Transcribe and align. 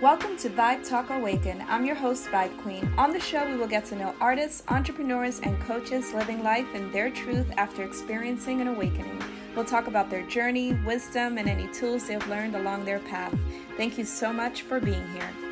Welcome 0.00 0.38
to 0.38 0.48
Vibe 0.48 0.88
Talk 0.88 1.10
Awaken. 1.10 1.62
I'm 1.68 1.84
your 1.84 1.94
host, 1.94 2.28
Vibe 2.28 2.56
Queen. 2.62 2.90
On 2.96 3.12
the 3.12 3.20
show, 3.20 3.46
we 3.46 3.58
will 3.58 3.66
get 3.66 3.84
to 3.86 3.96
know 3.96 4.14
artists, 4.18 4.62
entrepreneurs, 4.68 5.40
and 5.40 5.60
coaches 5.60 6.14
living 6.14 6.42
life 6.42 6.74
in 6.74 6.90
their 6.90 7.10
truth 7.10 7.44
after 7.58 7.82
experiencing 7.82 8.62
an 8.62 8.68
awakening. 8.68 9.22
We'll 9.54 9.66
talk 9.66 9.88
about 9.88 10.08
their 10.08 10.22
journey, 10.22 10.72
wisdom, 10.86 11.36
and 11.36 11.50
any 11.50 11.70
tools 11.74 12.08
they've 12.08 12.28
learned 12.28 12.56
along 12.56 12.86
their 12.86 13.00
path. 13.00 13.38
Thank 13.76 13.98
you 13.98 14.06
so 14.06 14.32
much 14.32 14.62
for 14.62 14.80
being 14.80 15.06
here. 15.12 15.49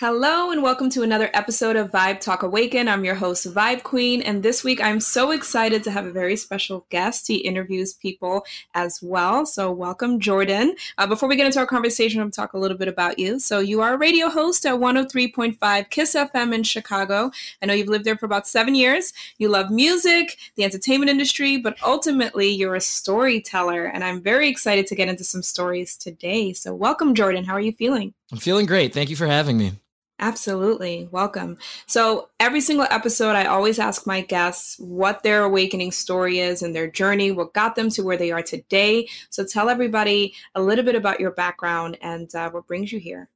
Hello, 0.00 0.50
and 0.50 0.62
welcome 0.62 0.88
to 0.88 1.02
another 1.02 1.28
episode 1.34 1.76
of 1.76 1.90
Vibe 1.90 2.20
Talk 2.20 2.42
Awaken. 2.42 2.88
I'm 2.88 3.04
your 3.04 3.16
host, 3.16 3.46
Vibe 3.46 3.82
Queen, 3.82 4.22
and 4.22 4.42
this 4.42 4.64
week 4.64 4.80
I'm 4.80 4.98
so 4.98 5.30
excited 5.30 5.84
to 5.84 5.90
have 5.90 6.06
a 6.06 6.10
very 6.10 6.36
special 6.36 6.86
guest. 6.88 7.28
He 7.28 7.36
interviews 7.36 7.92
people 7.92 8.46
as 8.72 9.00
well. 9.02 9.44
So, 9.44 9.70
welcome, 9.70 10.18
Jordan. 10.18 10.74
Uh, 10.96 11.06
before 11.06 11.28
we 11.28 11.36
get 11.36 11.44
into 11.44 11.58
our 11.58 11.66
conversation, 11.66 12.22
I'll 12.22 12.30
talk 12.30 12.54
a 12.54 12.58
little 12.58 12.78
bit 12.78 12.88
about 12.88 13.18
you. 13.18 13.38
So, 13.38 13.58
you 13.58 13.82
are 13.82 13.92
a 13.92 13.98
radio 13.98 14.30
host 14.30 14.64
at 14.64 14.76
103.5 14.76 15.90
Kiss 15.90 16.14
FM 16.14 16.54
in 16.54 16.62
Chicago. 16.62 17.30
I 17.60 17.66
know 17.66 17.74
you've 17.74 17.88
lived 17.88 18.06
there 18.06 18.16
for 18.16 18.24
about 18.24 18.48
seven 18.48 18.74
years. 18.74 19.12
You 19.36 19.50
love 19.50 19.70
music, 19.70 20.38
the 20.56 20.64
entertainment 20.64 21.10
industry, 21.10 21.58
but 21.58 21.76
ultimately 21.84 22.48
you're 22.48 22.74
a 22.74 22.80
storyteller, 22.80 23.84
and 23.84 24.02
I'm 24.02 24.22
very 24.22 24.48
excited 24.48 24.86
to 24.86 24.94
get 24.94 25.10
into 25.10 25.24
some 25.24 25.42
stories 25.42 25.94
today. 25.94 26.54
So, 26.54 26.74
welcome, 26.74 27.14
Jordan. 27.14 27.44
How 27.44 27.52
are 27.52 27.60
you 27.60 27.72
feeling? 27.72 28.14
I'm 28.32 28.38
feeling 28.38 28.64
great. 28.64 28.94
Thank 28.94 29.10
you 29.10 29.16
for 29.16 29.26
having 29.26 29.58
me. 29.58 29.72
Absolutely. 30.20 31.08
Welcome. 31.10 31.56
So, 31.86 32.28
every 32.38 32.60
single 32.60 32.86
episode, 32.90 33.36
I 33.36 33.46
always 33.46 33.78
ask 33.78 34.06
my 34.06 34.20
guests 34.20 34.78
what 34.78 35.22
their 35.22 35.44
awakening 35.44 35.92
story 35.92 36.40
is 36.40 36.60
and 36.60 36.76
their 36.76 36.90
journey, 36.90 37.30
what 37.30 37.54
got 37.54 37.74
them 37.74 37.88
to 37.90 38.02
where 38.02 38.18
they 38.18 38.30
are 38.30 38.42
today. 38.42 39.08
So, 39.30 39.46
tell 39.46 39.70
everybody 39.70 40.34
a 40.54 40.60
little 40.60 40.84
bit 40.84 40.94
about 40.94 41.20
your 41.20 41.30
background 41.30 41.96
and 42.02 42.32
uh, 42.34 42.50
what 42.50 42.66
brings 42.66 42.92
you 42.92 43.00
here. 43.00 43.30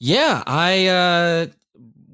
Yeah. 0.00 0.42
I, 0.44 0.88
uh, 0.88 1.46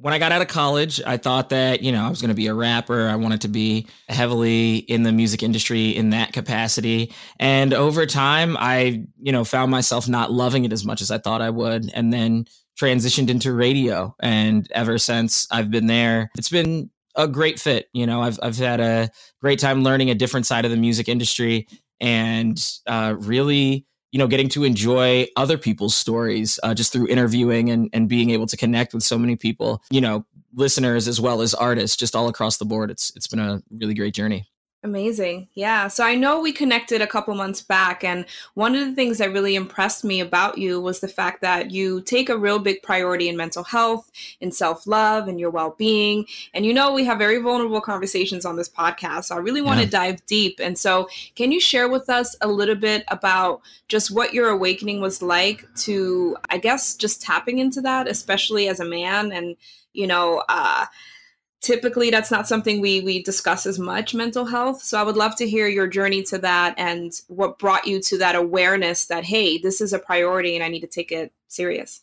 when 0.01 0.15
I 0.15 0.19
got 0.19 0.33
out 0.33 0.43
of 0.43 0.49
college, 0.49 1.01
I 1.07 1.17
thought 1.17 1.49
that, 1.51 1.83
you 1.83 1.91
know, 1.91 2.05
I 2.05 2.11
was 2.11 2.21
going 2.21 2.29
to 2.31 2.35
be 2.35 2.47
a 2.47 2.55
rapper. 2.55 3.09
I 3.09 3.17
wanted 3.17 3.43
to 3.43 3.49
be 3.49 3.87
heavily 4.09 4.77
in 4.77 5.03
the 5.03 5.13
music 5.13 5.43
industry 5.43 5.91
in 5.91 6.11
that 6.11 6.33
capacity. 6.33 7.13
And 7.39 7.75
over 7.75 8.07
time, 8.07 8.57
I, 8.59 9.05
you 9.19 9.33
know, 9.33 9.45
found 9.45 9.71
myself 9.71 10.09
not 10.09 10.31
loving 10.31 10.65
it 10.65 10.73
as 10.73 10.85
much 10.85 11.01
as 11.01 11.11
I 11.11 11.19
thought 11.19 11.43
I 11.43 11.51
would. 11.51 11.91
And 11.95 12.13
then, 12.13 12.47
transitioned 12.81 13.29
into 13.29 13.53
radio 13.53 14.15
and 14.21 14.71
ever 14.73 14.99
since 14.99 15.47
I've 15.51 15.71
been 15.71 15.87
there 15.87 16.31
it's 16.39 16.49
been 16.49 16.91
a 17.15 17.29
great 17.29 17.61
fit 17.61 17.89
you 17.93 18.07
know? 18.07 18.23
I've 18.23 18.39
I've 18.43 18.57
had 18.57 18.81
a 18.81 19.11
great 19.41 19.59
time 19.59 19.83
learning 19.83 20.11
a 20.11 20.15
different 20.15 20.47
side 20.47 20.65
of 20.65 20.71
the 20.71 20.77
music 20.77 21.09
industry 21.09 21.67
and 22.01 22.59
uh, 22.87 23.15
really 23.19 23.87
you 24.13 24.19
know 24.19 24.27
getting 24.27 24.49
to 24.51 24.65
enjoy 24.65 25.27
other 25.37 25.59
people's 25.59 25.95
stories 25.95 26.59
uh, 26.63 26.75
just 26.75 26.93
through 26.93 27.09
interviewing 27.09 27.71
and 27.71 27.91
and 27.93 28.09
being 28.09 28.31
able 28.31 28.47
to 28.47 28.57
connect 28.57 28.95
with 28.95 29.03
so 29.03 29.19
many 29.19 29.37
people 29.37 29.83
you 29.91 30.01
know 30.01 30.25
listeners 30.55 31.09
as 31.09 31.21
well 31.21 31.43
as 31.43 31.55
artists 31.55 31.97
just 31.97 32.17
all 32.17 32.29
across 32.29 32.59
the 32.59 32.65
board. 32.65 32.91
It's 32.91 33.13
it's 33.17 33.27
been 33.27 33.39
a 33.39 33.63
really 33.71 33.95
great 33.95 34.15
journey 34.15 34.49
Amazing. 34.83 35.49
Yeah. 35.53 35.89
So 35.89 36.05
I 36.05 36.15
know 36.15 36.41
we 36.41 36.53
connected 36.53 37.03
a 37.03 37.07
couple 37.07 37.35
months 37.35 37.61
back, 37.61 38.03
and 38.03 38.25
one 38.55 38.75
of 38.75 38.81
the 38.87 38.95
things 38.95 39.19
that 39.19 39.31
really 39.31 39.55
impressed 39.55 40.05
me 40.05 40.21
about 40.21 40.57
you 40.57 40.81
was 40.81 41.01
the 41.01 41.09
fact 41.09 41.43
that 41.43 41.71
you 41.71 42.01
take 42.01 42.31
a 42.31 42.39
real 42.39 42.59
big 42.59 42.83
priority 42.83 43.29
in 43.29 43.37
mental 43.37 43.63
health, 43.63 44.11
in 44.41 44.51
self 44.51 44.87
love, 44.87 45.29
and 45.29 45.39
your 45.39 45.51
well 45.51 45.75
being. 45.77 46.25
And 46.55 46.65
you 46.65 46.73
know, 46.73 46.95
we 46.95 47.05
have 47.05 47.19
very 47.19 47.37
vulnerable 47.43 47.83
conversations 47.83 48.47
on 48.47 48.57
this 48.57 48.71
podcast. 48.71 49.25
So 49.25 49.35
I 49.35 49.41
really 49.41 49.61
want 49.61 49.81
yeah. 49.81 49.85
to 49.85 49.91
dive 49.91 50.25
deep. 50.25 50.59
And 50.63 50.79
so, 50.79 51.11
can 51.35 51.53
you 51.53 51.61
share 51.61 51.91
with 51.91 52.09
us 52.09 52.35
a 52.41 52.49
little 52.49 52.75
bit 52.75 53.05
about 53.09 53.61
just 53.89 54.11
what 54.11 54.33
your 54.33 54.49
awakening 54.49 55.03
was 55.03 55.21
like 55.21 55.67
to, 55.81 56.39
I 56.49 56.57
guess, 56.57 56.97
just 56.97 57.21
tapping 57.21 57.59
into 57.59 57.83
that, 57.83 58.09
especially 58.09 58.67
as 58.69 58.81
a 58.81 58.87
man 58.87 59.31
and, 59.31 59.57
you 59.93 60.07
know, 60.07 60.43
uh, 60.49 60.87
typically 61.61 62.11
that's 62.11 62.31
not 62.31 62.49
something 62.49 62.81
we 62.81 63.01
we 63.01 63.23
discuss 63.23 63.67
as 63.67 63.79
much 63.79 64.15
mental 64.15 64.47
health. 64.47 64.83
So 64.83 64.99
i 64.99 65.03
would 65.03 65.17
love 65.17 65.37
to 65.37 65.49
hear 65.49 65.69
your 65.69 65.87
journey 65.87 66.23
to 66.25 66.39
that 66.39 66.75
and 66.79 67.13
what 67.29 67.59
brought 67.59 67.87
you 67.87 68.01
to 68.03 68.19
that 68.19 68.35
awareness 68.35 69.07
that 69.07 69.25
hey 69.25 69.59
this 69.59 69.81
is 69.81 69.93
a 69.93 69.99
priority 69.99 70.55
and 70.55 70.65
i 70.65 70.69
need 70.69 70.81
to 70.81 70.87
take 70.87 71.13
it 71.13 71.33
serious. 71.49 72.03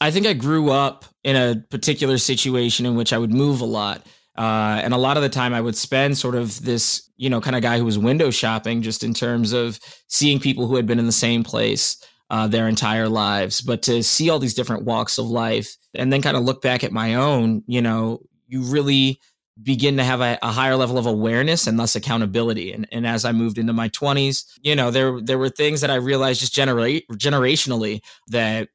I 0.00 0.10
think 0.10 0.26
i 0.26 0.32
grew 0.32 0.70
up 0.70 1.04
in 1.24 1.36
a 1.36 1.56
particular 1.70 2.18
situation 2.18 2.86
in 2.86 2.96
which 2.96 3.12
i 3.12 3.18
would 3.18 3.32
move 3.32 3.60
a 3.60 3.66
lot 3.66 4.06
uh, 4.36 4.80
and 4.82 4.94
a 4.94 4.98
lot 4.98 5.16
of 5.16 5.22
the 5.22 5.28
time 5.28 5.54
i 5.54 5.60
would 5.60 5.76
spend 5.76 6.18
sort 6.18 6.34
of 6.34 6.62
this 6.64 7.08
you 7.16 7.30
know 7.30 7.40
kind 7.40 7.56
of 7.56 7.62
guy 7.62 7.78
who 7.78 7.84
was 7.84 7.98
window 7.98 8.30
shopping 8.30 8.82
just 8.82 9.04
in 9.04 9.14
terms 9.14 9.52
of 9.52 9.78
seeing 10.08 10.40
people 10.40 10.66
who 10.66 10.76
had 10.76 10.86
been 10.86 10.98
in 10.98 11.06
the 11.06 11.12
same 11.12 11.44
place 11.44 12.04
uh, 12.32 12.46
their 12.46 12.66
entire 12.66 13.10
lives. 13.10 13.60
But 13.60 13.82
to 13.82 14.02
see 14.02 14.30
all 14.30 14.38
these 14.38 14.54
different 14.54 14.84
walks 14.84 15.18
of 15.18 15.26
life 15.26 15.76
and 15.92 16.10
then 16.10 16.22
kind 16.22 16.34
of 16.34 16.44
look 16.44 16.62
back 16.62 16.82
at 16.82 16.90
my 16.90 17.14
own 17.14 17.62
you 17.66 17.82
know 17.82 18.22
you 18.52 18.60
really 18.60 19.18
begin 19.62 19.96
to 19.96 20.04
have 20.04 20.20
a, 20.20 20.38
a, 20.42 20.52
higher 20.52 20.76
level 20.76 20.98
of 20.98 21.06
awareness 21.06 21.66
and 21.66 21.78
thus 21.78 21.96
accountability. 21.96 22.72
And, 22.72 22.86
and 22.92 23.06
as 23.06 23.24
I 23.24 23.32
moved 23.32 23.58
into 23.58 23.72
my 23.72 23.88
20s, 23.88 24.44
you 24.62 24.76
know, 24.76 24.90
there 24.90 25.20
there 25.20 25.38
were 25.38 25.48
things 25.48 25.80
that 25.80 25.90
I 25.90 25.96
realized 25.96 26.40
just 26.40 26.54
generate 26.54 27.06
generationally 27.12 28.02
that 28.28 28.68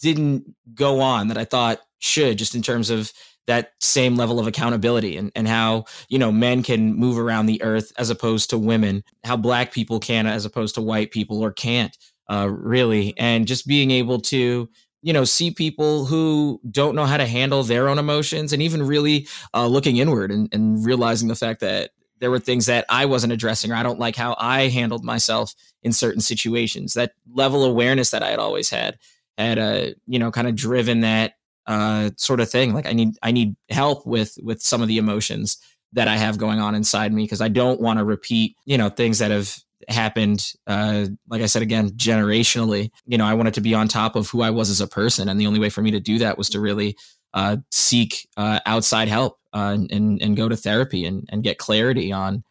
didn't 0.00 0.54
go 0.74 1.00
on 1.00 1.28
that 1.28 1.38
I 1.38 1.44
thought 1.44 1.80
should, 1.98 2.38
just 2.38 2.54
in 2.54 2.62
terms 2.62 2.90
of 2.90 3.12
that 3.46 3.72
same 3.80 4.16
level 4.16 4.38
of 4.38 4.46
accountability 4.46 5.16
and, 5.16 5.32
and 5.34 5.48
how, 5.48 5.84
you 6.08 6.18
know, 6.18 6.30
men 6.30 6.62
can 6.62 6.94
move 6.94 7.18
around 7.18 7.46
the 7.46 7.62
earth 7.62 7.92
as 7.98 8.10
opposed 8.10 8.50
to 8.50 8.58
women, 8.58 9.02
how 9.24 9.36
black 9.36 9.72
people 9.72 10.00
can 10.00 10.26
as 10.26 10.44
opposed 10.44 10.74
to 10.74 10.82
white 10.82 11.10
people 11.10 11.42
or 11.42 11.50
can't, 11.50 11.96
uh, 12.30 12.48
really. 12.50 13.14
And 13.16 13.46
just 13.46 13.66
being 13.66 13.90
able 13.90 14.20
to 14.20 14.68
you 15.02 15.12
know 15.12 15.24
see 15.24 15.50
people 15.50 16.04
who 16.06 16.60
don't 16.70 16.94
know 16.94 17.06
how 17.06 17.16
to 17.16 17.26
handle 17.26 17.62
their 17.62 17.88
own 17.88 17.98
emotions 17.98 18.52
and 18.52 18.62
even 18.62 18.82
really 18.82 19.26
uh, 19.54 19.66
looking 19.66 19.96
inward 19.96 20.30
and, 20.30 20.48
and 20.52 20.84
realizing 20.84 21.28
the 21.28 21.36
fact 21.36 21.60
that 21.60 21.90
there 22.20 22.30
were 22.30 22.40
things 22.40 22.66
that 22.66 22.84
i 22.88 23.06
wasn't 23.06 23.32
addressing 23.32 23.70
or 23.70 23.74
i 23.76 23.82
don't 23.82 24.00
like 24.00 24.16
how 24.16 24.34
i 24.38 24.68
handled 24.68 25.04
myself 25.04 25.54
in 25.82 25.92
certain 25.92 26.20
situations. 26.20 26.94
That 26.94 27.12
level 27.32 27.64
of 27.64 27.70
awareness 27.70 28.10
that 28.10 28.22
i 28.22 28.30
had 28.30 28.38
always 28.38 28.70
had 28.70 28.98
had 29.36 29.58
uh, 29.58 29.86
you 30.06 30.18
know 30.18 30.30
kind 30.30 30.48
of 30.48 30.56
driven 30.56 31.00
that 31.00 31.34
uh, 31.66 32.10
sort 32.16 32.40
of 32.40 32.50
thing. 32.50 32.74
Like 32.74 32.86
i 32.86 32.92
need 32.92 33.16
i 33.22 33.30
need 33.30 33.56
help 33.70 34.06
with 34.06 34.36
with 34.42 34.62
some 34.62 34.82
of 34.82 34.88
the 34.88 34.98
emotions 34.98 35.58
that 35.92 36.08
i 36.08 36.16
have 36.16 36.36
going 36.36 36.60
on 36.60 36.74
inside 36.74 37.12
me 37.14 37.24
because 37.24 37.40
i 37.40 37.48
don't 37.48 37.80
want 37.80 37.98
to 37.98 38.04
repeat 38.04 38.54
you 38.66 38.76
know 38.76 38.90
things 38.90 39.20
that 39.20 39.30
have 39.30 39.56
happened 39.88 40.52
uh, 40.66 41.06
like 41.28 41.42
i 41.42 41.46
said 41.46 41.62
again 41.62 41.90
generationally 41.90 42.90
you 43.06 43.18
know 43.18 43.24
i 43.24 43.34
wanted 43.34 43.54
to 43.54 43.60
be 43.60 43.74
on 43.74 43.88
top 43.88 44.16
of 44.16 44.28
who 44.28 44.42
i 44.42 44.50
was 44.50 44.70
as 44.70 44.80
a 44.80 44.86
person 44.86 45.28
and 45.28 45.40
the 45.40 45.46
only 45.46 45.60
way 45.60 45.70
for 45.70 45.82
me 45.82 45.90
to 45.90 46.00
do 46.00 46.18
that 46.18 46.38
was 46.38 46.48
to 46.50 46.60
really 46.60 46.96
uh, 47.34 47.56
seek 47.70 48.26
uh, 48.36 48.58
outside 48.66 49.08
help 49.08 49.38
uh, 49.52 49.76
and 49.90 50.20
and 50.22 50.36
go 50.36 50.48
to 50.48 50.56
therapy 50.56 51.04
and 51.04 51.28
and 51.30 51.42
get 51.42 51.58
clarity 51.58 52.12
on 52.12 52.42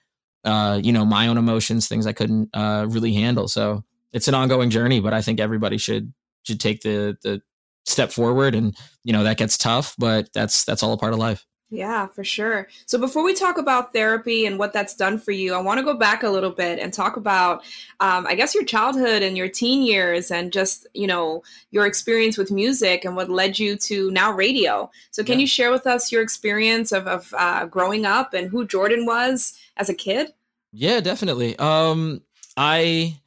uh, 0.45 0.79
you 0.81 0.93
know 0.93 1.05
my 1.05 1.27
own 1.27 1.37
emotions 1.37 1.87
things 1.87 2.07
i 2.07 2.13
couldn't 2.13 2.49
uh, 2.53 2.85
really 2.89 3.13
handle. 3.13 3.47
So 3.47 3.83
it's 4.13 4.27
an 4.27 4.33
ongoing 4.33 4.69
journey 4.69 4.99
but 4.99 5.13
i 5.13 5.21
think 5.21 5.39
everybody 5.39 5.77
should 5.77 6.13
should 6.43 6.59
take 6.59 6.81
the 6.81 7.17
the 7.23 7.41
step 7.85 8.11
forward 8.11 8.55
and 8.55 8.75
you 9.03 9.13
know 9.13 9.23
that 9.23 9.37
gets 9.37 9.57
tough 9.57 9.95
but 9.97 10.29
that's 10.33 10.65
that's 10.65 10.83
all 10.83 10.93
a 10.93 10.97
part 10.97 11.13
of 11.13 11.19
life 11.19 11.45
yeah, 11.69 12.07
for 12.07 12.23
sure. 12.23 12.69
So 12.85 12.97
before 12.97 13.23
we 13.23 13.33
talk 13.33 13.57
about 13.57 13.91
therapy 13.91 14.45
and 14.45 14.57
what 14.57 14.71
that's 14.71 14.95
done 14.95 15.19
for 15.19 15.31
you, 15.31 15.53
I 15.53 15.59
want 15.59 15.79
to 15.79 15.83
go 15.83 15.95
back 15.95 16.23
a 16.23 16.29
little 16.29 16.49
bit 16.49 16.79
and 16.79 16.93
talk 16.93 17.17
about, 17.17 17.61
um, 17.99 18.25
I 18.25 18.35
guess, 18.35 18.55
your 18.55 18.63
childhood 18.63 19.21
and 19.21 19.35
your 19.35 19.49
teen 19.49 19.83
years 19.83 20.31
and 20.31 20.53
just, 20.53 20.87
you 20.93 21.07
know, 21.07 21.43
your 21.71 21.85
experience 21.85 22.37
with 22.37 22.51
music 22.51 23.03
and 23.03 23.17
what 23.17 23.29
led 23.29 23.59
you 23.59 23.75
to 23.77 24.09
now 24.11 24.31
radio. 24.31 24.89
So 25.11 25.25
can 25.25 25.39
yeah. 25.39 25.41
you 25.41 25.47
share 25.47 25.71
with 25.71 25.85
us 25.85 26.09
your 26.09 26.21
experience 26.21 26.93
of, 26.93 27.05
of 27.05 27.33
uh, 27.37 27.65
growing 27.65 28.05
up 28.05 28.33
and 28.33 28.49
who 28.49 28.65
Jordan 28.65 29.05
was 29.05 29.59
as 29.75 29.89
a 29.89 29.93
kid? 29.93 30.29
Yeah, 30.71 31.01
definitely. 31.01 31.57
Um, 31.59 32.21
I 32.55 33.19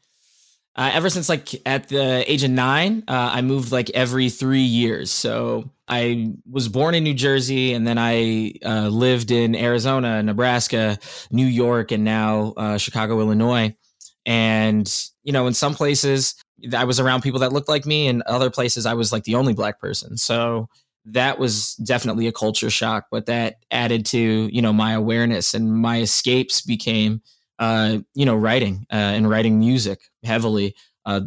uh, 0.81 0.91
ever 0.95 1.11
since 1.11 1.29
like 1.29 1.51
at 1.67 1.89
the 1.89 2.25
age 2.27 2.43
of 2.43 2.51
nine, 2.51 3.05
uh, 3.07 3.33
I 3.35 3.43
moved 3.43 3.71
like 3.71 3.91
every 3.91 4.31
three 4.31 4.63
years. 4.63 5.11
So 5.11 5.71
I 5.87 6.33
was 6.51 6.69
born 6.69 6.95
in 6.95 7.05
New 7.05 7.13
Jersey, 7.13 7.75
and 7.75 7.87
then 7.87 7.99
I 7.99 8.55
uh, 8.65 8.89
lived 8.89 9.31
in 9.31 9.55
Arizona, 9.55 10.23
Nebraska, 10.23 10.99
New 11.31 11.45
York, 11.45 11.93
and 11.93 12.03
now 12.03 12.55
uh, 12.57 12.79
Chicago, 12.79 13.21
Illinois. 13.21 13.77
And 14.25 14.91
you 15.23 15.35
know, 15.35 15.47
in 15.47 15.53
some 15.53 15.75
places 15.75 16.35
I 16.75 16.85
was 16.85 16.99
around 16.99 17.21
people 17.21 17.41
that 17.41 17.53
looked 17.53 17.69
like 17.69 17.85
me, 17.85 18.09
and 18.09 18.23
other 18.23 18.49
places 18.49 18.87
I 18.87 18.95
was 18.95 19.13
like 19.13 19.25
the 19.25 19.35
only 19.35 19.53
black 19.53 19.81
person. 19.81 20.17
So 20.17 20.71
that 21.05 21.39
was 21.39 21.75
definitely 21.75 22.27
a 22.27 22.33
culture 22.33 22.71
shock. 22.71 23.09
But 23.11 23.27
that 23.27 23.57
added 23.71 24.07
to 24.07 24.19
you 24.19 24.63
know 24.63 24.73
my 24.73 24.93
awareness, 24.93 25.53
and 25.53 25.71
my 25.71 26.01
escapes 26.01 26.63
became 26.63 27.21
uh, 27.61 27.99
you 28.15 28.25
know, 28.25 28.35
writing 28.35 28.87
uh, 28.91 28.97
and 28.97 29.29
writing 29.31 29.61
music 29.61 30.01
heavily. 30.25 30.75
Uh, 31.05 31.21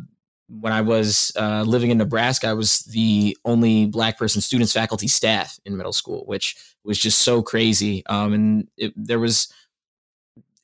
when 0.49 0.73
I 0.73 0.81
was 0.81 1.31
uh, 1.39 1.63
living 1.63 1.91
in 1.91 1.97
Nebraska, 1.97 2.47
I 2.47 2.53
was 2.53 2.79
the 2.81 3.37
only 3.45 3.85
black 3.85 4.17
person, 4.17 4.41
students, 4.41 4.73
faculty, 4.73 5.07
staff 5.07 5.57
in 5.65 5.77
middle 5.77 5.93
school, 5.93 6.25
which 6.25 6.57
was 6.83 6.97
just 6.99 7.19
so 7.19 7.41
crazy. 7.41 8.05
Um, 8.07 8.33
and 8.33 8.67
it, 8.77 8.93
there 8.95 9.19
was 9.19 9.47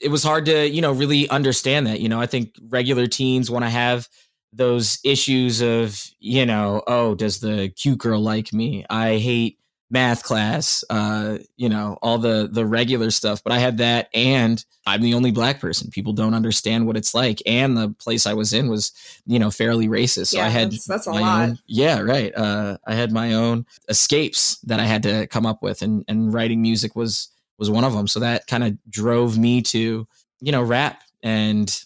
it 0.02 0.10
was 0.10 0.24
hard 0.24 0.46
to 0.46 0.68
you 0.68 0.82
know 0.82 0.92
really 0.92 1.30
understand 1.30 1.88
that. 1.88 2.00
You 2.02 2.10
know, 2.10 2.20
I 2.20 2.26
think 2.26 2.56
regular 2.70 3.08
teens 3.08 3.50
want 3.52 3.66
to 3.66 3.70
have 3.70 4.08
those 4.52 5.00
issues 5.04 5.62
of 5.62 6.04
you 6.20 6.46
know, 6.46 6.84
oh, 6.88 7.16
does 7.16 7.40
the 7.40 7.70
cute 7.70 8.00
girl 8.00 8.22
like 8.22 8.54
me? 8.54 8.86
I 8.90 9.18
hate 9.18 9.60
math 9.92 10.24
class, 10.24 10.84
uh, 10.90 11.40
you 11.58 11.70
know, 11.70 11.98
all 12.02 12.18
the 12.18 12.50
the 12.52 12.66
regular 12.66 13.12
stuff. 13.12 13.44
But 13.44 13.54
I 13.54 13.60
had 13.60 13.78
that, 13.80 14.10
and 14.14 14.64
I'm 14.86 15.02
the 15.02 15.14
only 15.14 15.32
black 15.32 15.60
person. 15.60 15.90
People 15.90 16.14
don't 16.14 16.34
understand 16.34 16.86
what 16.86 16.98
it's 16.98 17.14
like, 17.14 17.42
and 17.46 17.78
the 17.78 17.90
place 17.90 18.28
I 18.28 18.34
was 18.34 18.54
in 18.54 18.70
was, 18.70 18.92
you 19.26 19.40
know, 19.40 19.52
fairly 19.52 19.88
racist. 19.88 20.28
So 20.28 20.38
yeah, 20.38 20.46
I 20.46 20.50
had 20.50 20.72
that's, 20.72 20.86
that's 20.86 21.08
a 21.08 21.12
lot. 21.12 21.50
Own, 21.50 21.60
yeah, 21.68 22.00
right. 22.00 22.36
Uh, 22.36 22.78
I 22.86 22.94
had 22.94 23.12
my 23.12 23.34
own 23.34 23.66
escapes 23.88 24.58
that 24.60 24.80
I 24.80 24.86
had 24.86 25.04
to 25.04 25.28
come 25.28 25.46
up 25.46 25.62
with, 25.64 25.82
and 25.82 26.04
and 26.08 26.34
writing 26.34 26.62
music 26.62 26.96
was 26.96 27.30
was 27.58 27.70
one 27.70 27.84
of 27.84 27.94
them. 27.94 28.08
So 28.08 28.20
that 28.20 28.48
kind 28.48 28.64
of 28.64 28.78
drove 28.90 29.38
me 29.38 29.62
to, 29.64 30.08
you 30.40 30.52
know, 30.52 30.64
rap 30.64 31.02
and 31.24 31.84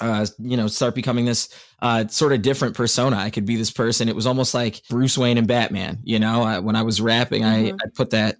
uh, 0.00 0.26
you 0.38 0.56
know, 0.56 0.66
start 0.66 0.94
becoming 0.94 1.24
this 1.24 1.48
uh, 1.80 2.06
sort 2.08 2.32
of 2.32 2.42
different 2.42 2.76
persona. 2.76 3.16
I 3.16 3.30
could 3.30 3.44
be 3.44 3.56
this 3.56 3.70
person. 3.70 4.08
It 4.08 4.16
was 4.16 4.26
almost 4.26 4.54
like 4.54 4.82
Bruce 4.88 5.18
Wayne 5.18 5.38
and 5.38 5.46
Batman. 5.46 5.98
You 6.04 6.18
know, 6.18 6.42
I, 6.42 6.58
when 6.58 6.76
I 6.76 6.82
was 6.82 7.00
rapping, 7.00 7.42
mm-hmm. 7.42 7.74
I, 7.74 7.86
I 7.86 7.88
put 7.94 8.10
that 8.10 8.36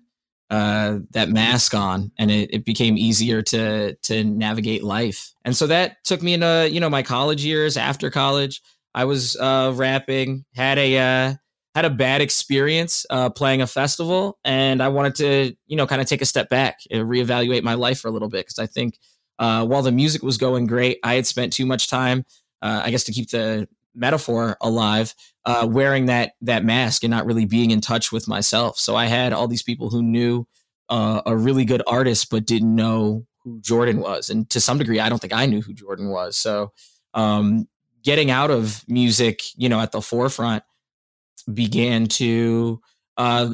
uh, 0.50 0.98
that 1.10 1.28
mask 1.28 1.74
on, 1.74 2.10
and 2.18 2.30
it, 2.30 2.52
it 2.52 2.64
became 2.64 2.96
easier 2.96 3.42
to 3.42 3.94
to 3.94 4.24
navigate 4.24 4.82
life. 4.82 5.32
And 5.44 5.56
so 5.56 5.66
that 5.66 6.02
took 6.04 6.22
me 6.22 6.34
into 6.34 6.68
you 6.70 6.80
know 6.80 6.90
my 6.90 7.02
college 7.02 7.44
years. 7.44 7.76
After 7.76 8.10
college, 8.10 8.62
I 8.94 9.04
was 9.04 9.36
uh, 9.36 9.72
rapping. 9.74 10.44
Had 10.54 10.78
a 10.78 10.98
uh, 10.98 11.34
had 11.74 11.84
a 11.84 11.90
bad 11.90 12.20
experience 12.20 13.04
uh, 13.10 13.30
playing 13.30 13.62
a 13.62 13.66
festival, 13.66 14.38
and 14.44 14.82
I 14.82 14.88
wanted 14.88 15.14
to 15.16 15.56
you 15.66 15.76
know 15.76 15.86
kind 15.86 16.00
of 16.00 16.08
take 16.08 16.22
a 16.22 16.26
step 16.26 16.48
back 16.48 16.78
and 16.90 17.06
reevaluate 17.06 17.62
my 17.62 17.74
life 17.74 18.00
for 18.00 18.08
a 18.08 18.10
little 18.10 18.28
bit 18.28 18.46
because 18.46 18.58
I 18.58 18.66
think 18.66 18.98
uh, 19.38 19.66
while 19.66 19.82
the 19.82 19.92
music 19.92 20.22
was 20.22 20.36
going 20.36 20.66
great, 20.66 20.98
I 21.02 21.14
had 21.14 21.26
spent 21.26 21.52
too 21.52 21.66
much 21.66 21.88
time, 21.88 22.24
uh, 22.62 22.82
I 22.84 22.90
guess, 22.90 23.04
to 23.04 23.12
keep 23.12 23.30
the 23.30 23.68
metaphor 23.94 24.56
alive, 24.60 25.14
uh, 25.44 25.66
wearing 25.68 26.06
that 26.06 26.32
that 26.42 26.64
mask 26.64 27.04
and 27.04 27.10
not 27.10 27.26
really 27.26 27.44
being 27.44 27.70
in 27.70 27.80
touch 27.80 28.12
with 28.12 28.28
myself. 28.28 28.78
So 28.78 28.96
I 28.96 29.06
had 29.06 29.32
all 29.32 29.48
these 29.48 29.62
people 29.62 29.90
who 29.90 30.02
knew 30.02 30.46
uh, 30.88 31.22
a 31.26 31.36
really 31.36 31.64
good 31.64 31.82
artist 31.86 32.30
but 32.30 32.46
didn't 32.46 32.74
know 32.74 33.26
who 33.44 33.60
Jordan 33.60 34.00
was, 34.00 34.30
and 34.30 34.48
to 34.50 34.60
some 34.60 34.78
degree, 34.78 35.00
I 35.00 35.08
don't 35.08 35.20
think 35.20 35.32
I 35.32 35.46
knew 35.46 35.62
who 35.62 35.72
Jordan 35.72 36.10
was. 36.10 36.36
So 36.36 36.72
um, 37.14 37.68
getting 38.02 38.30
out 38.30 38.50
of 38.50 38.84
music, 38.88 39.42
you 39.56 39.68
know, 39.68 39.80
at 39.80 39.92
the 39.92 40.02
forefront 40.02 40.64
began 41.52 42.06
to 42.06 42.80
uh, 43.16 43.50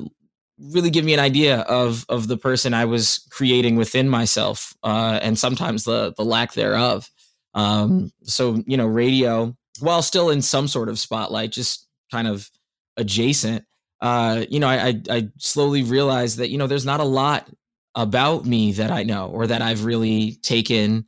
really 0.59 0.91
give 0.91 1.05
me 1.05 1.15
an 1.15 1.21
idea 1.21 1.61
of 1.61 2.05
of 2.09 2.29
the 2.29 2.37
person 2.37 2.75
I 2.75 2.85
was 2.85 3.27
creating 3.31 3.77
within 3.77 4.09
myself, 4.09 4.75
uh, 4.83 5.19
and 5.23 5.39
sometimes 5.39 5.85
the 5.85 6.15
the 6.17 6.25
lack 6.25 6.55
thereof. 6.55 7.11
Um, 7.55 8.13
so 8.23 8.63
you 8.67 8.77
know, 8.77 8.87
radio, 8.87 9.57
while 9.81 10.03
still 10.03 10.31
in 10.31 10.43
some 10.43 10.69
sort 10.69 10.89
of 10.89 10.99
spotlight, 10.99 11.53
just 11.53 11.87
kind 12.11 12.29
of 12.29 12.51
adjacent. 12.97 13.65
Uh, 14.01 14.45
you 14.49 14.61
know, 14.61 14.69
I, 14.69 14.89
I 14.89 15.03
I 15.11 15.29
slowly 15.39 15.83
realized 15.83 16.39
that 16.39 16.51
you 16.51 16.59
know 16.59 16.67
there's 16.67 16.87
not 16.87 17.01
a 17.01 17.05
lot 17.05 17.49
about 17.95 18.45
me 18.45 18.73
that 18.73 18.91
I 18.91 19.05
know 19.05 19.29
or 19.29 19.47
that 19.47 19.63
I've 19.63 19.85
really 19.85 20.33
taken 20.43 21.07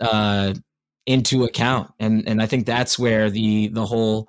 uh, 0.00 0.54
into 1.06 1.44
account, 1.44 1.92
and 1.98 2.26
and 2.28 2.42
I 2.42 2.46
think 2.46 2.66
that's 2.66 2.98
where 2.98 3.30
the 3.30 3.68
the 3.68 3.86
whole 3.86 4.28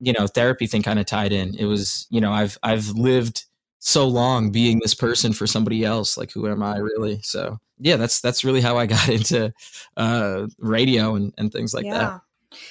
you 0.00 0.12
know 0.12 0.26
therapy 0.26 0.66
thing 0.66 0.82
kind 0.82 0.98
of 0.98 1.06
tied 1.06 1.32
in. 1.32 1.54
It 1.54 1.66
was 1.66 2.06
you 2.10 2.20
know 2.20 2.32
I've 2.32 2.58
I've 2.62 2.88
lived 2.90 3.44
so 3.84 4.06
long 4.06 4.52
being 4.52 4.78
this 4.78 4.94
person 4.94 5.32
for 5.32 5.44
somebody 5.44 5.84
else 5.84 6.16
like 6.16 6.30
who 6.30 6.48
am 6.48 6.62
i 6.62 6.76
really? 6.76 7.20
So 7.22 7.58
yeah 7.80 7.96
that's 7.96 8.20
that's 8.20 8.44
really 8.44 8.60
how 8.60 8.78
i 8.78 8.86
got 8.96 9.08
into 9.08 9.52
uh 9.96 10.46
radio 10.58 11.16
and, 11.16 11.34
and 11.36 11.52
things 11.52 11.74
like 11.74 11.84
yeah. 11.84 11.98
that 11.98 12.20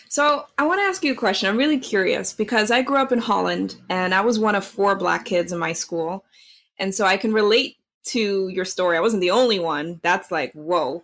so 0.07 0.45
i 0.57 0.65
want 0.65 0.79
to 0.79 0.83
ask 0.83 1.03
you 1.03 1.11
a 1.11 1.15
question. 1.15 1.49
I'm 1.49 1.57
really 1.57 1.79
curious 1.79 2.31
because 2.31 2.71
i 2.71 2.81
grew 2.81 2.95
up 2.95 3.11
in 3.11 3.19
holland 3.19 3.75
and 3.89 4.13
i 4.15 4.21
was 4.21 4.39
one 4.39 4.55
of 4.55 4.63
four 4.63 4.95
black 4.95 5.25
kids 5.25 5.51
in 5.51 5.59
my 5.59 5.73
school. 5.73 6.23
And 6.79 6.95
so 6.95 7.05
i 7.05 7.17
can 7.17 7.33
relate 7.33 7.75
to 8.03 8.47
your 8.47 8.65
story. 8.65 8.97
I 8.97 9.01
wasn't 9.01 9.21
the 9.21 9.31
only 9.31 9.59
one. 9.59 9.99
That's 10.03 10.31
like 10.31 10.53
whoa. 10.53 11.03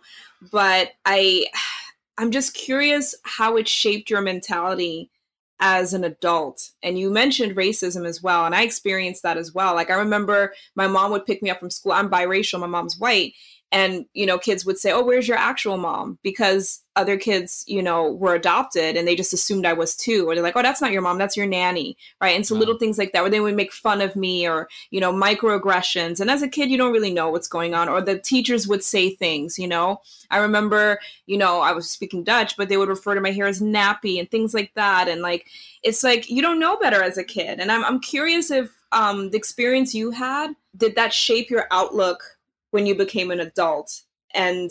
But 0.50 0.92
i 1.04 1.46
i'm 2.16 2.30
just 2.30 2.54
curious 2.54 3.14
how 3.24 3.58
it 3.58 3.68
shaped 3.68 4.08
your 4.08 4.22
mentality 4.22 5.10
as 5.60 5.92
an 5.92 6.04
adult. 6.04 6.70
And 6.82 6.98
you 6.98 7.10
mentioned 7.10 7.56
racism 7.56 8.06
as 8.06 8.22
well. 8.22 8.46
And 8.46 8.54
I 8.54 8.62
experienced 8.62 9.22
that 9.24 9.36
as 9.36 9.52
well. 9.52 9.74
Like 9.74 9.90
I 9.90 9.94
remember 9.94 10.54
my 10.74 10.86
mom 10.86 11.10
would 11.10 11.26
pick 11.26 11.42
me 11.42 11.50
up 11.50 11.60
from 11.60 11.70
school. 11.70 11.92
I'm 11.92 12.10
biracial, 12.10 12.60
my 12.60 12.66
mom's 12.66 12.98
white 12.98 13.34
and 13.70 14.06
you 14.14 14.24
know 14.24 14.38
kids 14.38 14.64
would 14.64 14.78
say 14.78 14.90
oh 14.90 15.04
where's 15.04 15.28
your 15.28 15.36
actual 15.36 15.76
mom? 15.76 16.18
Because 16.22 16.82
other 16.96 17.16
kids 17.16 17.64
you 17.68 17.82
know 17.82 18.12
were 18.12 18.34
adopted 18.34 18.96
and 18.96 19.06
they 19.06 19.14
just 19.14 19.32
assumed 19.32 19.64
i 19.64 19.72
was 19.72 19.94
too 19.94 20.28
or 20.28 20.34
they're 20.34 20.42
like 20.42 20.56
oh 20.56 20.62
that's 20.62 20.80
not 20.80 20.90
your 20.90 21.00
mom 21.00 21.16
that's 21.16 21.36
your 21.36 21.46
nanny 21.46 21.96
right? 22.20 22.34
And 22.34 22.44
so 22.44 22.56
wow. 22.56 22.58
little 22.58 22.76
things 22.76 22.98
like 22.98 23.12
that 23.12 23.22
where 23.22 23.30
they 23.30 23.38
would 23.38 23.54
make 23.54 23.72
fun 23.72 24.00
of 24.00 24.16
me 24.16 24.48
or 24.48 24.68
you 24.90 25.00
know 25.00 25.12
microaggressions. 25.12 26.18
And 26.20 26.30
as 26.30 26.42
a 26.42 26.48
kid 26.48 26.70
you 26.70 26.76
don't 26.76 26.92
really 26.92 27.12
know 27.12 27.30
what's 27.30 27.46
going 27.46 27.74
on 27.74 27.88
or 27.88 28.00
the 28.00 28.18
teachers 28.18 28.66
would 28.66 28.82
say 28.82 29.10
things 29.10 29.58
you 29.58 29.68
know? 29.68 30.00
I 30.30 30.38
remember 30.38 30.98
you 31.26 31.38
know 31.38 31.60
i 31.60 31.72
was 31.72 31.88
speaking 31.88 32.24
dutch 32.24 32.56
but 32.56 32.68
they 32.68 32.76
would 32.76 32.88
refer 32.88 33.14
to 33.14 33.20
my 33.20 33.30
hair 33.30 33.46
as 33.46 33.60
nappy 33.60 34.18
and 34.18 34.30
things 34.30 34.54
like 34.54 34.72
that. 34.74 35.08
And 35.08 35.22
like 35.22 35.46
it's 35.82 36.02
like 36.02 36.28
you 36.28 36.42
don't 36.42 36.60
know 36.60 36.76
better 36.78 37.02
as 37.02 37.18
a 37.18 37.24
kid. 37.24 37.60
And 37.60 37.70
i'm, 37.70 37.84
I'm 37.84 38.00
curious 38.00 38.50
if 38.50 38.70
um, 38.90 39.30
the 39.30 39.36
experience 39.36 39.94
you 39.94 40.10
had 40.10 40.54
did 40.76 40.94
that 40.96 41.12
shape 41.12 41.50
your 41.50 41.66
outlook 41.70 42.37
when 42.70 42.86
you 42.86 42.94
became 42.94 43.30
an 43.30 43.40
adult? 43.40 44.02
And 44.34 44.70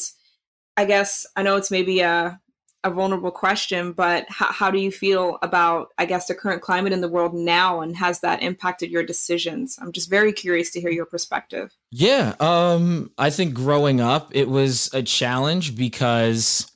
I 0.76 0.86
guess 0.86 1.26
I 1.36 1.44
know 1.44 1.56
it's 1.56 1.72
maybe 1.72 2.02
a 2.02 2.40
a 2.84 2.92
vulnerable 2.92 3.32
question, 3.32 3.92
but 3.92 4.26
how, 4.30 4.52
how 4.52 4.72
do 4.72 4.80
you 4.80 4.92
feel 4.92 5.40
about, 5.42 5.90
I 5.98 6.06
guess, 6.06 6.28
the 6.28 6.36
current 6.36 6.62
climate 6.62 6.94
in 6.94 7.02
the 7.02 7.10
world 7.10 7.34
now, 7.34 7.82
and 7.82 7.98
has 7.98 8.22
that 8.22 8.42
impacted 8.42 8.90
your 8.92 9.04
decisions? 9.04 9.78
I'm 9.82 9.92
just 9.92 10.10
very 10.10 10.32
curious 10.32 10.72
to 10.72 10.82
hear 10.82 10.92
your 10.92 11.06
perspective. 11.06 11.76
Yeah, 11.92 12.36
um, 12.40 13.12
I 13.18 13.30
think 13.30 13.54
growing 13.54 14.00
up, 14.00 14.30
it 14.34 14.48
was 14.48 14.90
a 14.94 15.04
challenge 15.04 15.76
because 15.76 16.72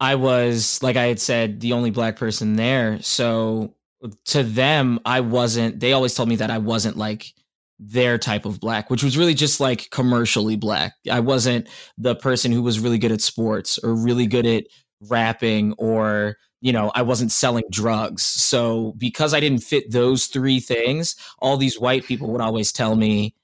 I 0.00 0.16
was, 0.16 0.82
like 0.82 0.96
I 0.96 1.06
had 1.06 1.20
said, 1.20 1.60
the 1.60 1.72
only 1.72 1.90
black 1.90 2.16
person 2.16 2.56
there. 2.56 3.00
So 3.02 3.74
to 4.26 4.42
them, 4.42 5.00
I 5.04 5.20
wasn't. 5.20 5.80
They 5.80 5.92
always 5.92 6.14
told 6.14 6.28
me 6.28 6.36
that 6.36 6.50
I 6.50 6.58
wasn't 6.58 6.96
like 6.96 7.32
their 7.84 8.16
type 8.16 8.44
of 8.44 8.60
black, 8.60 8.90
which 8.90 9.02
was 9.02 9.18
really 9.18 9.34
just 9.34 9.58
like 9.60 9.90
commercially 9.90 10.56
black. 10.56 10.94
I 11.10 11.20
wasn't 11.20 11.68
the 11.98 12.14
person 12.14 12.52
who 12.52 12.62
was 12.62 12.78
really 12.78 12.98
good 12.98 13.12
at 13.12 13.20
sports 13.20 13.78
or 13.78 13.94
really 13.94 14.26
good 14.26 14.46
at 14.46 14.64
rapping 15.08 15.74
or 15.78 16.36
you 16.62 16.72
know, 16.72 16.92
I 16.94 17.02
wasn't 17.02 17.32
selling 17.32 17.64
drugs. 17.72 18.22
So 18.22 18.94
because 18.96 19.34
I 19.34 19.40
didn't 19.40 19.64
fit 19.64 19.90
those 19.90 20.26
three 20.26 20.60
things, 20.60 21.16
all 21.40 21.56
these 21.56 21.80
white 21.80 22.04
people 22.04 22.30
would 22.30 22.40
always 22.40 22.70
tell 22.70 22.94
me 22.94 23.34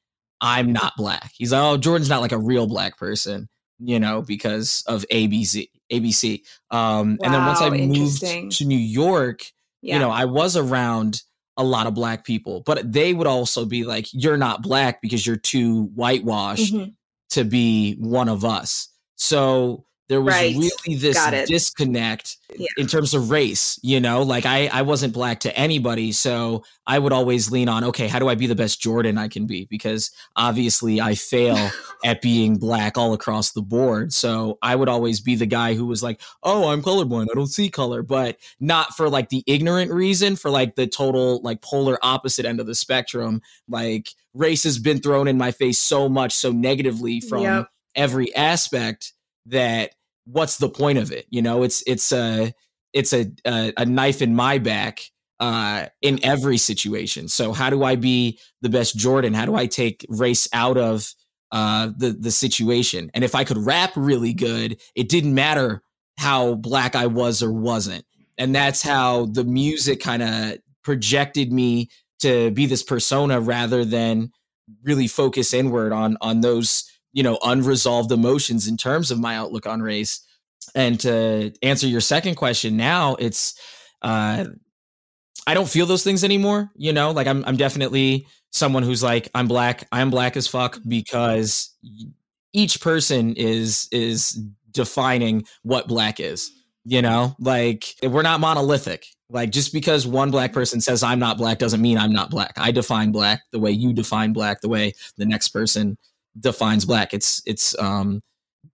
I'm 0.41 0.73
not 0.73 0.93
black. 0.97 1.33
He's 1.35 1.53
like, 1.53 1.61
"Oh, 1.61 1.77
Jordan's 1.77 2.09
not 2.09 2.21
like 2.21 2.31
a 2.31 2.39
real 2.39 2.69
black 2.69 2.97
person." 2.97 3.49
You 3.81 3.99
know, 3.99 4.23
because 4.23 4.85
of 4.87 5.05
ABC. 5.11 5.67
ABC. 5.93 6.43
Um, 6.71 7.17
wow, 7.21 7.25
and 7.25 7.35
then 7.35 7.47
once 7.47 7.61
I 7.61 7.71
moved 7.71 8.57
to 8.59 8.65
New 8.65 8.79
York, 8.79 9.47
yeah. 9.83 9.95
you 9.95 10.01
know, 10.01 10.11
I 10.11 10.25
was 10.27 10.57
around 10.57 11.23
a 11.59 11.65
lot 11.65 11.87
of 11.87 11.95
black 11.95 12.25
people, 12.25 12.63
but 12.65 12.91
they 12.91 13.13
would 13.13 13.27
also 13.27 13.67
be 13.67 13.85
like, 13.85 14.07
you're 14.13 14.39
not 14.39 14.63
black 14.63 15.03
because 15.03 15.27
you're 15.27 15.37
too 15.37 15.87
whitewashed 15.95 16.73
mm-hmm. 16.73 16.91
to 17.31 17.45
be 17.45 17.97
one 17.97 18.29
of 18.29 18.45
us. 18.45 18.89
So 19.17 19.85
there 20.09 20.21
was 20.21 20.35
right. 20.35 20.57
really 20.57 20.97
this 20.97 21.47
disconnect 21.47 22.39
yeah. 22.57 22.67
in 22.77 22.87
terms 22.87 23.15
of 23.15 23.31
race 23.31 23.79
you 23.83 24.01
know 24.01 24.23
like 24.23 24.47
i 24.47 24.67
i 24.69 24.83
wasn't 24.83 25.13
black 25.13 25.41
to 25.41 25.57
anybody 25.57 26.13
so 26.13 26.65
i 26.87 26.99
would 26.99 27.13
always 27.13 27.51
lean 27.51 27.69
on 27.69 27.85
okay 27.85 28.09
how 28.09 28.19
do 28.19 28.29
i 28.29 28.35
be 28.35 28.47
the 28.47 28.55
best 28.55 28.81
jordan 28.81 29.19
i 29.19 29.29
can 29.29 29.47
be 29.47 29.67
because 29.67 30.11
obviously 30.37 31.01
i 31.01 31.15
fail 31.15 31.71
at 32.05 32.21
being 32.23 32.57
black 32.57 32.97
all 32.97 33.13
across 33.13 33.53
the 33.53 33.63
board 33.63 34.13
so 34.13 34.59
i 34.63 34.75
would 34.75 34.89
always 34.89 35.21
be 35.21 35.35
the 35.35 35.47
guy 35.47 35.75
who 35.75 35.87
was 35.87 36.03
like 36.03 36.21
oh 36.43 36.69
i'm 36.69 36.83
colorblind 36.83 37.27
i 37.31 37.35
don't 37.35 37.49
see 37.49 37.69
color 37.69 38.03
but 38.03 38.39
not 38.61 38.95
for 38.95 39.09
like 39.09 39.29
the 39.29 39.45
ignorant 39.47 39.93
reason 39.93 40.37
for 40.37 40.51
like 40.51 40.75
the 40.75 40.87
total 40.87 41.41
like 41.43 41.61
polar 41.63 41.99
opposite 42.03 42.47
end 42.47 42.61
of 42.61 42.67
the 42.67 42.75
spectrum 42.75 43.41
like 43.69 44.11
race 44.35 44.65
has 44.65 44.79
been 44.79 45.01
thrown 45.01 45.29
in 45.29 45.37
my 45.37 45.51
face 45.51 45.79
so 45.79 46.09
much 46.09 46.33
so 46.33 46.51
negatively 46.53 47.21
from 47.21 47.43
yep. 47.43 47.69
every 47.95 48.35
aspect 48.35 49.13
that 49.47 49.93
what's 50.31 50.59
the 50.59 50.69
point 50.69 50.99
of 50.99 51.11
it? 51.11 51.27
You 51.31 51.43
know, 51.43 51.63
it's 51.63 51.83
it's 51.87 52.13
a 52.13 52.53
it's 52.93 53.13
a 53.13 53.31
a, 53.47 53.73
a 53.77 53.87
knife 53.87 54.23
in 54.23 54.35
my 54.35 54.59
back 54.59 55.01
uh, 55.41 55.87
in 56.03 56.25
every 56.25 56.59
situation. 56.59 57.29
So 57.29 57.53
how 57.53 57.71
do 57.71 57.85
I 57.85 57.97
be 57.97 58.39
the 58.61 58.69
best 58.69 58.97
Jordan? 58.97 59.35
How 59.35 59.47
do 59.47 59.55
I 59.55 59.67
take 59.67 60.05
race 60.09 60.49
out 60.53 60.77
of 60.77 61.13
uh, 61.53 61.91
the 61.97 62.11
the 62.11 62.31
situation? 62.31 63.11
And 63.15 63.25
if 63.25 63.35
I 63.35 63.45
could 63.45 63.59
rap 63.59 63.93
really 63.97 64.35
good, 64.35 64.81
it 64.95 65.09
didn't 65.09 65.35
matter 65.35 65.83
how 66.19 66.55
black 66.55 66.95
I 66.95 67.07
was 67.07 67.43
or 67.43 67.53
wasn't. 67.53 68.05
And 68.37 68.55
that's 68.55 68.83
how 68.83 69.27
the 69.27 69.45
music 69.45 70.01
kind 70.01 70.23
of 70.23 70.59
projected 70.83 71.53
me 71.53 71.89
to 72.21 72.51
be 72.51 72.67
this 72.67 72.83
persona 72.83 73.41
rather 73.41 73.85
than 73.85 74.33
really 74.83 75.07
focus 75.07 75.55
inward 75.55 75.93
on 75.93 76.17
on 76.21 76.41
those 76.41 76.91
you 77.13 77.23
know, 77.23 77.39
unresolved 77.43 78.13
emotions 78.13 78.69
in 78.69 78.77
terms 78.77 79.11
of 79.11 79.19
my 79.19 79.37
outlook 79.37 79.67
on 79.67 79.81
race. 79.81 80.21
And 80.75 80.99
to 81.01 81.53
answer 81.63 81.87
your 81.87 82.01
second 82.01 82.35
question 82.37 82.77
now, 82.77 83.17
it's 83.19 83.59
uh 84.03 84.45
I 85.47 85.55
don't 85.55 85.69
feel 85.69 85.87
those 85.87 86.05
things 86.05 86.25
anymore, 86.25 86.71
you 86.77 86.93
know? 86.93 87.11
Like 87.11 87.27
I'm 87.27 87.45
I'm 87.45 87.57
definitely 87.57 88.27
someone 88.51 88.83
who's 88.83 89.03
like 89.03 89.29
I'm 89.35 89.49
black, 89.49 89.87
I'm 89.93 90.11
black 90.11 90.37
as 90.37 90.47
fuck 90.47 90.79
because 90.87 91.75
each 92.53 92.81
person 92.81 93.35
is 93.35 93.89
is 93.93 94.41
defining 94.73 95.45
what 95.63 95.89
black 95.89 96.21
is 96.21 96.51
you 96.85 97.03
know 97.03 97.35
like 97.39 97.95
we're 98.03 98.23
not 98.23 98.41
monolithic 98.41 99.07
like 99.31 99.51
just 99.51 99.73
because 99.73 100.07
one 100.07 100.31
black 100.31 100.53
person 100.53 100.81
says 100.81 101.03
i'm 101.03 101.19
not 101.19 101.37
black 101.37 101.59
doesn't 101.59 101.83
mean 101.83 101.99
i'm 101.99 102.13
not 102.13 102.31
black 102.31 102.53
i 102.57 102.71
define 102.71 103.13
black 103.13 103.43
the 103.53 103.59
way 103.59 103.71
you 103.71 103.93
define 103.93 104.33
black 104.33 104.61
the 104.61 104.69
way 104.69 104.93
the 105.17 105.27
next 105.27 105.49
person 105.49 105.97
defines 106.41 106.85
black 106.85 107.13
it's 107.15 107.43
it's 107.47 107.79
um 107.79 108.21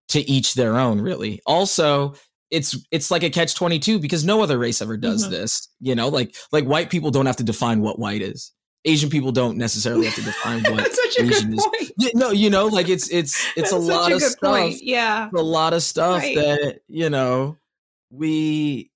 to 0.08 0.20
each 0.20 0.54
their 0.54 0.76
own 0.76 1.00
really 1.00 1.40
also 1.46 2.14
it's 2.50 2.76
it's 2.90 3.10
like 3.10 3.22
a 3.22 3.30
catch 3.30 3.54
22 3.54 3.98
because 3.98 4.24
no 4.24 4.42
other 4.42 4.58
race 4.58 4.82
ever 4.82 4.96
does 4.96 5.22
mm-hmm. 5.22 5.32
this 5.32 5.68
you 5.80 5.94
know 5.94 6.08
like 6.08 6.34
like 6.52 6.64
white 6.64 6.90
people 6.90 7.10
don't 7.10 7.26
have 7.26 7.36
to 7.36 7.44
define 7.44 7.80
what 7.80 7.98
white 7.98 8.22
is 8.22 8.52
Asian 8.86 9.08
people 9.08 9.32
don't 9.32 9.56
necessarily 9.56 10.04
have 10.06 10.14
to 10.14 10.22
define 10.22 10.62
what 10.70 10.86
Asian 11.18 11.54
is. 11.54 11.66
Yeah, 11.96 12.10
no, 12.14 12.30
you 12.32 12.50
know, 12.50 12.66
like 12.66 12.88
it's 12.88 13.08
it's 13.10 13.46
it's 13.56 13.72
a 13.72 13.78
lot 13.78 14.12
a 14.12 14.16
of 14.16 14.22
stuff. 14.22 14.52
Point. 14.52 14.82
Yeah, 14.82 15.30
a 15.34 15.42
lot 15.42 15.72
of 15.72 15.82
stuff 15.82 16.22
that 16.22 16.80
you 16.88 17.08
know 17.08 17.56
we 18.10 18.90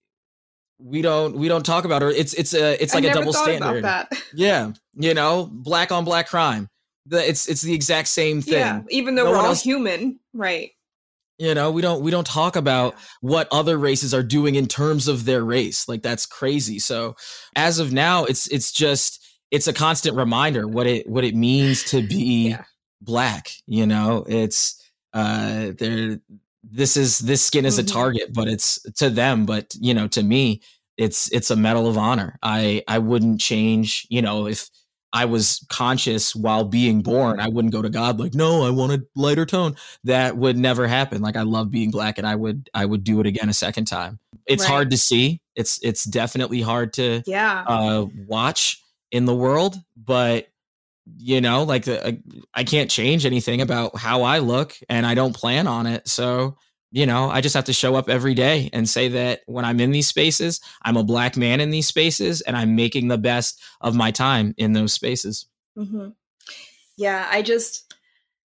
we 0.79 1.03
don't 1.03 1.37
we 1.37 1.49
don't 1.49 1.65
talk 1.65 1.85
about 1.85 2.03
or 2.03 2.11
it's 2.11 2.35
it's 2.35 2.55
a 2.55 2.81
it's 2.83 2.95
like 2.95 3.05
a 3.05 3.13
double 3.13 3.33
standard. 3.33 3.85
Yeah, 4.35 4.73
you 4.95 5.15
know, 5.15 5.49
black 5.51 5.91
on 5.91 6.05
black 6.05 6.29
crime. 6.29 6.69
The, 7.09 7.29
it's 7.29 7.49
it's 7.49 7.63
the 7.63 7.75
exact 7.75 8.09
same 8.09 8.43
thing. 8.43 8.55
Yeah, 8.55 8.83
even 8.91 9.15
though 9.15 9.25
no 9.25 9.31
we're 9.31 9.39
all 9.39 9.47
else, 9.47 9.63
human, 9.63 10.21
right? 10.33 10.71
You 11.39 11.55
know, 11.55 11.71
we 11.71 11.83
don't 11.83 12.03
we 12.03 12.11
don't 12.11 12.27
talk 12.27 12.57
about 12.57 12.97
what 13.21 13.49
other 13.53 13.79
races 13.79 14.13
are 14.13 14.25
doing 14.25 14.57
in 14.57 14.67
terms 14.67 15.07
of 15.07 15.25
their 15.25 15.45
race. 15.45 15.89
Like 15.89 16.03
that's 16.03 16.27
crazy. 16.27 16.79
So 16.81 17.17
as 17.55 17.79
of 17.79 17.93
now, 17.93 18.25
it's 18.25 18.49
it's 18.49 18.73
just 18.73 19.25
it's 19.51 19.69
a 19.69 19.73
constant 19.73 20.17
reminder 20.17 20.67
what 20.67 20.87
it 20.87 21.09
what 21.09 21.25
it 21.25 21.37
means 21.37 21.85
to 21.85 22.03
be 22.03 22.49
yeah. 22.51 22.65
black. 23.01 23.51
You 23.67 23.87
know, 23.87 24.25
it's 24.29 24.83
uh 25.15 25.73
there 25.79 26.19
this 26.65 26.97
is 26.97 27.19
this 27.21 27.45
skin 27.45 27.65
is 27.65 27.79
mm-hmm. 27.79 27.87
a 27.87 27.93
target, 27.93 28.35
but 28.35 28.49
it's 28.49 28.83
to 28.95 29.09
them, 29.09 29.47
but 29.47 29.75
you 29.81 29.95
know, 29.95 30.09
to 30.09 30.23
me, 30.23 30.61
it's 30.97 31.31
it's 31.33 31.51
a 31.51 31.57
medal 31.57 31.89
of 31.89 31.97
honor. 31.97 32.39
I 32.43 32.83
I 32.89 32.99
wouldn't 32.99 33.41
change, 33.41 34.07
you 34.11 34.23
know, 34.23 34.49
if 34.49 34.69
I 35.13 35.25
was 35.25 35.65
conscious 35.71 36.37
while 36.37 36.65
being 36.65 37.01
born, 37.03 37.41
I 37.41 37.49
wouldn't 37.49 37.73
go 37.73 37.81
to 37.81 37.89
God 37.89 38.21
like, 38.21 38.35
no, 38.35 38.67
I 38.67 38.71
want 38.71 38.93
a 38.93 39.05
lighter 39.17 39.47
tone. 39.47 39.77
That 40.05 40.37
would 40.37 40.57
never 40.59 40.87
happen. 40.87 41.23
Like 41.23 41.37
I 41.37 41.43
love 41.43 41.71
being 41.71 41.91
black 41.91 42.19
and 42.19 42.27
I 42.27 42.35
would 42.35 42.69
I 42.75 42.85
would 42.85 43.05
do 43.05 43.21
it 43.21 43.27
again 43.27 43.49
a 43.49 43.55
second 43.55 43.87
time. 43.87 44.19
It's 44.47 44.65
right. 44.65 44.71
hard 44.71 44.91
to 44.91 44.99
see. 44.99 45.41
It's 45.57 45.83
it's 45.83 46.05
definitely 46.05 46.61
hard 46.61 46.93
to 46.95 47.23
yeah 47.27 47.65
uh 47.67 48.07
watch 48.27 48.83
in 49.11 49.25
the 49.25 49.35
world, 49.35 49.77
but 49.97 50.49
you 51.17 51.41
know, 51.41 51.63
like 51.63 51.89
uh, 51.89 52.13
I 52.53 52.65
can't 52.65 52.91
change 52.91 53.25
anything 53.25 53.61
about 53.61 53.97
how 53.97 54.23
I 54.23 54.39
look 54.41 54.77
and 54.89 55.07
I 55.07 55.15
don't 55.15 55.35
plan 55.35 55.67
on 55.67 55.87
it. 55.87 56.07
So, 56.09 56.59
you 56.91 57.07
know, 57.07 57.31
I 57.31 57.41
just 57.41 57.55
have 57.55 57.65
to 57.65 57.73
show 57.73 57.97
up 57.97 58.09
every 58.09 58.35
day 58.35 58.71
and 58.73 58.89
say 58.89 59.09
that 59.09 59.41
when 59.47 59.65
I'm 59.65 59.81
in 59.81 59.91
these 59.91 60.09
spaces, 60.09 60.61
I'm 60.83 60.97
a 60.97 61.05
black 61.05 61.37
man 61.37 61.61
in 61.61 61.71
these 61.71 61.87
spaces 61.87 62.41
and 62.41 62.57
I'm 62.57 62.77
making 62.77 63.09
the 63.09 63.19
best 63.19 63.63
of 63.81 63.95
my 63.95 64.11
time 64.11 64.55
in 64.57 64.73
those 64.73 64.93
spaces. 64.93 65.47
Mm-hmm. 65.77 66.11
Yeah, 66.97 67.29
I 67.31 67.43
just, 67.43 67.95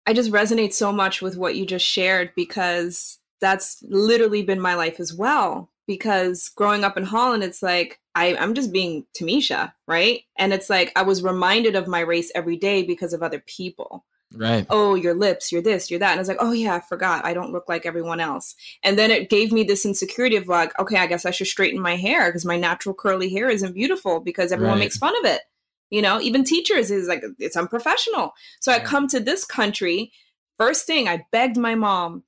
I 0.05 0.13
just 0.13 0.31
resonate 0.31 0.74
so 0.74 0.91
much 0.91 1.22
with 1.22 1.38
what 1.38 1.55
you 1.55 1.65
just 1.65 1.86
shared 1.86 2.31
because 2.36 3.19
that's 3.41 3.84
literally 3.88 4.41
been 4.41 4.62
my 4.62 4.75
life 4.75 5.00
as 5.00 5.13
well. 5.13 5.69
Because 5.86 6.50
growing 6.50 6.84
up 6.84 6.98
in 6.98 7.03
Holland, 7.03 7.43
it's 7.43 7.63
like 7.63 8.00
I, 8.15 8.36
I'm 8.36 8.53
just 8.53 8.72
being 8.72 9.05
Tamisha, 9.17 9.74
right? 9.88 10.22
And 10.38 10.53
it's 10.53 10.69
like 10.69 10.91
I 10.96 11.01
was 11.01 11.24
reminded 11.24 11.75
of 11.75 11.88
my 11.88 12.01
race 12.01 12.31
every 12.36 12.58
day 12.58 12.84
because 12.84 13.12
of 13.12 13.24
other 13.24 13.43
people. 13.46 14.05
Right. 14.36 14.65
Oh, 14.69 14.93
your 14.93 15.15
lips, 15.15 15.51
you're 15.51 15.62
this, 15.62 15.89
you're 15.89 16.00
that. 16.00 16.12
And 16.12 16.19
I 16.19 16.21
was 16.21 16.27
like, 16.27 16.38
oh 16.39 16.51
yeah, 16.51 16.75
I 16.75 16.79
forgot. 16.81 17.25
I 17.25 17.33
don't 17.33 17.51
look 17.51 17.67
like 17.67 17.86
everyone 17.86 18.19
else. 18.19 18.55
And 18.83 18.98
then 18.98 19.09
it 19.09 19.29
gave 19.29 19.51
me 19.51 19.63
this 19.63 19.86
insecurity 19.86 20.36
of 20.36 20.48
like, 20.48 20.77
okay, 20.79 20.98
I 20.98 21.07
guess 21.07 21.25
I 21.25 21.31
should 21.31 21.48
straighten 21.48 21.79
my 21.79 21.95
hair 21.95 22.27
because 22.27 22.45
my 22.45 22.57
natural 22.57 22.93
curly 22.93 23.29
hair 23.29 23.50
isn't 23.50 23.74
beautiful 23.74 24.19
because 24.19 24.51
everyone 24.51 24.75
right. 24.75 24.86
makes 24.86 24.98
fun 24.98 25.17
of 25.19 25.25
it. 25.25 25.41
You 25.89 26.03
know, 26.03 26.21
even 26.21 26.43
teachers 26.43 26.91
is 26.91 27.07
like 27.07 27.24
it's 27.39 27.57
unprofessional. 27.57 28.33
So 28.59 28.71
I 28.71 28.79
come 28.79 29.07
to 29.07 29.19
this 29.19 29.43
country. 29.45 30.12
First 30.59 30.86
thing, 30.86 31.07
I 31.07 31.25
begged 31.31 31.57
my 31.57 31.74
mom, 31.74 32.24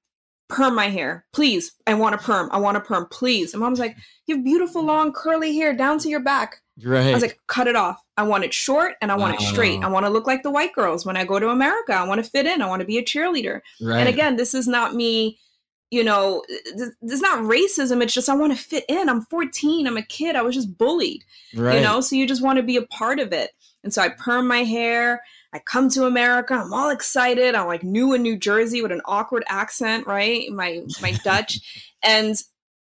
perm 0.50 0.74
my 0.74 0.90
hair, 0.90 1.26
please. 1.34 1.74
I 1.86 1.94
want 1.94 2.16
a 2.16 2.18
perm. 2.18 2.50
I 2.52 2.58
want 2.58 2.78
a 2.78 2.82
perm, 2.82 3.08
please. 3.12 3.54
And 3.54 3.62
mom's 3.62 3.80
like, 3.80 3.96
you 4.26 4.38
have 4.38 4.46
beautiful 4.46 4.84
long 4.84 5.14
curly 5.14 5.56
hair 5.56 5.76
down 5.76 6.00
to 6.00 6.10
your 6.10 6.22
back. 6.22 6.62
Right. 6.84 7.08
I 7.08 7.14
was 7.14 7.22
like, 7.22 7.40
cut 7.48 7.68
it 7.68 7.76
off. 7.76 8.02
I 8.18 8.24
want 8.24 8.44
it 8.44 8.54
short 8.54 8.96
and 9.02 9.12
I 9.12 9.16
want 9.16 9.36
it 9.36 9.42
straight. 9.42 9.84
I 9.84 9.88
want 9.88 10.06
to 10.06 10.12
look 10.12 10.28
like 10.28 10.44
the 10.44 10.52
white 10.52 10.74
girls 10.74 11.06
when 11.06 11.18
I 11.18 11.26
go 11.26 11.40
to 11.40 11.50
America. 11.50 11.94
I 11.94 12.04
want 12.04 12.24
to 12.24 12.30
fit 12.30 12.46
in. 12.46 12.62
I 12.62 12.68
want 12.68 12.82
to 12.82 12.86
be 12.86 12.98
a 12.98 13.04
cheerleader. 13.04 13.62
Right. 13.82 14.00
And 14.00 14.10
again, 14.10 14.36
this 14.36 14.54
is 14.54 14.68
not 14.68 14.96
me, 14.96 15.40
you 15.90 16.04
know, 16.04 16.44
this, 16.76 16.92
this 17.02 17.14
is 17.14 17.22
not 17.22 17.44
racism. 17.44 18.02
It's 18.02 18.14
just 18.14 18.30
I 18.30 18.36
want 18.36 18.56
to 18.56 18.64
fit 18.64 18.86
in. 18.88 19.10
I'm 19.10 19.22
14. 19.22 19.88
I'm 19.88 19.98
a 19.98 20.04
kid. 20.04 20.36
I 20.36 20.42
was 20.42 20.56
just 20.56 20.78
bullied. 20.78 21.24
Right. 21.56 21.76
You 21.76 21.82
know, 21.82 22.02
so 22.02 22.16
you 22.16 22.28
just 22.28 22.44
want 22.44 22.58
to 22.58 22.64
be 22.64 22.78
a 22.78 22.86
part 22.88 23.20
of 23.20 23.34
it. 23.34 23.52
And 23.84 23.94
so 23.94 24.02
I 24.02 24.10
perm 24.10 24.48
my 24.48 24.64
hair. 24.64 25.22
I 25.54 25.60
come 25.60 25.90
to 25.90 26.06
America. 26.06 26.54
I'm 26.54 26.74
all 26.74 26.90
excited. 26.90 27.56
I'm 27.56 27.68
like 27.68 27.84
new 27.84 28.14
in 28.14 28.22
New 28.22 28.38
Jersey 28.38 28.82
with 28.82 28.92
an 28.92 29.02
awkward 29.06 29.44
accent, 29.48 30.08
right? 30.08 30.50
My 30.52 30.84
my 31.02 31.12
Dutch. 31.24 31.92
and 32.04 32.36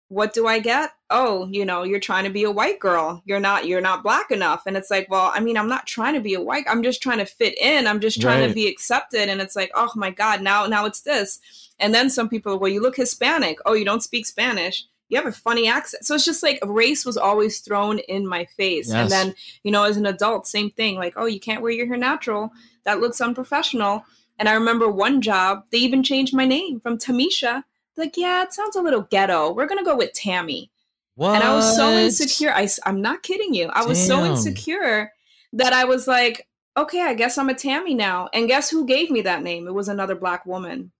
what 0.09 0.33
do 0.33 0.47
I 0.47 0.59
get? 0.59 0.91
Oh, 1.09 1.47
you 1.51 1.65
know, 1.65 1.83
you're 1.83 1.99
trying 1.99 2.25
to 2.25 2.29
be 2.29 2.43
a 2.43 2.51
white 2.51 2.79
girl. 2.79 3.21
You're 3.25 3.39
not 3.39 3.65
you're 3.67 3.81
not 3.81 4.03
black 4.03 4.31
enough. 4.31 4.63
And 4.65 4.77
it's 4.77 4.91
like, 4.91 5.09
well, 5.09 5.31
I 5.33 5.39
mean, 5.39 5.57
I'm 5.57 5.69
not 5.69 5.87
trying 5.87 6.13
to 6.13 6.19
be 6.19 6.33
a 6.33 6.41
white. 6.41 6.65
I'm 6.67 6.83
just 6.83 7.01
trying 7.01 7.17
to 7.19 7.25
fit 7.25 7.57
in. 7.57 7.87
I'm 7.87 7.99
just 7.99 8.21
trying 8.21 8.41
right. 8.41 8.47
to 8.47 8.53
be 8.53 8.67
accepted. 8.67 9.29
And 9.29 9.41
it's 9.41 9.55
like, 9.55 9.71
oh 9.75 9.91
my 9.95 10.11
God, 10.11 10.41
now 10.41 10.65
now 10.67 10.85
it's 10.85 11.01
this. 11.01 11.39
And 11.79 11.93
then 11.93 12.09
some 12.09 12.29
people, 12.29 12.57
well, 12.57 12.71
you 12.71 12.81
look 12.81 12.95
Hispanic. 12.95 13.57
Oh, 13.65 13.73
you 13.73 13.85
don't 13.85 14.03
speak 14.03 14.25
Spanish 14.25 14.85
you 15.09 15.17
have 15.17 15.27
a 15.27 15.31
funny 15.31 15.67
accent. 15.67 16.05
So 16.05 16.15
it's 16.15 16.25
just 16.25 16.43
like 16.43 16.59
race 16.65 17.05
was 17.05 17.17
always 17.17 17.59
thrown 17.59 17.99
in 17.99 18.27
my 18.27 18.45
face. 18.57 18.89
Yes. 18.89 18.95
And 18.95 19.11
then, 19.11 19.35
you 19.63 19.71
know, 19.71 19.83
as 19.83 19.97
an 19.97 20.05
adult, 20.05 20.47
same 20.47 20.71
thing. 20.71 20.95
Like, 20.95 21.13
oh, 21.15 21.25
you 21.25 21.39
can't 21.39 21.61
wear 21.61 21.71
your 21.71 21.87
hair 21.87 21.97
natural. 21.97 22.51
That 22.85 22.99
looks 22.99 23.21
unprofessional. 23.21 24.03
And 24.39 24.49
I 24.49 24.53
remember 24.53 24.89
one 24.89 25.21
job, 25.21 25.65
they 25.71 25.77
even 25.77 26.03
changed 26.03 26.35
my 26.35 26.45
name 26.45 26.79
from 26.79 26.97
Tamisha. 26.97 27.63
Like, 27.97 28.17
yeah, 28.17 28.43
it 28.43 28.53
sounds 28.53 28.75
a 28.75 28.81
little 28.81 29.03
ghetto. 29.03 29.51
We're 29.51 29.67
going 29.67 29.79
to 29.79 29.85
go 29.85 29.95
with 29.95 30.13
Tammy. 30.13 30.71
What? 31.15 31.35
And 31.35 31.43
I 31.43 31.55
was 31.55 31.75
so 31.75 31.91
insecure. 31.91 32.51
I, 32.51 32.67
I'm 32.85 33.01
not 33.01 33.23
kidding 33.23 33.53
you. 33.53 33.69
I 33.69 33.85
was 33.85 34.05
so 34.05 34.25
insecure 34.25 35.11
that 35.53 35.71
I 35.71 35.85
was 35.85 36.07
like, 36.07 36.47
okay, 36.77 37.01
I 37.01 37.13
guess 37.13 37.37
I'm 37.37 37.49
a 37.49 37.53
Tammy 37.53 37.93
now. 37.93 38.29
And 38.33 38.47
guess 38.47 38.69
who 38.69 38.85
gave 38.85 39.09
me 39.09 39.21
that 39.21 39.43
name? 39.43 39.67
It 39.67 39.73
was 39.73 39.87
another 39.87 40.15
black 40.15 40.45
woman. 40.45 40.91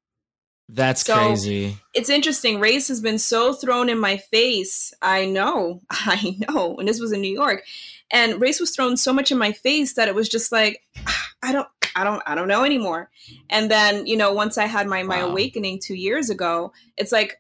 That's 0.70 1.02
so 1.06 1.16
crazy. 1.16 1.78
It's 1.94 2.10
interesting. 2.10 2.60
Race 2.60 2.88
has 2.88 3.02
been 3.02 3.20
so 3.20 3.54
thrown 3.54 3.90
in 3.90 4.00
my 4.00 4.18
face. 4.18 4.94
I 5.02 5.26
know. 5.26 5.82
I 5.92 6.38
know. 6.48 6.78
And 6.78 6.88
this 6.88 7.00
was 7.00 7.12
in 7.12 7.22
New 7.22 7.34
York. 7.34 7.64
And 8.12 8.40
race 8.40 8.60
was 8.60 8.72
thrown 8.72 8.98
so 8.98 9.14
much 9.14 9.32
in 9.32 9.38
my 9.38 9.52
face 9.52 9.94
that 9.94 10.08
it 10.08 10.16
was 10.16 10.30
just 10.30 10.52
like 10.52 10.82
I 11.44 11.52
don't 11.52 11.68
I 11.96 12.04
don't 12.04 12.22
I 12.26 12.36
don't 12.36 12.48
know 12.48 12.64
anymore. 12.64 13.10
And 13.50 13.72
then, 13.72 14.06
you 14.06 14.18
know, 14.18 14.34
once 14.34 14.58
I 14.58 14.66
had 14.66 14.88
my 14.88 15.04
my 15.04 15.24
wow. 15.24 15.30
awakening 15.30 15.80
2 15.80 15.96
years 15.96 16.30
ago, 16.30 16.74
it's 16.98 17.12
like 17.12 17.40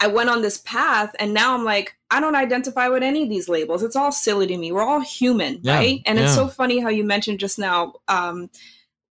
I 0.00 0.08
went 0.08 0.30
on 0.30 0.42
this 0.42 0.58
path 0.58 1.14
and 1.18 1.32
now 1.32 1.54
I'm 1.54 1.64
like 1.64 1.94
I 2.10 2.20
don't 2.20 2.34
identify 2.34 2.88
with 2.88 3.02
any 3.02 3.22
of 3.22 3.28
these 3.28 3.48
labels. 3.48 3.82
It's 3.82 3.96
all 3.96 4.12
silly 4.12 4.46
to 4.46 4.56
me. 4.56 4.72
We're 4.72 4.82
all 4.82 5.00
human, 5.00 5.60
yeah, 5.62 5.76
right? 5.76 6.02
And 6.06 6.18
yeah. 6.18 6.24
it's 6.24 6.34
so 6.34 6.48
funny 6.48 6.80
how 6.80 6.88
you 6.88 7.04
mentioned 7.04 7.38
just 7.38 7.58
now 7.58 7.94
um 8.08 8.50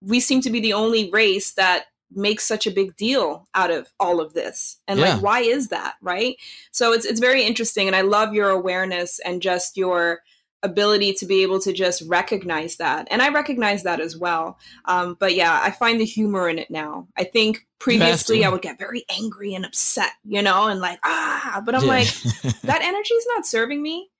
we 0.02 0.20
seem 0.20 0.42
to 0.42 0.50
be 0.50 0.60
the 0.60 0.74
only 0.74 1.10
race 1.12 1.54
that 1.54 1.86
makes 2.14 2.44
such 2.44 2.68
a 2.68 2.72
big 2.72 2.96
deal 2.98 3.48
out 3.54 3.72
of 3.72 3.88
all 4.00 4.20
of 4.20 4.34
this 4.34 4.80
and 4.88 5.00
yeah. 5.00 5.14
like 5.14 5.24
why 5.24 5.40
is 5.40 5.70
that 5.70 5.96
right 6.02 6.36
so 6.72 6.92
it's 6.92 7.06
it's 7.06 7.22
very 7.22 7.44
interesting 7.44 7.88
and 7.88 7.96
i 7.96 8.02
love 8.02 8.34
your 8.34 8.50
awareness 8.50 9.20
and 9.20 9.42
just 9.42 9.78
your 9.78 10.22
ability 10.63 11.13
to 11.13 11.25
be 11.25 11.41
able 11.41 11.60
to 11.60 11.74
just 11.74 12.03
recognize 12.08 12.75
that 12.77 13.08
and 13.10 13.22
i 13.22 13.30
recognize 13.30 13.84
that 13.84 14.00
as 14.00 14.15
well 14.15 14.58
um, 14.86 15.15
but 15.20 15.34
yeah 15.34 15.60
i 15.63 15.72
find 15.72 16.00
the 16.00 16.06
humor 16.06 16.48
in 16.48 16.60
it 16.60 16.70
now 16.70 17.08
i 17.18 17.24
think 17.24 17.65
previously 17.80 18.46
i 18.46 18.50
would 18.50 18.62
get 18.62 18.77
very 18.77 19.03
angry 19.10 19.53
and 19.53 19.65
upset 19.65 20.12
you 20.24 20.41
know 20.41 20.68
and 20.68 20.80
like 20.80 21.00
ah 21.03 21.62
but 21.65 21.74
i'm 21.74 21.82
yeah. 21.82 21.88
like 21.88 22.08
that 22.62 22.82
energy 22.82 23.13
is 23.13 23.25
not 23.36 23.46
serving 23.46 23.82
me 23.82 24.12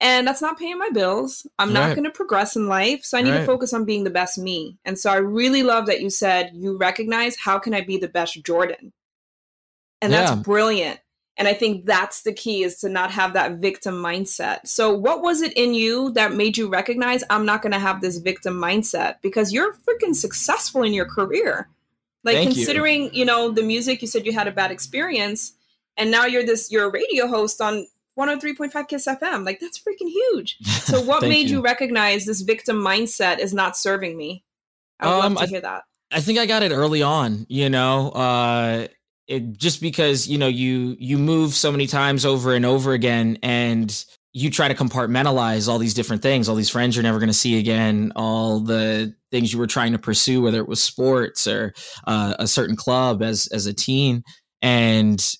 and 0.00 0.26
that's 0.26 0.42
not 0.42 0.58
paying 0.58 0.78
my 0.78 0.90
bills. 0.90 1.46
I'm 1.58 1.72
not 1.72 1.94
going 1.94 2.04
to 2.04 2.10
progress 2.10 2.56
in 2.56 2.68
life. 2.68 3.04
So 3.04 3.16
I 3.16 3.22
need 3.22 3.30
right. 3.30 3.38
to 3.38 3.46
focus 3.46 3.72
on 3.72 3.86
being 3.86 4.04
the 4.04 4.10
best 4.10 4.36
me. 4.36 4.76
And 4.84 4.98
so 4.98 5.10
I 5.10 5.16
really 5.16 5.62
love 5.62 5.86
that 5.86 6.02
you 6.02 6.10
said 6.10 6.50
you 6.52 6.76
recognize 6.76 7.36
how 7.38 7.58
can 7.58 7.72
I 7.72 7.80
be 7.80 7.96
the 7.96 8.08
best 8.08 8.44
Jordan? 8.44 8.92
And 10.02 10.12
yeah. 10.12 10.26
that's 10.26 10.42
brilliant. 10.42 11.00
And 11.36 11.48
I 11.48 11.52
think 11.52 11.84
that's 11.84 12.22
the 12.22 12.32
key 12.32 12.62
is 12.62 12.76
to 12.80 12.88
not 12.88 13.10
have 13.10 13.32
that 13.32 13.56
victim 13.56 13.94
mindset. 13.94 14.66
So 14.68 14.94
what 14.94 15.20
was 15.20 15.42
it 15.42 15.52
in 15.54 15.74
you 15.74 16.12
that 16.12 16.32
made 16.32 16.56
you 16.56 16.68
recognize 16.68 17.24
I'm 17.28 17.44
not 17.44 17.60
going 17.60 17.72
to 17.72 17.78
have 17.78 18.00
this 18.00 18.18
victim 18.18 18.54
mindset 18.54 19.16
because 19.20 19.52
you're 19.52 19.74
freaking 19.74 20.14
successful 20.14 20.84
in 20.84 20.92
your 20.92 21.06
career. 21.06 21.68
Like 22.22 22.36
Thank 22.36 22.54
considering, 22.54 23.04
you. 23.04 23.10
you 23.12 23.24
know, 23.24 23.50
the 23.50 23.62
music, 23.62 24.00
you 24.00 24.08
said 24.08 24.26
you 24.26 24.32
had 24.32 24.48
a 24.48 24.52
bad 24.52 24.70
experience, 24.70 25.52
and 25.96 26.10
now 26.10 26.24
you're 26.24 26.44
this 26.44 26.72
you're 26.72 26.86
a 26.86 26.90
radio 26.90 27.26
host 27.26 27.60
on 27.60 27.86
103.5 28.18 28.88
Kiss 28.88 29.06
FM. 29.06 29.44
Like 29.44 29.60
that's 29.60 29.78
freaking 29.78 30.10
huge. 30.10 30.56
So 30.84 31.00
what 31.00 31.22
made 31.22 31.48
you. 31.48 31.56
you. 31.56 31.62
recognize 31.62 32.26
this 32.26 32.42
victim 32.42 32.76
mindset 32.76 33.38
is 33.38 33.54
not 33.54 33.76
serving 33.76 34.16
me? 34.16 34.44
I 35.00 35.06
would 35.06 35.24
um, 35.24 35.34
love 35.34 35.42
to 35.42 35.44
I, 35.44 35.46
hear 35.48 35.60
that. 35.62 35.84
I 36.12 36.20
think 36.20 36.38
I 36.38 36.46
got 36.46 36.62
it 36.62 36.72
early 36.72 37.02
on, 37.02 37.46
you 37.48 37.68
know. 37.68 38.10
Uh 38.10 38.88
it 39.26 39.56
just 39.56 39.80
because, 39.80 40.26
you 40.28 40.38
know, 40.38 40.48
you 40.48 40.96
you 40.98 41.18
move 41.18 41.54
so 41.54 41.72
many 41.72 41.86
times 41.86 42.24
over 42.26 42.54
and 42.54 42.64
over 42.64 42.92
again 42.92 43.38
and 43.42 44.04
you 44.32 44.50
try 44.50 44.66
to 44.66 44.74
compartmentalize 44.74 45.68
all 45.68 45.78
these 45.78 45.94
different 45.94 46.20
things, 46.20 46.48
all 46.48 46.56
these 46.56 46.68
friends 46.68 46.96
you're 46.96 47.04
never 47.04 47.20
going 47.20 47.28
to 47.28 47.32
see 47.32 47.58
again, 47.58 48.12
all 48.16 48.58
the 48.60 49.14
things 49.30 49.52
you 49.52 49.58
were 49.58 49.66
trying 49.66 49.92
to 49.92 49.98
pursue, 49.98 50.42
whether 50.42 50.58
it 50.58 50.68
was 50.68 50.82
sports 50.82 51.46
or 51.46 51.72
uh, 52.06 52.34
a 52.38 52.46
certain 52.46 52.76
club 52.76 53.22
as 53.22 53.46
as 53.52 53.66
a 53.66 53.72
teen, 53.72 54.24
and 54.60 55.36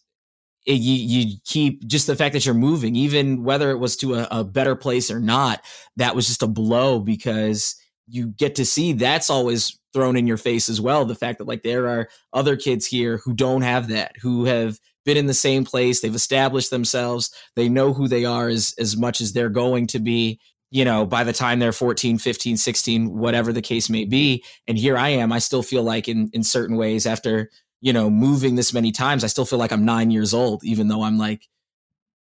it, 0.64 0.74
you 0.80 0.94
you 0.94 1.36
keep 1.44 1.86
just 1.86 2.06
the 2.06 2.16
fact 2.16 2.32
that 2.32 2.46
you're 2.46 2.54
moving, 2.54 2.96
even 2.96 3.42
whether 3.44 3.70
it 3.70 3.78
was 3.78 3.96
to 3.96 4.14
a, 4.14 4.28
a 4.30 4.44
better 4.44 4.76
place 4.76 5.10
or 5.10 5.20
not, 5.20 5.60
that 5.96 6.14
was 6.14 6.26
just 6.26 6.42
a 6.42 6.46
blow 6.46 7.00
because 7.00 7.76
you 8.06 8.28
get 8.28 8.54
to 8.56 8.64
see 8.64 8.92
that's 8.92 9.30
always 9.30 9.78
thrown 9.92 10.16
in 10.16 10.26
your 10.26 10.36
face 10.36 10.68
as 10.68 10.80
well. 10.80 11.04
The 11.04 11.14
fact 11.14 11.38
that 11.38 11.48
like 11.48 11.62
there 11.62 11.88
are 11.88 12.08
other 12.32 12.56
kids 12.56 12.86
here 12.86 13.18
who 13.24 13.34
don't 13.34 13.62
have 13.62 13.88
that, 13.88 14.12
who 14.20 14.44
have 14.44 14.78
been 15.04 15.16
in 15.16 15.26
the 15.26 15.34
same 15.34 15.64
place 15.64 16.00
they've 16.00 16.14
established 16.14 16.70
themselves 16.70 17.30
they 17.56 17.68
know 17.68 17.92
who 17.92 18.08
they 18.08 18.24
are 18.24 18.48
as 18.48 18.74
as 18.78 18.96
much 18.96 19.20
as 19.20 19.32
they're 19.32 19.48
going 19.48 19.86
to 19.86 19.98
be 19.98 20.40
you 20.70 20.84
know 20.84 21.04
by 21.06 21.22
the 21.22 21.32
time 21.32 21.58
they're 21.58 21.72
14 21.72 22.18
15 22.18 22.56
16 22.56 23.16
whatever 23.16 23.52
the 23.52 23.62
case 23.62 23.88
may 23.88 24.04
be 24.04 24.42
and 24.66 24.78
here 24.78 24.96
i 24.96 25.08
am 25.08 25.32
i 25.32 25.38
still 25.38 25.62
feel 25.62 25.82
like 25.82 26.08
in 26.08 26.30
in 26.32 26.42
certain 26.42 26.76
ways 26.76 27.06
after 27.06 27.50
you 27.80 27.92
know 27.92 28.08
moving 28.08 28.54
this 28.54 28.72
many 28.72 28.92
times 28.92 29.24
i 29.24 29.26
still 29.26 29.44
feel 29.44 29.58
like 29.58 29.72
i'm 29.72 29.84
9 29.84 30.10
years 30.10 30.34
old 30.34 30.64
even 30.64 30.88
though 30.88 31.02
i'm 31.02 31.18
like 31.18 31.46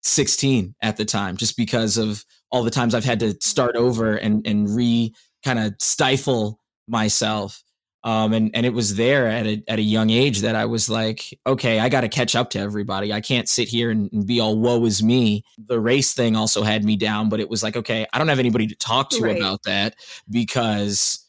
16 0.02 0.74
at 0.80 0.96
the 0.96 1.04
time 1.04 1.36
just 1.36 1.56
because 1.56 1.98
of 1.98 2.24
all 2.50 2.62
the 2.62 2.70
times 2.70 2.94
i've 2.94 3.04
had 3.04 3.20
to 3.20 3.34
start 3.40 3.76
over 3.76 4.16
and 4.16 4.46
and 4.46 4.74
re 4.74 5.14
kind 5.44 5.58
of 5.58 5.74
stifle 5.78 6.60
myself 6.88 7.62
um, 8.02 8.32
and 8.32 8.50
and 8.54 8.64
it 8.64 8.72
was 8.72 8.96
there 8.96 9.26
at 9.26 9.46
a 9.46 9.62
at 9.68 9.78
a 9.78 9.82
young 9.82 10.08
age 10.08 10.40
that 10.40 10.54
I 10.54 10.64
was 10.64 10.88
like, 10.88 11.38
okay, 11.46 11.80
I 11.80 11.90
got 11.90 12.00
to 12.00 12.08
catch 12.08 12.34
up 12.34 12.50
to 12.50 12.58
everybody. 12.58 13.12
I 13.12 13.20
can't 13.20 13.48
sit 13.48 13.68
here 13.68 13.90
and, 13.90 14.10
and, 14.12 14.26
be 14.26 14.40
all 14.40 14.58
woe 14.58 14.84
is 14.86 15.02
me. 15.02 15.44
The 15.58 15.78
race 15.78 16.14
thing 16.14 16.34
also 16.34 16.62
had 16.62 16.82
me 16.82 16.96
down, 16.96 17.28
but 17.28 17.40
it 17.40 17.50
was 17.50 17.62
like, 17.62 17.76
okay, 17.76 18.06
I 18.12 18.18
don't 18.18 18.28
have 18.28 18.38
anybody 18.38 18.66
to 18.68 18.74
talk 18.76 19.10
to 19.10 19.22
right. 19.22 19.36
about 19.36 19.64
that 19.64 19.96
because 20.30 21.26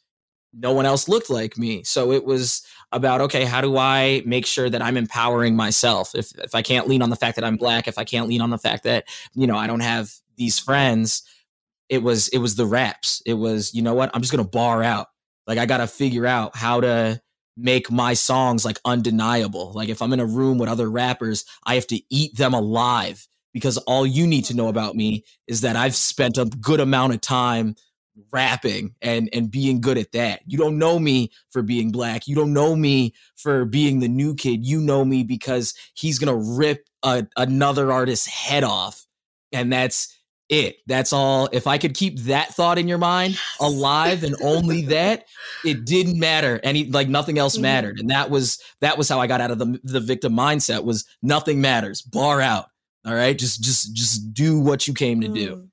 no 0.53 0.71
one 0.71 0.85
else 0.85 1.09
looked 1.09 1.29
like 1.29 1.57
me. 1.57 1.83
So 1.83 2.13
it 2.13 2.23
was 2.23 2.65
about 2.93 3.19
okay, 3.19 3.43
how 3.43 3.59
do 3.59 3.75
I 3.75 4.23
make 4.25 4.45
sure 4.45 4.69
that 4.69 4.81
I'm 4.81 4.95
empowering 4.95 5.57
myself? 5.57 6.15
If 6.15 6.31
if 6.39 6.55
I 6.55 6.61
can't 6.61 6.87
lean 6.87 7.01
on 7.01 7.09
the 7.09 7.17
fact 7.17 7.35
that 7.35 7.43
I'm 7.43 7.57
black, 7.57 7.89
if 7.89 7.97
I 7.97 8.05
can't 8.05 8.29
lean 8.29 8.39
on 8.39 8.49
the 8.49 8.57
fact 8.57 8.83
that 8.83 9.09
you 9.33 9.45
know 9.45 9.57
I 9.57 9.67
don't 9.67 9.81
have 9.81 10.13
these 10.37 10.57
friends, 10.57 11.23
it 11.91 12.01
was 12.01 12.29
it 12.29 12.39
was 12.39 12.55
the 12.55 12.65
raps. 12.65 13.21
It 13.27 13.35
was 13.35 13.75
you 13.75 13.83
know 13.83 13.93
what 13.93 14.09
I'm 14.15 14.21
just 14.21 14.33
gonna 14.33 14.45
bar 14.47 14.81
out 14.81 15.07
like 15.47 15.57
I 15.59 15.65
got 15.65 15.77
to 15.77 15.87
figure 15.87 16.25
out 16.25 16.55
how 16.55 16.81
to 16.81 17.21
make 17.57 17.91
my 17.91 18.13
songs 18.13 18.63
like 18.65 18.79
undeniable. 18.85 19.73
Like 19.73 19.89
if 19.89 20.01
I'm 20.01 20.13
in 20.13 20.19
a 20.19 20.25
room 20.25 20.57
with 20.57 20.69
other 20.69 20.89
rappers, 20.89 21.45
I 21.65 21.75
have 21.75 21.87
to 21.87 22.01
eat 22.09 22.37
them 22.37 22.53
alive 22.53 23.27
because 23.53 23.77
all 23.79 24.07
you 24.07 24.25
need 24.25 24.45
to 24.45 24.55
know 24.55 24.69
about 24.69 24.95
me 24.95 25.25
is 25.47 25.61
that 25.61 25.75
I've 25.75 25.95
spent 25.95 26.37
a 26.37 26.45
good 26.45 26.79
amount 26.79 27.13
of 27.13 27.21
time 27.21 27.75
rapping 28.31 28.95
and 29.01 29.29
and 29.33 29.51
being 29.51 29.81
good 29.81 29.97
at 29.97 30.13
that. 30.13 30.41
You 30.45 30.57
don't 30.57 30.77
know 30.77 30.99
me 30.99 31.31
for 31.49 31.61
being 31.61 31.91
black. 31.91 32.27
You 32.27 32.35
don't 32.35 32.53
know 32.53 32.75
me 32.75 33.13
for 33.35 33.65
being 33.65 33.99
the 33.99 34.07
new 34.07 34.35
kid. 34.35 34.65
You 34.65 34.79
know 34.79 35.03
me 35.03 35.23
because 35.23 35.73
he's 35.95 36.19
going 36.19 36.33
to 36.33 36.57
rip 36.57 36.87
a, 37.03 37.27
another 37.35 37.91
artist's 37.91 38.27
head 38.27 38.63
off 38.63 39.05
and 39.51 39.71
that's 39.71 40.15
it. 40.51 40.77
That's 40.85 41.13
all. 41.13 41.49
If 41.51 41.65
I 41.65 41.79
could 41.79 41.95
keep 41.95 42.19
that 42.19 42.53
thought 42.53 42.77
in 42.77 42.87
your 42.87 42.97
mind 42.99 43.39
alive 43.59 44.23
and 44.23 44.35
only 44.43 44.81
that, 44.87 45.25
it 45.65 45.85
didn't 45.85 46.19
matter. 46.19 46.59
Any 46.63 46.85
like 46.85 47.07
nothing 47.07 47.39
else 47.39 47.55
mm-hmm. 47.55 47.63
mattered. 47.63 47.99
And 47.99 48.09
that 48.11 48.29
was 48.29 48.61
that 48.81 48.97
was 48.97 49.09
how 49.09 49.19
I 49.19 49.25
got 49.25 49.41
out 49.41 49.49
of 49.49 49.57
the 49.57 49.79
the 49.83 50.01
victim 50.01 50.33
mindset 50.33 50.83
was 50.83 51.05
nothing 51.23 51.61
matters. 51.61 52.01
Bar 52.03 52.41
out. 52.41 52.65
All 53.05 53.15
right. 53.15 53.37
Just 53.37 53.63
just 53.63 53.95
just 53.95 54.33
do 54.33 54.59
what 54.59 54.87
you 54.87 54.93
came 54.93 55.21
to 55.21 55.27
do. 55.27 55.55
Mm. 55.55 55.67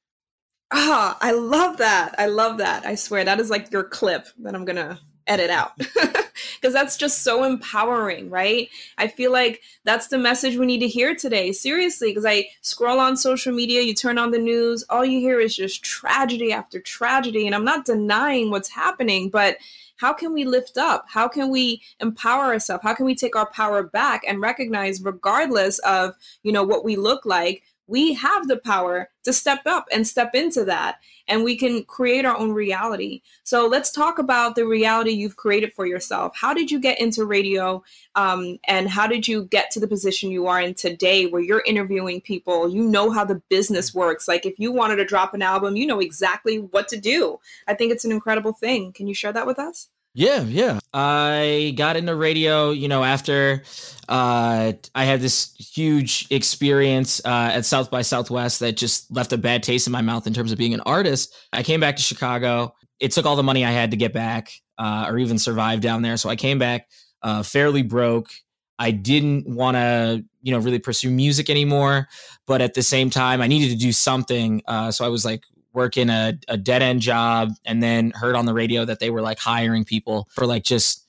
Ah, 0.70 1.18
I 1.20 1.32
love 1.32 1.78
that. 1.78 2.14
I 2.18 2.26
love 2.26 2.58
that. 2.58 2.86
I 2.86 2.94
swear 2.94 3.24
that 3.24 3.40
is 3.40 3.50
like 3.50 3.72
your 3.72 3.84
clip 3.84 4.26
that 4.42 4.54
I'm 4.54 4.64
gonna 4.64 5.00
edit 5.26 5.50
out 5.50 5.72
because 6.60 6.72
that's 6.72 6.96
just 6.96 7.22
so 7.22 7.44
empowering, 7.44 8.30
right? 8.30 8.68
I 8.96 9.08
feel 9.08 9.32
like 9.32 9.62
that's 9.84 10.08
the 10.08 10.18
message 10.18 10.56
we 10.56 10.66
need 10.66 10.80
to 10.80 10.88
hear 10.88 11.14
today. 11.14 11.52
Seriously, 11.52 12.10
because 12.10 12.26
I 12.26 12.48
scroll 12.60 12.98
on 13.00 13.16
social 13.16 13.52
media, 13.52 13.82
you 13.82 13.94
turn 13.94 14.18
on 14.18 14.30
the 14.30 14.38
news, 14.38 14.84
all 14.90 15.04
you 15.04 15.20
hear 15.20 15.40
is 15.40 15.56
just 15.56 15.84
tragedy 15.84 16.52
after 16.52 16.80
tragedy. 16.80 17.46
And 17.46 17.54
I'm 17.54 17.64
not 17.64 17.84
denying 17.84 18.50
what's 18.50 18.70
happening, 18.70 19.30
but 19.30 19.58
how 19.98 20.12
can 20.12 20.32
we 20.32 20.44
lift 20.44 20.78
up? 20.78 21.06
How 21.08 21.28
can 21.28 21.50
we 21.50 21.82
empower 22.00 22.44
ourselves? 22.46 22.82
How 22.82 22.94
can 22.94 23.04
we 23.04 23.14
take 23.14 23.36
our 23.36 23.50
power 23.50 23.82
back 23.82 24.22
and 24.26 24.40
recognize, 24.40 25.02
regardless 25.02 25.78
of 25.80 26.14
you 26.42 26.52
know 26.52 26.62
what 26.62 26.84
we 26.84 26.96
look 26.96 27.26
like, 27.26 27.64
we 27.88 28.12
have 28.14 28.46
the 28.46 28.58
power 28.58 29.10
to 29.24 29.32
step 29.32 29.62
up 29.66 29.86
and 29.90 30.06
step 30.06 30.34
into 30.34 30.64
that 30.66 30.98
and 31.26 31.42
we 31.42 31.56
can 31.56 31.84
create 31.84 32.24
our 32.24 32.36
own 32.36 32.52
reality. 32.52 33.22
So 33.44 33.66
let's 33.66 33.90
talk 33.90 34.18
about 34.18 34.54
the 34.54 34.66
reality 34.66 35.10
you've 35.10 35.36
created 35.36 35.72
for 35.72 35.86
yourself. 35.86 36.32
How 36.36 36.54
did 36.54 36.70
you 36.70 36.78
get 36.78 37.00
into 37.00 37.24
radio 37.24 37.82
um, 38.14 38.58
and 38.64 38.88
how 38.88 39.06
did 39.06 39.26
you 39.26 39.44
get 39.44 39.70
to 39.72 39.80
the 39.80 39.88
position 39.88 40.30
you 40.30 40.46
are 40.46 40.60
in 40.60 40.74
today 40.74 41.26
where 41.26 41.42
you're 41.42 41.64
interviewing 41.66 42.20
people? 42.20 42.68
You 42.68 42.84
know 42.84 43.10
how 43.10 43.24
the 43.24 43.42
business 43.48 43.94
works. 43.94 44.28
Like 44.28 44.46
if 44.46 44.58
you 44.58 44.70
wanted 44.70 44.96
to 44.96 45.04
drop 45.04 45.34
an 45.34 45.42
album 45.42 45.76
you 45.76 45.86
know 45.86 46.00
exactly 46.00 46.58
what 46.58 46.88
to 46.88 46.96
do. 46.98 47.38
I 47.66 47.74
think 47.74 47.92
it's 47.92 48.04
an 48.04 48.12
incredible 48.12 48.52
thing. 48.52 48.92
Can 48.92 49.06
you 49.06 49.14
share 49.14 49.32
that 49.32 49.46
with 49.46 49.58
us 49.58 49.88
yeah, 50.14 50.42
yeah. 50.42 50.78
I 50.92 51.74
got 51.76 51.96
into 51.96 52.14
radio, 52.14 52.70
you 52.70 52.88
know, 52.88 53.04
after 53.04 53.62
uh, 54.08 54.72
I 54.94 55.04
had 55.04 55.20
this 55.20 55.54
huge 55.54 56.26
experience 56.30 57.20
uh, 57.24 57.50
at 57.52 57.64
South 57.64 57.90
by 57.90 58.02
Southwest 58.02 58.60
that 58.60 58.76
just 58.76 59.14
left 59.14 59.32
a 59.32 59.38
bad 59.38 59.62
taste 59.62 59.86
in 59.86 59.92
my 59.92 60.00
mouth 60.00 60.26
in 60.26 60.34
terms 60.34 60.50
of 60.50 60.58
being 60.58 60.74
an 60.74 60.80
artist. 60.80 61.34
I 61.52 61.62
came 61.62 61.80
back 61.80 61.96
to 61.96 62.02
Chicago. 62.02 62.74
It 63.00 63.12
took 63.12 63.26
all 63.26 63.36
the 63.36 63.42
money 63.42 63.64
I 63.64 63.70
had 63.70 63.90
to 63.92 63.96
get 63.96 64.12
back 64.12 64.50
uh, 64.78 65.06
or 65.08 65.18
even 65.18 65.38
survive 65.38 65.80
down 65.80 66.02
there. 66.02 66.16
So 66.16 66.28
I 66.28 66.36
came 66.36 66.58
back 66.58 66.88
uh, 67.22 67.42
fairly 67.42 67.82
broke. 67.82 68.30
I 68.78 68.92
didn't 68.92 69.46
want 69.48 69.76
to, 69.76 70.24
you 70.42 70.52
know, 70.52 70.58
really 70.58 70.78
pursue 70.78 71.10
music 71.10 71.50
anymore. 71.50 72.08
But 72.46 72.62
at 72.62 72.74
the 72.74 72.82
same 72.82 73.10
time, 73.10 73.40
I 73.40 73.46
needed 73.46 73.70
to 73.70 73.76
do 73.76 73.92
something. 73.92 74.62
Uh, 74.66 74.90
so 74.90 75.04
I 75.04 75.08
was 75.08 75.24
like, 75.24 75.42
working 75.72 76.10
a, 76.10 76.38
a 76.48 76.56
dead 76.56 76.82
end 76.82 77.00
job 77.00 77.50
and 77.64 77.82
then 77.82 78.10
heard 78.12 78.36
on 78.36 78.46
the 78.46 78.54
radio 78.54 78.84
that 78.84 79.00
they 79.00 79.10
were 79.10 79.22
like 79.22 79.38
hiring 79.38 79.84
people 79.84 80.28
for 80.30 80.46
like 80.46 80.64
just 80.64 81.06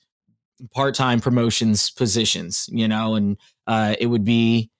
part-time 0.74 1.20
promotions 1.20 1.90
positions 1.90 2.68
you 2.70 2.86
know 2.86 3.14
and 3.14 3.36
uh, 3.66 3.94
it 3.98 4.06
would 4.06 4.24
be 4.24 4.70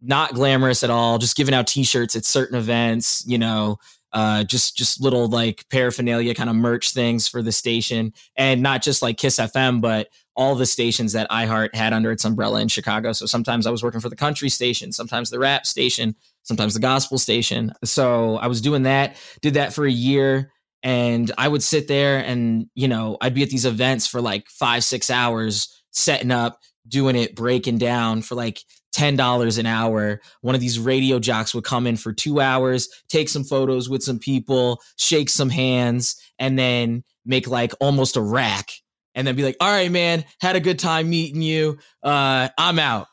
not 0.00 0.32
glamorous 0.34 0.82
at 0.82 0.90
all 0.90 1.18
just 1.18 1.36
giving 1.36 1.54
out 1.54 1.66
t-shirts 1.66 2.16
at 2.16 2.24
certain 2.24 2.56
events 2.56 3.22
you 3.26 3.36
know 3.36 3.78
uh, 4.16 4.42
just 4.42 4.76
just 4.76 5.00
little 5.00 5.28
like 5.28 5.64
paraphernalia 5.70 6.34
kind 6.34 6.50
of 6.50 6.56
merch 6.56 6.92
things 6.92 7.28
for 7.28 7.42
the 7.42 7.52
station 7.52 8.12
and 8.36 8.62
not 8.62 8.82
just 8.82 9.02
like 9.02 9.16
kiss 9.16 9.36
fm 9.36 9.80
but 9.80 10.08
all 10.34 10.54
the 10.54 10.66
stations 10.66 11.12
that 11.12 11.30
iheart 11.30 11.74
had 11.74 11.92
under 11.92 12.10
its 12.10 12.24
umbrella 12.24 12.60
in 12.60 12.66
chicago 12.68 13.12
so 13.12 13.26
sometimes 13.26 13.66
i 13.66 13.70
was 13.70 13.82
working 13.82 14.00
for 14.00 14.08
the 14.08 14.16
country 14.16 14.48
station 14.48 14.90
sometimes 14.90 15.30
the 15.30 15.38
rap 15.38 15.66
station 15.66 16.16
sometimes 16.46 16.74
the 16.74 16.80
gospel 16.80 17.18
station. 17.18 17.72
So 17.84 18.36
I 18.36 18.46
was 18.46 18.60
doing 18.60 18.84
that, 18.84 19.16
did 19.42 19.54
that 19.54 19.72
for 19.72 19.84
a 19.84 19.90
year. 19.90 20.52
And 20.82 21.32
I 21.36 21.48
would 21.48 21.62
sit 21.62 21.88
there 21.88 22.18
and, 22.18 22.68
you 22.74 22.86
know, 22.86 23.16
I'd 23.20 23.34
be 23.34 23.42
at 23.42 23.50
these 23.50 23.64
events 23.64 24.06
for 24.06 24.20
like 24.20 24.48
five, 24.48 24.84
six 24.84 25.10
hours, 25.10 25.82
setting 25.90 26.30
up, 26.30 26.60
doing 26.86 27.16
it, 27.16 27.34
breaking 27.34 27.78
down 27.78 28.22
for 28.22 28.36
like 28.36 28.62
$10 28.96 29.58
an 29.58 29.66
hour. 29.66 30.20
One 30.40 30.54
of 30.54 30.60
these 30.60 30.78
radio 30.78 31.18
jocks 31.18 31.54
would 31.54 31.64
come 31.64 31.86
in 31.86 31.96
for 31.96 32.12
two 32.12 32.40
hours, 32.40 32.88
take 33.08 33.28
some 33.28 33.44
photos 33.44 33.88
with 33.88 34.02
some 34.02 34.18
people, 34.18 34.80
shake 34.96 35.28
some 35.28 35.50
hands, 35.50 36.16
and 36.38 36.58
then 36.58 37.04
make 37.24 37.46
like 37.46 37.72
almost 37.80 38.16
a 38.16 38.22
rack. 38.22 38.70
And 39.14 39.26
then 39.26 39.34
be 39.34 39.44
like, 39.44 39.56
all 39.60 39.70
right, 39.70 39.90
man, 39.90 40.24
had 40.40 40.56
a 40.56 40.60
good 40.60 40.78
time 40.78 41.08
meeting 41.08 41.40
you. 41.40 41.78
Uh, 42.02 42.48
I'm 42.58 42.78
out 42.78 43.06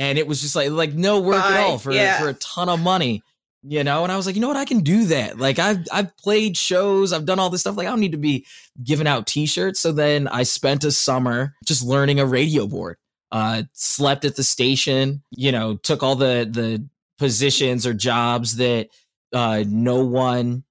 and 0.00 0.18
it 0.18 0.26
was 0.26 0.40
just 0.40 0.56
like 0.56 0.70
like 0.70 0.94
no 0.94 1.20
work 1.20 1.42
Bye. 1.42 1.52
at 1.52 1.60
all 1.60 1.78
for 1.78 1.92
yeah. 1.92 2.18
for 2.18 2.28
a 2.28 2.34
ton 2.34 2.68
of 2.68 2.80
money 2.80 3.22
you 3.62 3.84
know 3.84 4.02
and 4.02 4.10
i 4.10 4.16
was 4.16 4.26
like 4.26 4.34
you 4.34 4.40
know 4.40 4.48
what 4.48 4.56
i 4.56 4.64
can 4.64 4.80
do 4.80 5.04
that 5.04 5.38
like 5.38 5.58
i've 5.58 5.78
i've 5.92 6.16
played 6.16 6.56
shows 6.56 7.12
i've 7.12 7.26
done 7.26 7.38
all 7.38 7.50
this 7.50 7.60
stuff 7.60 7.76
like 7.76 7.86
i 7.86 7.90
don't 7.90 8.00
need 8.00 8.12
to 8.12 8.18
be 8.18 8.44
giving 8.82 9.06
out 9.06 9.26
t-shirts 9.26 9.78
so 9.78 9.92
then 9.92 10.26
i 10.28 10.42
spent 10.42 10.82
a 10.82 10.90
summer 10.90 11.54
just 11.66 11.84
learning 11.84 12.18
a 12.18 12.26
radio 12.26 12.66
board 12.66 12.96
uh 13.32 13.62
slept 13.72 14.24
at 14.24 14.36
the 14.36 14.42
station 14.42 15.22
you 15.30 15.52
know 15.52 15.76
took 15.76 16.02
all 16.02 16.16
the 16.16 16.48
the 16.50 16.84
positions 17.18 17.86
or 17.86 17.94
jobs 17.94 18.56
that 18.56 18.88
uh 19.32 19.62
no 19.68 20.04
one 20.04 20.64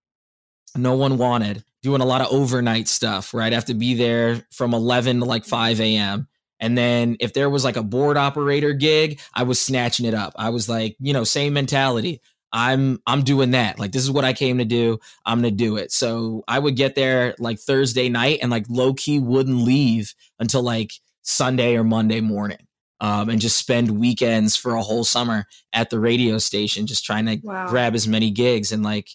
no 0.75 0.95
one 0.95 1.17
wanted 1.17 1.63
doing 1.81 2.01
a 2.01 2.05
lot 2.05 2.21
of 2.21 2.27
overnight 2.31 2.87
stuff 2.87 3.33
right 3.33 3.51
i 3.53 3.55
have 3.55 3.65
to 3.65 3.73
be 3.73 3.93
there 3.93 4.43
from 4.51 4.73
11 4.73 5.19
to 5.19 5.25
like 5.25 5.45
5 5.45 5.79
a.m 5.81 6.27
And 6.59 6.77
then 6.77 7.17
if 7.19 7.33
there 7.33 7.49
was 7.49 7.63
like 7.63 7.77
a 7.77 7.83
board 7.83 8.17
operator 8.17 8.73
gig, 8.73 9.19
I 9.33 9.43
was 9.43 9.59
snatching 9.61 10.05
it 10.05 10.13
up. 10.13 10.33
I 10.35 10.49
was 10.49 10.67
like, 10.67 10.97
you 10.99 11.13
know, 11.13 11.23
same 11.23 11.53
mentality. 11.53 12.21
I'm 12.51 12.99
I'm 13.05 13.23
doing 13.23 13.51
that. 13.51 13.79
Like 13.79 13.91
this 13.91 14.03
is 14.03 14.11
what 14.11 14.25
I 14.25 14.33
came 14.33 14.57
to 14.57 14.65
do. 14.65 14.99
I'm 15.25 15.39
gonna 15.39 15.51
do 15.51 15.77
it. 15.77 15.91
So 15.91 16.43
I 16.47 16.59
would 16.59 16.75
get 16.75 16.95
there 16.95 17.35
like 17.39 17.59
Thursday 17.59 18.09
night 18.09 18.39
and 18.41 18.51
like 18.51 18.65
low 18.69 18.93
key 18.93 19.19
wouldn't 19.19 19.63
leave 19.63 20.13
until 20.39 20.63
like 20.63 20.93
Sunday 21.21 21.75
or 21.75 21.83
Monday 21.83 22.21
morning. 22.21 22.57
Um, 23.01 23.29
and 23.29 23.39
just 23.39 23.55
spend 23.55 23.91
weekends 23.91 24.57
for 24.57 24.75
a 24.75 24.81
whole 24.81 25.05
summer 25.05 25.45
at 25.71 25.89
the 25.89 25.99
radio 26.01 26.37
station, 26.37 26.85
just 26.85 27.05
trying 27.05 27.27
to 27.27 27.39
wow. 27.43 27.69
grab 27.69 27.95
as 27.95 28.09
many 28.09 28.29
gigs. 28.29 28.73
And 28.73 28.83
like 28.83 29.07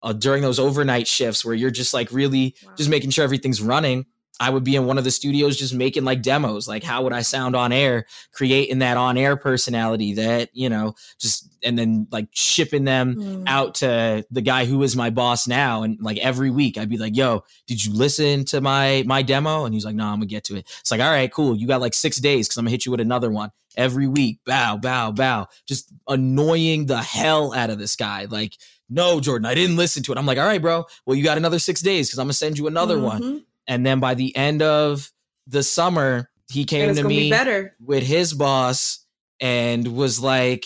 uh, 0.00 0.12
during 0.12 0.42
those 0.42 0.60
overnight 0.60 1.08
shifts 1.08 1.44
where 1.44 1.54
you're 1.54 1.72
just 1.72 1.92
like 1.92 2.12
really 2.12 2.54
wow. 2.64 2.72
just 2.76 2.88
making 2.88 3.10
sure 3.10 3.24
everything's 3.24 3.60
running, 3.60 4.06
I 4.40 4.50
would 4.50 4.64
be 4.64 4.76
in 4.76 4.86
one 4.86 4.98
of 4.98 5.04
the 5.04 5.10
studios 5.10 5.56
just 5.56 5.74
making 5.74 6.04
like 6.04 6.22
demos, 6.22 6.66
like 6.66 6.82
how 6.82 7.02
would 7.02 7.12
I 7.12 7.22
sound 7.22 7.54
on 7.54 7.70
air, 7.70 8.06
creating 8.32 8.78
that 8.80 8.96
on 8.96 9.16
air 9.16 9.36
personality 9.36 10.14
that, 10.14 10.50
you 10.52 10.68
know, 10.68 10.94
just 11.18 11.48
and 11.62 11.78
then 11.78 12.06
like 12.10 12.28
shipping 12.32 12.84
them 12.84 13.14
mm. 13.14 13.44
out 13.46 13.76
to 13.76 14.24
the 14.30 14.40
guy 14.40 14.64
who 14.64 14.82
is 14.82 14.96
my 14.96 15.10
boss 15.10 15.46
now. 15.46 15.82
And 15.82 16.00
like 16.00 16.18
every 16.18 16.50
week 16.50 16.78
I'd 16.78 16.88
be 16.88 16.98
like, 16.98 17.16
yo, 17.16 17.44
did 17.66 17.84
you 17.84 17.92
listen 17.92 18.44
to 18.46 18.60
my 18.60 19.04
my 19.06 19.22
demo? 19.22 19.64
And 19.64 19.74
he's 19.74 19.84
like, 19.84 19.94
no, 19.94 20.06
I'm 20.06 20.16
gonna 20.16 20.26
get 20.26 20.44
to 20.44 20.56
it. 20.56 20.68
It's 20.80 20.90
like, 20.90 21.00
all 21.00 21.10
right, 21.10 21.32
cool. 21.32 21.54
You 21.54 21.66
got 21.66 21.80
like 21.80 21.94
six 21.94 22.16
days 22.18 22.48
because 22.48 22.58
I'm 22.58 22.64
gonna 22.64 22.72
hit 22.72 22.86
you 22.86 22.90
with 22.90 23.00
another 23.00 23.30
one 23.30 23.52
every 23.76 24.06
week. 24.06 24.40
Bow, 24.46 24.76
bow, 24.76 25.12
bow. 25.12 25.48
Just 25.66 25.92
annoying 26.08 26.86
the 26.86 27.02
hell 27.02 27.54
out 27.54 27.70
of 27.70 27.78
this 27.78 27.96
guy. 27.96 28.24
Like, 28.24 28.56
no, 28.88 29.20
Jordan, 29.20 29.46
I 29.46 29.54
didn't 29.54 29.76
listen 29.76 30.02
to 30.04 30.12
it. 30.12 30.18
I'm 30.18 30.26
like, 30.26 30.38
all 30.38 30.46
right, 30.46 30.60
bro. 30.60 30.86
Well, 31.06 31.16
you 31.16 31.22
got 31.22 31.38
another 31.38 31.58
six 31.58 31.80
days 31.80 32.08
because 32.08 32.18
I'm 32.18 32.24
gonna 32.26 32.32
send 32.32 32.58
you 32.58 32.66
another 32.66 32.96
mm-hmm. 32.96 33.04
one 33.04 33.44
and 33.66 33.84
then 33.84 34.00
by 34.00 34.14
the 34.14 34.34
end 34.36 34.62
of 34.62 35.10
the 35.46 35.62
summer, 35.62 36.28
he 36.50 36.64
came 36.64 36.94
to 36.94 37.04
me 37.04 37.30
better. 37.30 37.76
with 37.80 38.02
his 38.02 38.34
boss 38.34 39.04
and 39.40 39.96
was 39.96 40.20
like, 40.20 40.64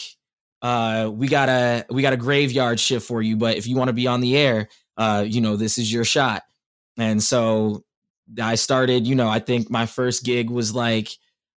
uh, 0.63 1.11
we 1.13 1.29
got 1.29 1.49
a 1.49 1.87
we 1.91 2.03
got 2.03 2.13
a 2.13 2.17
graveyard 2.17 2.81
shift 2.81 3.07
for 3.07 3.23
you, 3.23 3.37
but 3.37 3.57
if 3.57 3.67
you 3.67 3.77
want 3.77 3.89
to 3.89 3.95
be 3.95 4.07
on 4.07 4.21
the 4.21 4.37
air, 4.37 4.69
uh, 4.97 5.25
you 5.27 5.41
know, 5.41 5.57
this 5.57 5.79
is 5.79 5.93
your 5.93 6.05
shot. 6.05 6.43
And 6.99 7.23
so 7.23 7.85
I 8.43 8.55
started, 8.55 9.07
you 9.07 9.15
know, 9.15 9.29
I 9.29 9.39
think 9.39 9.71
my 9.71 9.87
first 9.87 10.25
gig 10.25 10.51
was 10.51 10.75
like 10.75 11.11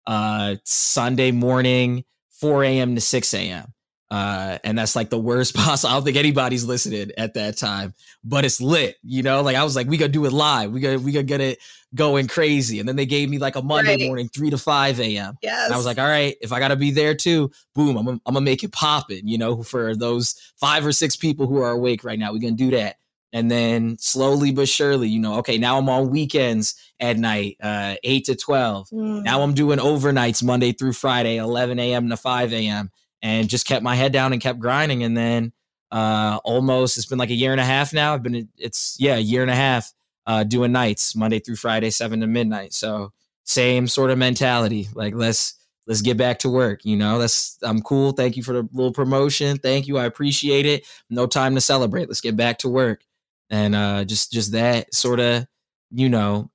uh 0.06 0.56
Sunday 0.64 1.30
morning, 1.30 2.04
4 2.40 2.64
a.m. 2.64 2.94
to 2.94 3.00
6 3.00 3.34
a.m. 3.34 3.72
Uh, 4.10 4.58
and 4.64 4.78
that's 4.78 4.96
like 4.96 5.10
the 5.10 5.18
worst 5.18 5.54
possible. 5.54 5.90
I 5.90 5.96
don't 5.96 6.04
think 6.04 6.16
anybody's 6.16 6.64
listening 6.64 7.10
at 7.18 7.34
that 7.34 7.56
time, 7.56 7.94
but 8.24 8.44
it's 8.44 8.60
lit, 8.60 8.96
you 9.02 9.22
know. 9.22 9.42
Like 9.42 9.56
I 9.56 9.64
was 9.64 9.76
like, 9.76 9.86
we 9.86 9.96
gonna 9.96 10.12
do 10.12 10.24
it 10.24 10.32
live. 10.32 10.72
We 10.72 10.80
gonna 10.80 10.98
we 10.98 11.12
gotta 11.12 11.24
get 11.24 11.40
it 11.40 11.58
going 11.94 12.28
crazy. 12.28 12.80
And 12.80 12.88
then 12.88 12.96
they 12.96 13.06
gave 13.06 13.28
me 13.28 13.38
like 13.38 13.56
a 13.56 13.62
Monday 13.62 13.96
right. 13.96 14.06
morning, 14.06 14.28
three 14.28 14.50
to 14.50 14.58
five 14.58 14.98
a.m. 15.00 15.36
Yes. 15.42 15.66
And 15.66 15.74
I 15.74 15.76
was 15.76 15.86
like, 15.86 15.98
all 15.98 16.06
right, 16.06 16.36
if 16.40 16.52
I 16.52 16.58
gotta 16.58 16.76
be 16.76 16.90
there 16.90 17.14
too, 17.14 17.50
boom, 17.74 17.96
I'm 17.96 18.04
gonna, 18.04 18.20
I'm 18.24 18.34
gonna 18.34 18.44
make 18.44 18.64
it 18.64 18.72
popping. 18.72 19.28
You 19.28 19.38
know, 19.38 19.62
for 19.62 19.94
those 19.94 20.34
five 20.58 20.86
or 20.86 20.92
six 20.92 21.16
people 21.16 21.46
who 21.46 21.58
are 21.58 21.70
awake 21.70 22.02
right 22.04 22.18
now, 22.18 22.32
we're 22.32 22.40
gonna 22.40 22.52
do 22.52 22.70
that. 22.70 22.96
And 23.34 23.50
then 23.50 23.98
slowly 23.98 24.52
but 24.52 24.70
surely, 24.70 25.10
you 25.10 25.20
know, 25.20 25.34
okay, 25.40 25.58
now 25.58 25.76
I'm 25.76 25.90
on 25.90 26.08
weekends 26.08 26.76
at 26.98 27.18
night, 27.18 27.58
uh, 27.62 27.96
eight 28.02 28.24
to 28.24 28.36
twelve. 28.36 28.88
Mm. 28.88 29.22
Now 29.22 29.42
I'm 29.42 29.52
doing 29.52 29.78
overnights 29.78 30.42
Monday 30.42 30.72
through 30.72 30.94
Friday, 30.94 31.36
11 31.36 31.78
a.m. 31.78 32.08
to 32.08 32.16
5 32.16 32.52
a.m 32.54 32.90
and 33.22 33.48
just 33.48 33.66
kept 33.66 33.82
my 33.82 33.94
head 33.94 34.12
down 34.12 34.32
and 34.32 34.42
kept 34.42 34.58
grinding. 34.58 35.02
And 35.02 35.16
then 35.16 35.52
uh, 35.90 36.38
almost 36.44 36.96
it's 36.96 37.06
been 37.06 37.18
like 37.18 37.30
a 37.30 37.34
year 37.34 37.52
and 37.52 37.60
a 37.60 37.64
half 37.64 37.92
now. 37.92 38.14
I've 38.14 38.22
been 38.22 38.48
it's 38.58 38.96
yeah 38.98 39.16
a 39.16 39.20
year 39.20 39.42
and 39.42 39.50
a 39.50 39.56
half 39.56 39.92
uh, 40.26 40.44
doing 40.44 40.72
nights 40.72 41.16
Monday 41.16 41.38
through 41.38 41.56
Friday, 41.56 41.90
seven 41.90 42.20
to 42.20 42.26
midnight. 42.26 42.74
So 42.74 43.12
same 43.44 43.88
sort 43.88 44.10
of 44.10 44.18
mentality. 44.18 44.88
Like 44.94 45.14
let's 45.14 45.54
let's 45.86 46.02
get 46.02 46.18
back 46.18 46.40
to 46.40 46.50
work. 46.50 46.84
You 46.84 46.96
know, 46.96 47.18
that's 47.18 47.58
I'm 47.62 47.80
cool. 47.80 48.12
Thank 48.12 48.36
you 48.36 48.42
for 48.42 48.52
the 48.52 48.68
little 48.72 48.92
promotion. 48.92 49.56
Thank 49.56 49.88
you. 49.88 49.96
I 49.96 50.04
appreciate 50.04 50.66
it. 50.66 50.86
No 51.08 51.26
time 51.26 51.54
to 51.54 51.60
celebrate. 51.60 52.08
Let's 52.08 52.20
get 52.20 52.36
back 52.36 52.58
to 52.58 52.68
work. 52.68 53.02
And 53.50 53.74
uh, 53.74 54.04
just 54.04 54.30
just 54.30 54.52
that 54.52 54.94
sort 54.94 55.20
of 55.20 55.46
you 55.90 56.10
know 56.10 56.50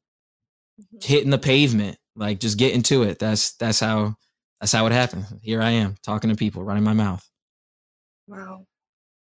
mm-hmm. 0.80 0.98
hitting 1.02 1.32
the 1.32 1.40
pavement, 1.40 1.98
like 2.16 2.40
just 2.40 2.60
getting 2.60 2.84
to 2.84 3.02
it. 3.02 3.18
That's 3.18 3.54
that's 3.54 3.80
how 3.80 4.16
that's 4.64 4.72
how 4.72 4.86
it 4.86 4.94
happened. 4.94 5.26
Here 5.42 5.62
I 5.62 5.72
am 5.72 5.98
talking 6.04 6.30
to 6.30 6.38
people, 6.38 6.64
running 6.64 6.86
my 6.86 6.94
mouth. 6.94 7.30
Wow. 8.28 8.66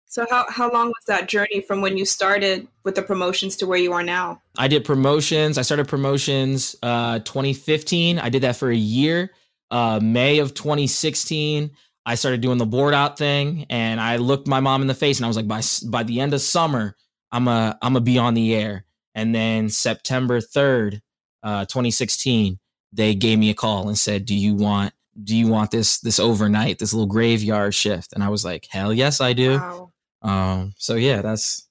So 0.05 0.27
how 0.29 0.45
how 0.47 0.71
long 0.71 0.89
was 0.89 1.05
that 1.07 1.27
journey 1.27 1.61
from 1.61 1.81
when 1.81 1.97
you 1.97 2.05
started 2.05 2.67
with 2.83 2.93
the 2.93 3.01
promotions 3.01 3.55
to 3.55 3.65
where 3.65 3.79
you 3.79 3.93
are 3.93 4.03
now? 4.03 4.43
I 4.59 4.67
did 4.67 4.85
promotions. 4.85 5.57
I 5.57 5.63
started 5.63 5.87
promotions 5.87 6.75
uh 6.83 7.17
2015. 7.17 8.19
I 8.19 8.29
did 8.29 8.43
that 8.43 8.57
for 8.57 8.69
a 8.69 8.75
year. 8.75 9.31
Uh 9.71 9.99
May 10.03 10.37
of 10.37 10.53
2016, 10.53 11.71
I 12.05 12.13
started 12.13 12.41
doing 12.41 12.59
the 12.59 12.67
board 12.67 12.93
out 12.93 13.17
thing 13.17 13.65
and 13.71 13.99
I 13.99 14.17
looked 14.17 14.47
my 14.47 14.59
mom 14.59 14.81
in 14.83 14.87
the 14.87 14.93
face 14.93 15.17
and 15.17 15.25
I 15.25 15.29
was 15.29 15.35
like 15.35 15.47
by 15.47 15.63
by 15.89 16.03
the 16.03 16.19
end 16.19 16.35
of 16.35 16.41
summer, 16.41 16.95
I'm 17.31 17.47
a 17.47 17.75
I'm 17.81 17.95
a 17.95 18.01
be 18.01 18.19
on 18.19 18.35
the 18.35 18.53
air. 18.53 18.85
And 19.15 19.33
then 19.33 19.69
September 19.69 20.41
3rd, 20.41 21.01
uh 21.41 21.65
2016, 21.65 22.59
they 22.91 23.15
gave 23.15 23.39
me 23.39 23.49
a 23.49 23.55
call 23.55 23.87
and 23.87 23.97
said, 23.97 24.25
"Do 24.25 24.35
you 24.35 24.53
want 24.53 24.93
do 25.21 25.35
you 25.35 25.47
want 25.47 25.71
this 25.71 25.99
this 25.99 26.19
overnight 26.19 26.79
this 26.79 26.93
little 26.93 27.07
graveyard 27.07 27.73
shift 27.73 28.13
and 28.13 28.23
i 28.23 28.29
was 28.29 28.43
like 28.43 28.67
hell 28.69 28.93
yes 28.93 29.21
i 29.21 29.33
do 29.33 29.51
wow. 29.53 29.91
um 30.21 30.73
so 30.77 30.95
yeah 30.95 31.21
that's 31.21 31.67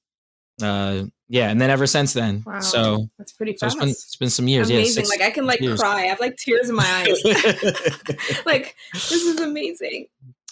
uh 0.63 1.03
yeah 1.29 1.49
and 1.51 1.61
then 1.61 1.71
ever 1.71 1.87
since 1.87 2.13
then 2.13 2.43
wow. 2.47 2.61
so 2.61 3.09
that's 3.19 3.33
pretty. 3.33 3.57
So 3.57 3.67
it's, 3.67 3.75
been, 3.75 3.89
it's 3.89 4.17
been 4.17 4.31
some 4.31 4.47
years 4.47 4.71
amazing. 4.71 5.05
yeah 5.05 5.09
like 5.09 5.23
i 5.23 5.31
can 5.31 5.47
like 5.47 5.61
years. 5.61 5.81
cry 5.81 6.03
i 6.03 6.07
have 6.07 6.21
like 6.21 6.37
tears 6.37 6.69
in 6.69 6.77
my 6.77 6.85
eyes 6.87 7.25
like 8.47 8.77
this 8.93 9.13
is 9.13 9.41
amazing 9.41 10.07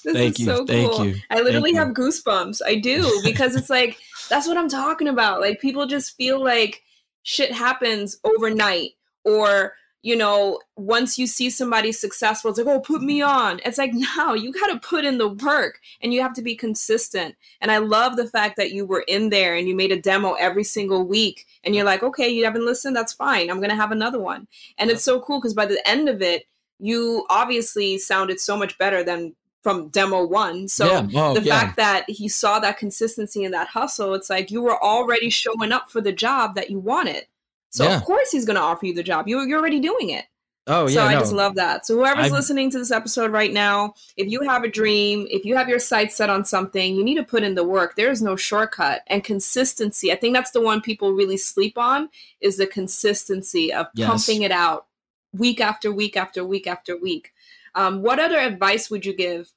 this 0.05 0.15
Thank 0.15 0.35
is 0.35 0.41
you. 0.41 0.47
so 0.47 0.67
Thank 0.67 0.93
cool. 0.93 1.07
You. 1.07 1.17
I 1.31 1.41
literally 1.41 1.73
Thank 1.73 1.89
have 1.89 1.89
you. 1.89 1.95
goosebumps. 1.95 2.63
I 2.65 2.77
do 2.77 3.21
because 3.23 3.55
it's 3.55 3.71
like 3.71 3.99
that's 4.29 4.47
what 4.47 4.57
I'm 4.57 4.69
talking 4.69 5.09
about. 5.09 5.41
Like 5.41 5.61
people 5.61 5.87
just 5.87 6.17
feel 6.17 6.43
like 6.43 6.83
shit 7.23 7.53
happens 7.53 8.19
overnight 8.25 8.93
or 9.25 9.75
you 10.03 10.17
know, 10.17 10.59
once 10.77 11.19
you 11.19 11.27
see 11.27 11.51
somebody 11.51 11.93
successful, 11.93 12.51
it's 12.51 12.59
like, 12.59 12.67
oh, 12.67 12.81
put 12.81 13.03
me 13.03 13.21
on. 13.21 13.61
It's 13.65 13.79
like, 13.79 13.93
no, 14.17 14.35
you 14.35 14.53
got 14.53 14.69
to 14.69 14.89
put 14.89 15.05
in 15.05 15.19
the 15.19 15.29
work 15.29 15.81
and 16.01 16.15
you 16.15 16.23
have 16.23 16.33
to 16.35 16.43
be 16.43 16.55
consistent. 16.55 17.35
And 17.61 17.71
I 17.71 17.79
love 17.79 18.17
the 18.17 18.29
fact 18.29 18.57
that 18.57 18.73
you 18.73 18.87
were 18.87 19.05
in 19.09 19.29
there 19.29 19.57
and 19.57 19.69
you 19.69 19.75
made 19.75 19.93
a 19.93 20.01
demo 20.01 20.33
every 20.35 20.65
single 20.65 21.07
week. 21.07 21.47
And 21.65 21.75
you're 21.75 21.85
like, 21.85 22.03
okay, 22.03 22.29
you 22.29 22.45
haven't 22.45 22.65
listened. 22.65 22.97
That's 22.97 23.13
fine. 23.13 23.51
I'm 23.51 23.59
going 23.59 23.71
to 23.71 23.77
have 23.77 23.93
another 23.93 24.21
one. 24.21 24.47
And 24.79 24.89
yeah. 24.89 24.95
it's 24.95 25.05
so 25.05 25.21
cool 25.21 25.41
because 25.41 25.55
by 25.55 25.67
the 25.67 25.87
end 25.87 26.09
of 26.09 26.23
it, 26.23 26.47
you 26.79 27.27
obviously 27.29 27.99
sounded 27.99 28.41
so 28.41 28.57
much 28.57 28.79
better 28.79 29.05
than 29.05 29.35
from 29.63 29.89
demo 29.89 30.25
one. 30.25 30.69
So 30.69 30.87
yeah. 30.87 31.35
the 31.35 31.43
yeah. 31.43 31.61
fact 31.61 31.77
that 31.77 32.09
he 32.09 32.29
saw 32.29 32.59
that 32.61 32.79
consistency 32.79 33.45
and 33.45 33.53
that 33.53 33.69
hustle, 33.69 34.15
it's 34.15 34.31
like 34.31 34.51
you 34.51 34.63
were 34.63 34.83
already 34.83 35.29
showing 35.29 35.73
up 35.73 35.91
for 35.91 36.01
the 36.01 36.13
job 36.13 36.55
that 36.55 36.71
you 36.71 36.79
wanted. 36.79 37.27
So 37.71 37.85
yeah. 37.85 37.97
of 37.97 38.05
course 38.05 38.31
he's 38.31 38.45
going 38.45 38.57
to 38.57 38.63
offer 38.63 38.87
you 38.87 38.95
the 38.95 39.03
job. 39.03 39.29
You, 39.29 39.41
you're 39.47 39.59
already 39.59 39.81
doing 39.81 40.11
it. 40.11 40.27
Oh 40.67 40.87
yeah. 40.87 40.95
So 40.95 41.03
I 41.05 41.15
no. 41.15 41.21
just 41.21 41.33
love 41.33 41.55
that. 41.55 41.87
So 41.87 41.97
whoever's 41.97 42.27
I've... 42.27 42.33
listening 42.33 42.71
to 42.71 42.79
this 42.79 42.91
episode 42.91 43.33
right 43.33 43.53
now, 43.53 43.95
if 44.17 44.31
you 44.31 44.43
have 44.43 44.63
a 44.63 44.71
dream, 44.71 45.27
if 45.31 45.45
you 45.45 45.57
have 45.57 45.69
your 45.69 45.79
sights 45.79 46.17
set 46.17 46.31
on 46.31 46.45
something, 46.45 46.95
you 46.95 47.03
need 47.03 47.17
to 47.17 47.25
put 47.25 47.43
in 47.43 47.55
the 47.55 47.65
work. 47.65 47.97
There 47.97 48.11
is 48.11 48.23
no 48.23 48.37
shortcut 48.37 49.03
and 49.07 49.25
consistency. 49.25 50.13
I 50.13 50.17
think 50.17 50.35
that's 50.35 50.51
the 50.51 50.61
one 50.61 50.81
people 50.81 51.13
really 51.13 51.39
sleep 51.39 51.79
on 51.79 52.11
is 52.41 52.57
the 52.57 52.67
consistency 52.67 53.73
of 53.73 53.87
yes. 53.95 54.09
pumping 54.09 54.43
it 54.43 54.53
out 54.53 54.87
week 55.33 55.61
after 55.61 55.91
week 55.91 56.17
after 56.17 56.45
week 56.45 56.67
after 56.67 56.97
week. 56.97 57.33
Um, 57.75 58.03
what 58.03 58.19
other 58.19 58.39
advice 58.39 58.91
would 58.91 59.07
you 59.07 59.15
give 59.15 59.51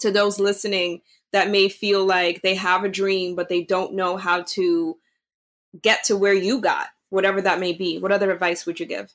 to 0.00 0.10
those 0.10 0.38
listening 0.38 1.02
that 1.32 1.50
may 1.50 1.68
feel 1.68 2.04
like 2.04 2.42
they 2.42 2.54
have 2.54 2.84
a 2.84 2.88
dream 2.88 3.34
but 3.34 3.48
they 3.48 3.62
don't 3.62 3.94
know 3.94 4.16
how 4.16 4.42
to 4.42 4.96
get 5.80 6.04
to 6.04 6.16
where 6.16 6.34
you 6.34 6.60
got? 6.60 6.88
Whatever 7.10 7.40
that 7.40 7.60
may 7.60 7.72
be. 7.72 7.98
What 7.98 8.12
other 8.12 8.30
advice 8.30 8.66
would 8.66 8.80
you 8.80 8.86
give? 8.86 9.12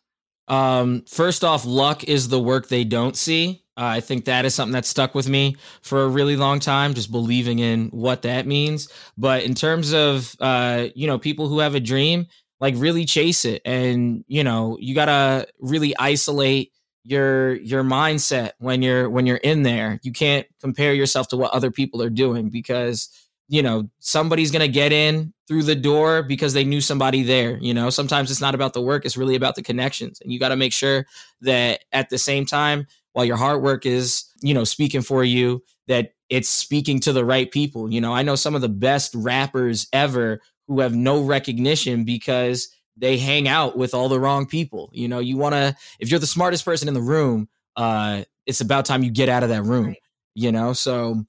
Um, 0.48 1.04
first 1.08 1.44
off, 1.44 1.66
luck 1.66 2.04
is 2.04 2.30
the 2.30 2.40
work 2.40 2.68
they 2.68 2.84
don't 2.84 3.16
see. 3.16 3.64
Uh, 3.78 3.86
I 3.86 4.00
think 4.02 4.26
that 4.26 4.46
is 4.46 4.54
something 4.54 4.74
that 4.74 4.86
stuck 4.86 5.16
with 5.16 5.30
me 5.30 5.56
for 5.82 6.04
a 6.04 6.08
really 6.08 6.36
long 6.36 6.60
time, 6.60 6.94
just 6.94 7.12
believing 7.12 7.60
in 7.60 7.88
what 7.90 8.24
that 8.24 8.46
means. 8.46 8.90
But 9.18 9.44
in 9.44 9.56
terms 9.56 9.94
of, 9.94 10.36
uh, 10.40 10.88
you 10.94 11.08
know, 11.08 11.18
people 11.18 11.48
who 11.48 11.60
have 11.60 11.74
a 11.74 11.80
dream, 11.80 12.28
like 12.60 12.76
really 12.78 13.06
chase 13.06 13.46
it. 13.46 13.62
And, 13.66 14.26
you 14.28 14.44
know, 14.44 14.78
you 14.80 14.94
got 14.94 15.06
to 15.06 15.48
really 15.60 15.96
isolate 15.98 16.74
your 17.04 17.56
your 17.56 17.84
mindset 17.84 18.52
when 18.60 18.82
you're 18.82 19.10
when 19.10 19.26
you're 19.26 19.38
in 19.38 19.64
there 19.64 20.00
you 20.04 20.12
can't 20.12 20.46
compare 20.62 20.94
yourself 20.94 21.28
to 21.28 21.36
what 21.36 21.52
other 21.52 21.72
people 21.72 22.02
are 22.02 22.12
doing 22.12 22.50
because 22.50 23.10
you 23.52 23.62
know 23.62 23.90
somebody's 24.00 24.50
going 24.50 24.62
to 24.62 24.70
get 24.70 24.94
in 24.94 25.34
through 25.46 25.64
the 25.64 25.76
door 25.76 26.24
because 26.24 26.54
they 26.54 26.64
knew 26.64 26.80
somebody 26.80 27.22
there. 27.22 27.58
You 27.58 27.74
know, 27.74 27.90
sometimes 27.90 28.32
it's 28.32 28.40
not 28.40 28.56
about 28.56 28.74
the 28.74 28.82
work, 28.82 29.06
it's 29.06 29.18
really 29.18 29.36
about 29.36 29.56
the 29.56 29.62
connections. 29.62 30.22
And 30.22 30.32
you 30.32 30.40
got 30.40 30.50
to 30.50 30.56
make 30.56 30.72
sure 30.72 31.06
that 31.42 31.82
at 31.92 32.10
the 32.10 32.18
same 32.18 32.46
time, 32.46 32.88
while 33.12 33.26
your 33.26 33.36
hard 33.36 33.62
work 33.62 33.86
is, 33.86 34.24
you 34.42 34.54
know, 34.54 34.64
speaking 34.64 35.02
for 35.02 35.26
you, 35.26 35.62
that 35.90 36.14
it's 36.30 36.48
speaking 36.48 37.02
to 37.02 37.12
the 37.12 37.26
right 37.26 37.52
people. 37.52 37.92
You 37.92 38.00
know, 38.00 38.14
I 38.14 38.24
know 38.24 38.36
some 38.36 38.56
of 38.56 38.62
the 38.62 38.70
best 38.70 39.14
rappers 39.14 39.88
ever 39.92 40.40
who 40.70 40.80
have 40.80 40.96
no 40.96 41.22
recognition 41.22 42.06
because 42.06 42.70
they 42.96 43.18
hang 43.18 43.50
out 43.50 43.78
with 43.78 43.94
all 43.94 44.08
the 44.08 44.20
wrong 44.20 44.46
people. 44.46 44.90
You 44.94 45.10
know, 45.10 45.20
you 45.20 45.36
want 45.36 45.56
to 45.56 45.76
if 46.00 46.10
you're 46.10 46.22
the 46.22 46.26
smartest 46.28 46.64
person 46.64 46.88
in 46.88 46.94
the 46.94 47.02
room, 47.02 47.50
uh 47.76 48.24
it's 48.46 48.62
about 48.62 48.86
time 48.86 49.04
you 49.04 49.12
get 49.12 49.28
out 49.28 49.44
of 49.44 49.50
that 49.50 49.64
room. 49.64 49.88
Right. 49.88 49.98
You 50.36 50.54
know, 50.54 50.72
so 50.72 51.26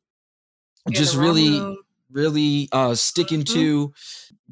you're 0.86 0.94
just 0.94 1.16
really 1.16 1.58
room. 1.58 1.78
Really 2.12 2.68
uh 2.72 2.94
sticking 2.94 3.40
mm-hmm. 3.40 3.54
to 3.54 3.92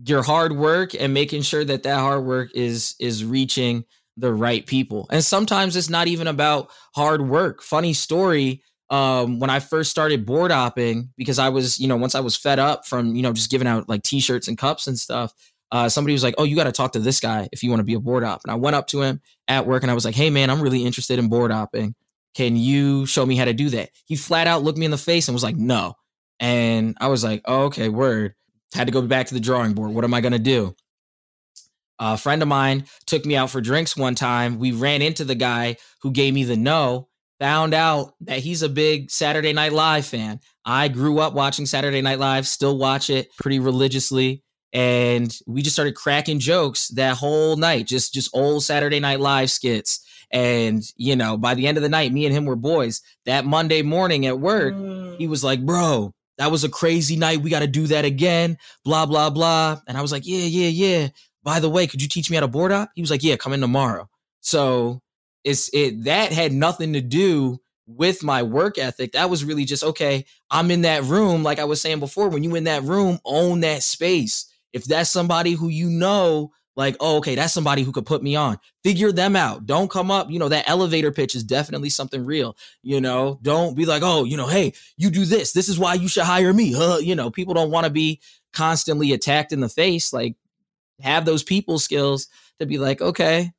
your 0.05 0.23
hard 0.23 0.53
work 0.53 0.95
and 0.95 1.13
making 1.15 1.43
sure 1.43 1.65
that 1.65 1.83
that 1.83 1.99
hard 1.99 2.25
work 2.25 2.51
is 2.55 2.95
is 2.99 3.25
reaching 3.25 3.85
the 4.17 4.33
right 4.33 4.67
people. 4.67 5.07
And 5.11 5.25
sometimes 5.25 5.77
it's 5.77 5.89
not 5.89 6.07
even 6.07 6.27
about 6.27 6.71
hard 6.95 7.23
work. 7.23 7.63
Funny 7.63 7.93
story, 7.93 8.63
um, 8.91 9.39
when 9.39 9.51
I 9.51 9.61
first 9.61 9.91
started 9.91 10.27
board 10.27 10.51
hopping, 10.51 11.11
because 11.17 11.39
I 11.39 11.49
was, 11.49 11.79
you 11.79 11.89
know, 11.89 11.97
once 11.97 12.15
I 12.15 12.21
was 12.21 12.37
fed 12.37 12.59
up 12.59 12.87
from, 12.87 13.15
you 13.15 13.23
know, 13.23 13.33
just 13.33 13.51
giving 13.51 13.69
out 13.69 13.89
like 13.89 14.03
t-shirts 14.03 14.49
and 14.49 14.59
cups 14.59 14.87
and 14.87 14.99
stuff, 14.99 15.33
uh, 15.73 15.89
somebody 15.89 16.13
was 16.13 16.25
like, 16.25 16.35
"Oh, 16.37 16.45
you 16.45 16.57
got 16.57 16.65
to 16.65 16.73
talk 16.73 16.93
to 16.93 16.99
this 16.99 17.21
guy 17.21 17.49
if 17.53 17.63
you 17.63 17.71
want 17.71 17.81
to 17.81 17.85
be 17.85 17.95
a 17.95 18.01
board 18.01 18.25
op." 18.25 18.41
And 18.45 18.51
I 18.51 18.57
went 18.57 18.77
up 18.77 18.89
to 18.89 19.03
him 19.03 19.21
at 19.47 19.67
work 19.67 19.83
and 19.83 19.91
I 19.91 19.95
was 19.95 20.05
like, 20.05 20.17
"Hey, 20.17 20.29
man, 20.29 20.51
I'm 20.51 20.61
really 20.61 20.85
interested 20.85 21.19
in 21.19 21.29
board 21.29 21.53
opping. 21.53 21.95
Can 22.35 22.57
you 22.57 23.07
show 23.07 23.25
me 23.25 23.37
how 23.37 23.45
to 23.45 23.55
do 23.55 23.69
that?" 23.71 23.91
He 24.05 24.17
flat 24.17 24.49
out 24.49 24.65
looked 24.65 24.79
me 24.79 24.85
in 24.85 24.91
the 24.91 24.99
face 24.99 25.29
and 25.29 25.35
was 25.35 25.45
like, 25.45 25.57
"No." 25.57 25.95
And 26.41 26.97
I 27.01 27.09
was 27.09 27.23
like, 27.23 27.43
oh, 27.45 27.65
"Okay, 27.65 27.89
word." 27.89 28.35
Had 28.75 28.87
to 28.87 28.93
go 28.93 29.03
back 29.03 29.27
to 29.27 29.35
the 29.35 29.41
drawing 29.41 29.75
board. 29.75 29.93
What 29.93 30.05
am 30.05 30.15
I 30.15 30.21
gonna 30.21 30.39
do? 30.39 30.75
A 31.99 32.17
friend 32.17 32.41
of 32.41 32.49
mine 32.49 32.87
took 33.05 33.27
me 33.27 33.37
out 33.37 33.51
for 33.51 33.61
drinks 33.61 33.97
one 33.97 34.15
time. 34.15 34.59
We 34.59 34.73
ran 34.73 35.03
into 35.03 35.25
the 35.25 35.35
guy 35.35 35.77
who 36.01 36.11
gave 36.13 36.33
me 36.33 36.45
the 36.45 36.57
no, 36.57 37.09
found 37.39 37.75
out 37.75 38.15
that 38.23 38.39
he's 38.39 38.63
a 38.63 38.71
big 38.71 39.11
Saturday 39.11 39.53
Night 39.53 39.73
Live 39.73 40.07
fan. 40.07 40.41
I 40.65 40.89
grew 40.89 41.19
up 41.19 41.35
watching 41.35 41.67
Saturday 41.67 42.01
Night 42.01 42.19
Live, 42.19 42.47
still 42.47 42.79
watch 42.79 43.11
it 43.11 43.29
pretty 43.39 43.59
religiously. 43.59 44.43
And 44.73 45.37
we 45.47 45.63
just 45.63 45.75
started 45.75 45.95
cracking 45.95 46.39
jokes 46.39 46.89
that 46.89 47.17
whole 47.17 47.57
night, 47.57 47.87
just 47.87 48.15
just 48.15 48.31
old 48.35 48.63
Saturday 48.63 49.01
Night 49.01 49.21
Live 49.21 49.51
skits. 49.51 50.07
And 50.31 50.83
you 50.97 51.17
know, 51.17 51.37
by 51.37 51.55
the 51.55 51.67
end 51.67 51.77
of 51.77 51.83
the 51.83 51.89
night, 51.89 52.13
me 52.13 52.25
and 52.25 52.35
him 52.35 52.47
were 52.47 52.57
boys. 52.57 53.03
That 53.27 53.45
Monday 53.45 53.83
morning 53.83 54.27
at 54.27 54.39
work, 54.39 54.75
mm. 54.75 55.19
he 55.19 55.27
was 55.27 55.43
like, 55.43 55.67
"Bro, 55.67 56.15
that 56.41 56.51
was 56.51 56.65
a 56.65 56.69
crazy 56.69 57.15
night. 57.15 57.43
We 57.43 57.51
got 57.51 57.61
to 57.61 57.69
do 57.69 57.87
that 57.87 58.05
again." 58.05 58.59
Blah 58.85 59.07
blah 59.07 59.31
blah. 59.31 59.81
And 59.87 59.97
I 59.97 60.03
was 60.03 60.11
like, 60.11 60.27
"Yeah, 60.27 60.47
yeah, 60.47 60.69
yeah." 60.69 61.09
by 61.43 61.61
the 61.61 61.71
way, 61.71 61.87
could 61.87 62.03
you 62.03 62.09
teach 62.09 62.31
me 62.31 62.37
how 62.37 62.41
to 62.41 62.49
board 62.49 62.73
op? 62.73 62.91
He 62.95 63.01
was 63.01 63.11
like, 63.11 63.23
yeah, 63.23 63.37
come 63.37 63.53
in 63.53 63.61
tomorrow. 63.61 64.09
So 64.41 65.01
it's 65.45 65.71
it 65.73 66.05
that 66.05 66.33
had 66.33 66.53
nothing 66.53 66.93
to 66.93 67.01
do 67.01 67.59
with 67.87 68.23
my 68.23 68.43
work 68.43 68.79
ethic. 68.79 69.13
That 69.13 69.31
was 69.31 69.45
really 69.45 69.65
just 69.65 69.83
okay. 69.83 70.25
I'm 70.51 70.71
in 70.71 70.83
that 70.83 71.03
room, 71.05 71.43
like 71.43 71.59
I 71.59 71.65
was 71.65 71.81
saying 71.81 72.01
before. 72.01 72.29
When 72.29 72.45
you 72.45 72.55
in 72.55 72.65
that 72.65 72.83
room, 72.83 73.19
own 73.25 73.61
that 73.61 73.83
space. 73.83 74.47
If 74.73 74.85
that's 74.85 75.11
somebody 75.11 75.53
who 75.53 75.69
you 75.69 75.89
know, 75.91 76.53
like, 76.81 76.97
oh, 76.99 77.19
okay, 77.19 77.35
that's 77.35 77.53
somebody 77.53 77.83
who 77.83 77.93
could 77.93 78.07
put 78.07 78.23
me 78.23 78.35
on. 78.35 78.59
Figure 78.83 79.13
them 79.13 79.37
out. 79.37 79.67
Don't 79.67 79.91
come 79.91 80.11
up, 80.11 80.31
you 80.31 80.39
know, 80.39 80.49
that 80.49 80.69
elevator 80.69 81.13
pitch 81.13 81.35
is 81.35 81.45
definitely 81.45 81.91
something 81.91 82.25
real. 82.25 82.57
You 82.83 83.01
know, 83.01 83.39
don't 83.43 83.77
be 83.77 83.85
like, 83.85 84.03
oh, 84.03 84.25
you 84.25 84.37
know, 84.37 84.47
hey, 84.47 84.73
you 84.97 85.11
do 85.11 85.27
this. 85.27 85.53
This 85.53 85.69
is 85.69 85.79
why 85.79 85.95
you 85.95 86.09
should 86.09 86.25
hire 86.25 86.53
me. 86.53 86.73
Huh? 86.73 86.99
You 87.01 87.15
know, 87.15 87.31
people 87.31 87.55
don't 87.55 87.71
want 87.71 87.85
to 87.85 87.91
be 87.91 88.21
constantly 88.53 89.13
attacked 89.13 89.53
in 89.53 89.61
the 89.61 89.69
face. 89.69 90.13
Like 90.13 90.35
have 91.01 91.25
those 91.25 91.43
people 91.43 91.79
skills 91.79 92.29
to 92.59 92.67
be 92.67 92.79
like, 92.79 93.01
okay, 93.01 93.53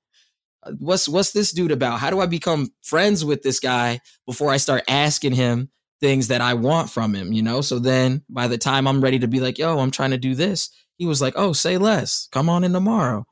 uh, 0.63 0.71
what's 0.79 1.07
what's 1.07 1.31
this 1.31 1.51
dude 1.51 1.71
about? 1.71 1.99
How 1.99 2.09
do 2.09 2.19
I 2.19 2.25
become 2.25 2.73
friends 2.81 3.23
with 3.23 3.43
this 3.43 3.59
guy 3.59 3.99
before 4.25 4.51
I 4.51 4.57
start 4.57 4.83
asking 4.87 5.33
him 5.33 5.69
things 6.01 6.27
that 6.29 6.41
I 6.41 6.55
want 6.55 6.89
from 6.89 7.13
him, 7.13 7.31
you 7.31 7.41
know? 7.41 7.61
So 7.61 7.79
then 7.79 8.23
by 8.29 8.47
the 8.47 8.57
time 8.57 8.87
I'm 8.87 9.01
ready 9.01 9.19
to 9.19 9.27
be 9.27 9.39
like, 9.39 9.57
yo, 9.57 9.79
I'm 9.79 9.91
trying 9.91 10.11
to 10.11 10.17
do 10.17 10.35
this, 10.35 10.69
he 10.97 11.05
was 11.05 11.21
like, 11.21 11.33
oh, 11.37 11.53
say 11.53 11.77
less. 11.77 12.27
Come 12.31 12.49
on 12.49 12.63
in 12.63 12.73
tomorrow. 12.73 13.25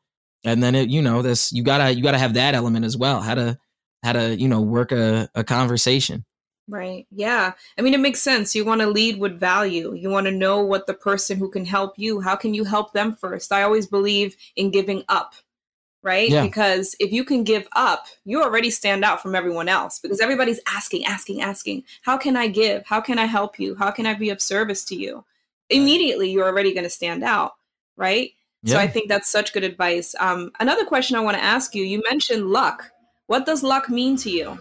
And 0.46 0.64
then 0.64 0.76
it, 0.76 0.90
you 0.90 1.02
know, 1.02 1.22
this 1.22 1.52
you 1.52 1.64
gotta 1.64 1.94
you 1.94 2.02
gotta 2.02 2.18
have 2.18 2.36
that 2.36 2.56
element 2.56 2.86
as 2.86 2.96
well. 2.96 3.22
How 3.22 3.36
to 3.36 3.58
how 4.04 4.14
to, 4.14 4.40
you 4.40 4.48
know, 4.48 4.62
work 4.62 4.92
a, 4.92 5.30
a 5.36 5.44
conversation. 5.44 6.26
Right. 6.70 7.08
Yeah. 7.12 7.54
I 7.78 7.82
mean, 7.82 7.96
it 7.96 8.00
makes 8.00 8.22
sense. 8.22 8.56
You 8.56 8.64
want 8.64 8.82
to 8.82 8.88
lead 8.88 9.20
with 9.20 9.40
value. 9.40 9.96
You 9.96 10.10
want 10.10 10.28
to 10.28 10.32
know 10.32 10.62
what 10.62 10.86
the 10.86 10.94
person 10.94 11.40
who 11.40 11.50
can 11.50 11.66
help 11.66 11.98
you, 11.98 12.22
how 12.22 12.36
can 12.36 12.54
you 12.54 12.64
help 12.64 12.94
them 12.94 13.16
first? 13.16 13.52
I 13.52 13.64
always 13.64 13.88
believe 13.88 14.38
in 14.56 14.70
giving 14.70 15.04
up, 15.10 15.34
right? 16.02 16.30
Yeah. 16.30 16.44
Because 16.44 16.96
if 17.00 17.12
you 17.12 17.24
can 17.24 17.44
give 17.44 17.68
up, 17.76 18.08
you 18.26 18.42
already 18.42 18.70
stand 18.70 19.04
out 19.04 19.22
from 19.22 19.36
everyone 19.36 19.68
else 19.68 20.00
because 20.00 20.20
everybody's 20.20 20.60
asking, 20.68 21.06
asking, 21.06 21.42
asking, 21.42 21.84
how 22.02 22.18
can 22.18 22.36
I 22.36 22.48
give? 22.48 22.86
How 22.86 23.02
can 23.02 23.20
I 23.20 23.26
help 23.26 23.60
you? 23.60 23.76
How 23.76 23.92
can 23.92 24.06
I 24.06 24.14
be 24.14 24.30
of 24.30 24.42
service 24.42 24.84
to 24.86 24.96
you? 24.96 25.26
Immediately, 25.70 26.32
you're 26.32 26.48
already 26.48 26.74
going 26.74 26.86
to 26.86 26.90
stand 26.90 27.24
out, 27.24 27.54
right? 27.98 28.32
Yeah. 28.64 28.76
So 28.76 28.80
I 28.80 28.88
think 28.88 29.10
that's 29.10 29.30
such 29.30 29.54
good 29.54 29.64
advice. 29.64 30.16
Um, 30.20 30.52
another 30.60 30.86
question 30.86 31.16
I 31.16 31.22
want 31.22 31.38
to 31.38 31.44
ask 31.44 31.76
you 31.76 31.84
you 31.84 32.02
mentioned 32.10 32.50
luck. 32.50 32.92
What 33.28 33.46
does 33.46 33.62
luck 33.62 33.90
mean 33.90 34.18
to 34.18 34.30
you? 34.30 34.60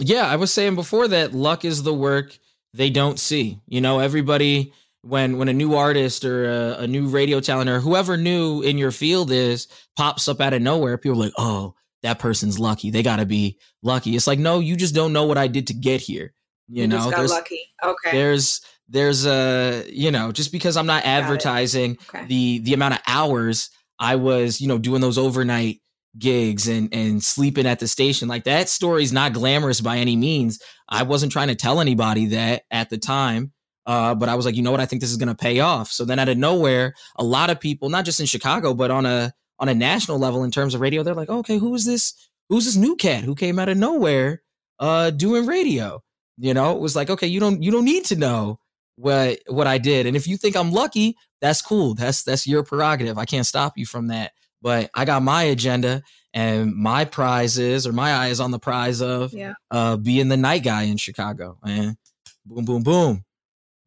yeah, 0.00 0.26
I 0.26 0.36
was 0.36 0.52
saying 0.52 0.74
before 0.74 1.08
that 1.08 1.32
luck 1.32 1.64
is 1.64 1.82
the 1.82 1.94
work 1.94 2.38
they 2.72 2.90
don't 2.90 3.18
see. 3.18 3.60
You 3.66 3.80
know, 3.80 3.98
everybody 3.98 4.72
when 5.02 5.38
when 5.38 5.48
a 5.48 5.52
new 5.52 5.74
artist 5.74 6.24
or 6.24 6.48
a, 6.48 6.76
a, 6.80 6.86
new 6.86 7.08
radio 7.08 7.40
talent 7.40 7.70
or 7.70 7.80
whoever 7.80 8.16
new 8.16 8.60
in 8.62 8.76
your 8.76 8.90
field 8.90 9.30
is 9.30 9.66
pops 9.96 10.28
up 10.28 10.40
out 10.40 10.52
of 10.52 10.60
nowhere, 10.60 10.98
people 10.98 11.20
are 11.20 11.24
like, 11.24 11.32
"Oh, 11.38 11.74
that 12.02 12.18
person's 12.18 12.58
lucky. 12.58 12.90
They 12.90 13.02
got 13.02 13.16
to 13.16 13.26
be 13.26 13.58
lucky." 13.82 14.14
It's 14.14 14.26
like, 14.26 14.38
"No, 14.38 14.60
you 14.60 14.76
just 14.76 14.94
don't 14.94 15.12
know 15.12 15.24
what 15.24 15.38
I 15.38 15.46
did 15.46 15.68
to 15.68 15.74
get 15.74 16.00
here." 16.00 16.34
You, 16.68 16.82
you 16.82 16.88
know, 16.88 17.10
there's 17.10 17.30
lucky. 17.30 17.62
Okay. 17.82 18.12
There's 18.12 18.60
there's 18.88 19.24
a, 19.24 19.84
you 19.88 20.10
know, 20.10 20.32
just 20.32 20.52
because 20.52 20.76
I'm 20.76 20.86
not 20.86 21.04
advertising 21.04 21.96
okay. 22.08 22.26
the 22.26 22.58
the 22.60 22.74
amount 22.74 22.94
of 22.94 23.00
hours 23.06 23.70
I 23.98 24.16
was, 24.16 24.60
you 24.60 24.68
know, 24.68 24.78
doing 24.78 25.00
those 25.00 25.18
overnight 25.18 25.80
gigs 26.18 26.68
and 26.68 26.92
and 26.92 27.22
sleeping 27.22 27.66
at 27.66 27.78
the 27.78 27.86
station 27.86 28.26
like 28.26 28.42
that 28.42 28.68
story's 28.68 29.12
not 29.12 29.32
glamorous 29.32 29.80
by 29.80 29.96
any 29.98 30.16
means 30.16 30.60
i 30.88 31.04
wasn't 31.04 31.30
trying 31.30 31.46
to 31.46 31.54
tell 31.54 31.80
anybody 31.80 32.26
that 32.26 32.62
at 32.72 32.90
the 32.90 32.98
time 32.98 33.52
uh, 33.86 34.14
but 34.14 34.28
i 34.28 34.34
was 34.34 34.46
like 34.46 34.56
you 34.56 34.62
know 34.62 34.70
what? 34.70 34.80
I 34.80 34.86
think 34.86 35.00
this 35.00 35.10
is 35.10 35.16
going 35.16 35.28
to 35.28 35.34
pay 35.34 35.60
off. 35.60 35.90
So 35.90 36.04
then 36.04 36.18
out 36.18 36.28
of 36.28 36.38
nowhere 36.38 36.94
a 37.16 37.24
lot 37.24 37.50
of 37.50 37.60
people 37.60 37.88
not 37.88 38.04
just 38.04 38.20
in 38.20 38.26
chicago 38.26 38.74
but 38.74 38.90
on 38.90 39.06
a 39.06 39.32
on 39.58 39.68
a 39.68 39.74
national 39.74 40.18
level 40.18 40.44
in 40.44 40.50
terms 40.50 40.74
of 40.74 40.80
radio 40.80 41.02
they're 41.02 41.14
like 41.14 41.28
okay 41.28 41.58
who 41.58 41.74
is 41.74 41.84
this 41.84 42.30
who's 42.48 42.64
this 42.64 42.76
new 42.76 42.96
cat 42.96 43.24
who 43.24 43.34
came 43.34 43.58
out 43.58 43.68
of 43.68 43.76
nowhere 43.76 44.42
uh 44.78 45.10
doing 45.10 45.46
radio? 45.46 46.02
You 46.38 46.54
know 46.54 46.74
it 46.74 46.80
was 46.80 46.96
like 46.96 47.10
okay 47.10 47.26
you 47.26 47.40
don't 47.40 47.62
you 47.62 47.70
don't 47.70 47.84
need 47.84 48.04
to 48.06 48.16
know 48.16 48.58
what 48.96 49.38
what 49.46 49.66
i 49.66 49.78
did. 49.78 50.06
And 50.06 50.16
if 50.16 50.26
you 50.26 50.36
think 50.36 50.56
i'm 50.56 50.72
lucky 50.72 51.16
that's 51.40 51.62
cool. 51.62 51.94
That's 51.94 52.22
that's 52.22 52.46
your 52.46 52.62
prerogative. 52.62 53.18
I 53.18 53.24
can't 53.24 53.46
stop 53.46 53.76
you 53.76 53.86
from 53.86 54.08
that. 54.08 54.32
But 54.62 54.90
I 54.94 55.04
got 55.06 55.22
my 55.22 55.44
agenda 55.44 56.02
and 56.34 56.74
my 56.74 57.06
prize 57.06 57.58
is, 57.58 57.86
or 57.86 57.92
my 57.92 58.12
eye 58.12 58.28
is 58.28 58.40
on 58.40 58.50
the 58.50 58.58
prize 58.58 59.00
of 59.00 59.32
yeah. 59.32 59.54
uh, 59.70 59.96
being 59.96 60.28
the 60.28 60.36
night 60.36 60.62
guy 60.62 60.82
in 60.82 60.98
Chicago. 60.98 61.58
And 61.64 61.96
boom, 62.44 62.66
boom, 62.66 62.82
boom, 62.82 63.24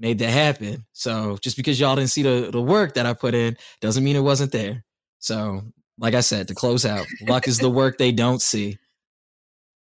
made 0.03 0.19
that 0.19 0.31
happen. 0.31 0.85
So 0.91 1.37
just 1.41 1.55
because 1.55 1.79
y'all 1.79 1.95
didn't 1.95 2.09
see 2.09 2.23
the, 2.23 2.49
the 2.51 2.61
work 2.61 2.93
that 2.95 3.05
I 3.05 3.13
put 3.13 3.33
in 3.33 3.57
doesn't 3.79 4.03
mean 4.03 4.17
it 4.17 4.19
wasn't 4.19 4.51
there. 4.51 4.83
So, 5.19 5.61
like 5.97 6.13
I 6.13 6.19
said, 6.19 6.49
to 6.49 6.53
close 6.53 6.85
out, 6.85 7.07
luck 7.21 7.47
is 7.47 7.57
the 7.57 7.69
work 7.79 7.97
they 7.97 8.11
don't 8.11 8.41
see. 8.41 8.77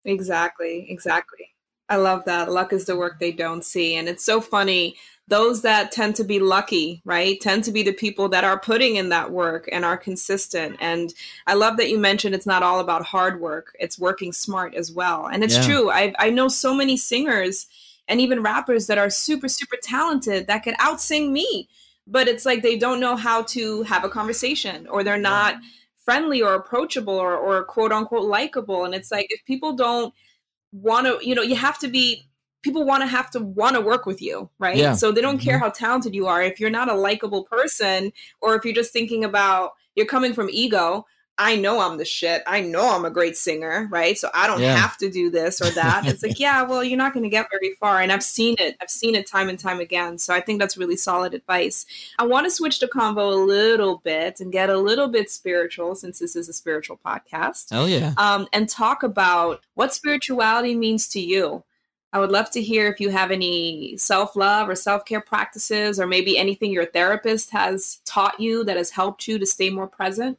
Exactly, 0.05 0.85
exactly. 0.89 1.47
I 1.89 1.95
love 1.95 2.23
that. 2.25 2.51
Luck 2.51 2.71
is 2.71 2.85
the 2.85 2.95
work 2.95 3.19
they 3.19 3.31
don't 3.31 3.65
see. 3.65 3.95
And 3.95 4.07
it's 4.07 4.23
so 4.23 4.39
funny 4.39 4.95
those 5.27 5.61
that 5.61 5.91
tend 5.93 6.15
to 6.17 6.23
be 6.25 6.39
lucky, 6.39 7.01
right, 7.05 7.39
tend 7.39 7.63
to 7.63 7.71
be 7.71 7.83
the 7.83 7.93
people 7.93 8.27
that 8.29 8.43
are 8.43 8.59
putting 8.59 8.97
in 8.97 9.09
that 9.09 9.31
work 9.31 9.67
and 9.71 9.85
are 9.85 9.97
consistent. 9.97 10.75
And 10.81 11.13
I 11.47 11.53
love 11.53 11.77
that 11.77 11.89
you 11.89 11.97
mentioned 11.97 12.35
it's 12.35 12.45
not 12.45 12.63
all 12.63 12.79
about 12.81 13.05
hard 13.05 13.39
work, 13.39 13.75
it's 13.79 13.97
working 13.97 14.33
smart 14.33 14.75
as 14.75 14.91
well. 14.91 15.27
And 15.27 15.43
it's 15.43 15.55
yeah. 15.55 15.63
true. 15.63 15.89
I, 15.89 16.13
I 16.19 16.29
know 16.29 16.47
so 16.47 16.73
many 16.73 16.97
singers 16.97 17.67
and 18.11 18.19
even 18.19 18.43
rappers 18.43 18.87
that 18.87 18.97
are 18.97 19.09
super, 19.09 19.47
super 19.47 19.77
talented 19.81 20.45
that 20.47 20.63
could 20.63 20.75
outsing 20.75 21.31
me. 21.31 21.69
But 22.05 22.27
it's 22.27 22.45
like 22.45 22.61
they 22.61 22.77
don't 22.77 22.99
know 22.99 23.15
how 23.15 23.43
to 23.43 23.83
have 23.83 24.03
a 24.03 24.09
conversation 24.09 24.85
or 24.87 25.01
they're 25.01 25.17
not 25.17 25.55
friendly 26.03 26.41
or 26.41 26.53
approachable 26.53 27.13
or, 27.13 27.37
or 27.37 27.63
quote 27.63 27.93
unquote 27.93 28.25
likable. 28.25 28.83
And 28.83 28.93
it's 28.93 29.11
like 29.11 29.27
if 29.29 29.43
people 29.45 29.73
don't 29.77 30.13
want 30.73 31.07
to, 31.07 31.25
you 31.25 31.33
know, 31.33 31.41
you 31.41 31.55
have 31.55 31.79
to 31.79 31.87
be 31.87 32.25
people 32.63 32.83
want 32.83 33.01
to 33.01 33.07
have 33.07 33.31
to 33.31 33.39
want 33.39 33.75
to 33.75 33.81
work 33.81 34.05
with 34.05 34.21
you, 34.21 34.49
right? 34.59 34.75
Yeah. 34.75 34.93
So 34.93 35.13
they 35.13 35.21
don't 35.21 35.37
mm-hmm. 35.37 35.45
care 35.45 35.57
how 35.57 35.69
talented 35.69 36.13
you 36.13 36.27
are. 36.27 36.43
If 36.43 36.59
you're 36.59 36.69
not 36.69 36.91
a 36.91 36.93
likable 36.93 37.45
person, 37.45 38.11
or 38.41 38.55
if 38.55 38.65
you're 38.65 38.73
just 38.73 38.91
thinking 38.91 39.23
about 39.23 39.71
you're 39.95 40.05
coming 40.05 40.33
from 40.33 40.49
ego, 40.51 41.05
I 41.41 41.55
know 41.55 41.79
I'm 41.79 41.97
the 41.97 42.05
shit. 42.05 42.43
I 42.45 42.61
know 42.61 42.95
I'm 42.95 43.03
a 43.03 43.09
great 43.09 43.35
singer, 43.35 43.87
right? 43.89 44.15
So 44.15 44.29
I 44.31 44.45
don't 44.45 44.61
yeah. 44.61 44.75
have 44.75 44.95
to 44.97 45.09
do 45.09 45.31
this 45.31 45.59
or 45.59 45.71
that. 45.71 46.05
it's 46.05 46.21
like, 46.21 46.39
yeah, 46.39 46.61
well, 46.61 46.83
you're 46.83 46.99
not 46.99 47.13
going 47.13 47.23
to 47.23 47.29
get 47.29 47.47
very 47.49 47.73
far. 47.79 47.99
And 47.99 48.11
I've 48.11 48.23
seen 48.23 48.55
it. 48.59 48.77
I've 48.79 48.91
seen 48.91 49.15
it 49.15 49.25
time 49.25 49.49
and 49.49 49.57
time 49.57 49.79
again. 49.79 50.19
So 50.19 50.35
I 50.35 50.39
think 50.39 50.59
that's 50.59 50.77
really 50.77 50.95
solid 50.95 51.33
advice. 51.33 51.87
I 52.19 52.27
want 52.27 52.45
to 52.45 52.51
switch 52.51 52.79
the 52.79 52.87
convo 52.87 53.33
a 53.33 53.35
little 53.35 53.97
bit 54.03 54.39
and 54.39 54.51
get 54.51 54.69
a 54.69 54.77
little 54.77 55.07
bit 55.07 55.31
spiritual 55.31 55.95
since 55.95 56.19
this 56.19 56.35
is 56.35 56.47
a 56.47 56.53
spiritual 56.53 56.99
podcast. 57.03 57.69
Oh, 57.71 57.87
yeah. 57.87 58.13
Um, 58.17 58.47
and 58.53 58.69
talk 58.69 59.01
about 59.01 59.61
what 59.73 59.95
spirituality 59.95 60.75
means 60.75 61.07
to 61.09 61.19
you. 61.19 61.63
I 62.13 62.19
would 62.19 62.31
love 62.31 62.51
to 62.51 62.61
hear 62.61 62.87
if 62.87 62.99
you 62.99 63.09
have 63.09 63.31
any 63.31 63.97
self 63.97 64.35
love 64.35 64.69
or 64.69 64.75
self 64.75 65.05
care 65.05 65.21
practices, 65.21 65.99
or 65.99 66.05
maybe 66.05 66.37
anything 66.37 66.71
your 66.71 66.85
therapist 66.85 67.49
has 67.51 67.99
taught 68.05 68.39
you 68.39 68.63
that 68.65 68.77
has 68.77 68.91
helped 68.91 69.27
you 69.27 69.39
to 69.39 69.45
stay 69.45 69.69
more 69.71 69.87
present. 69.87 70.37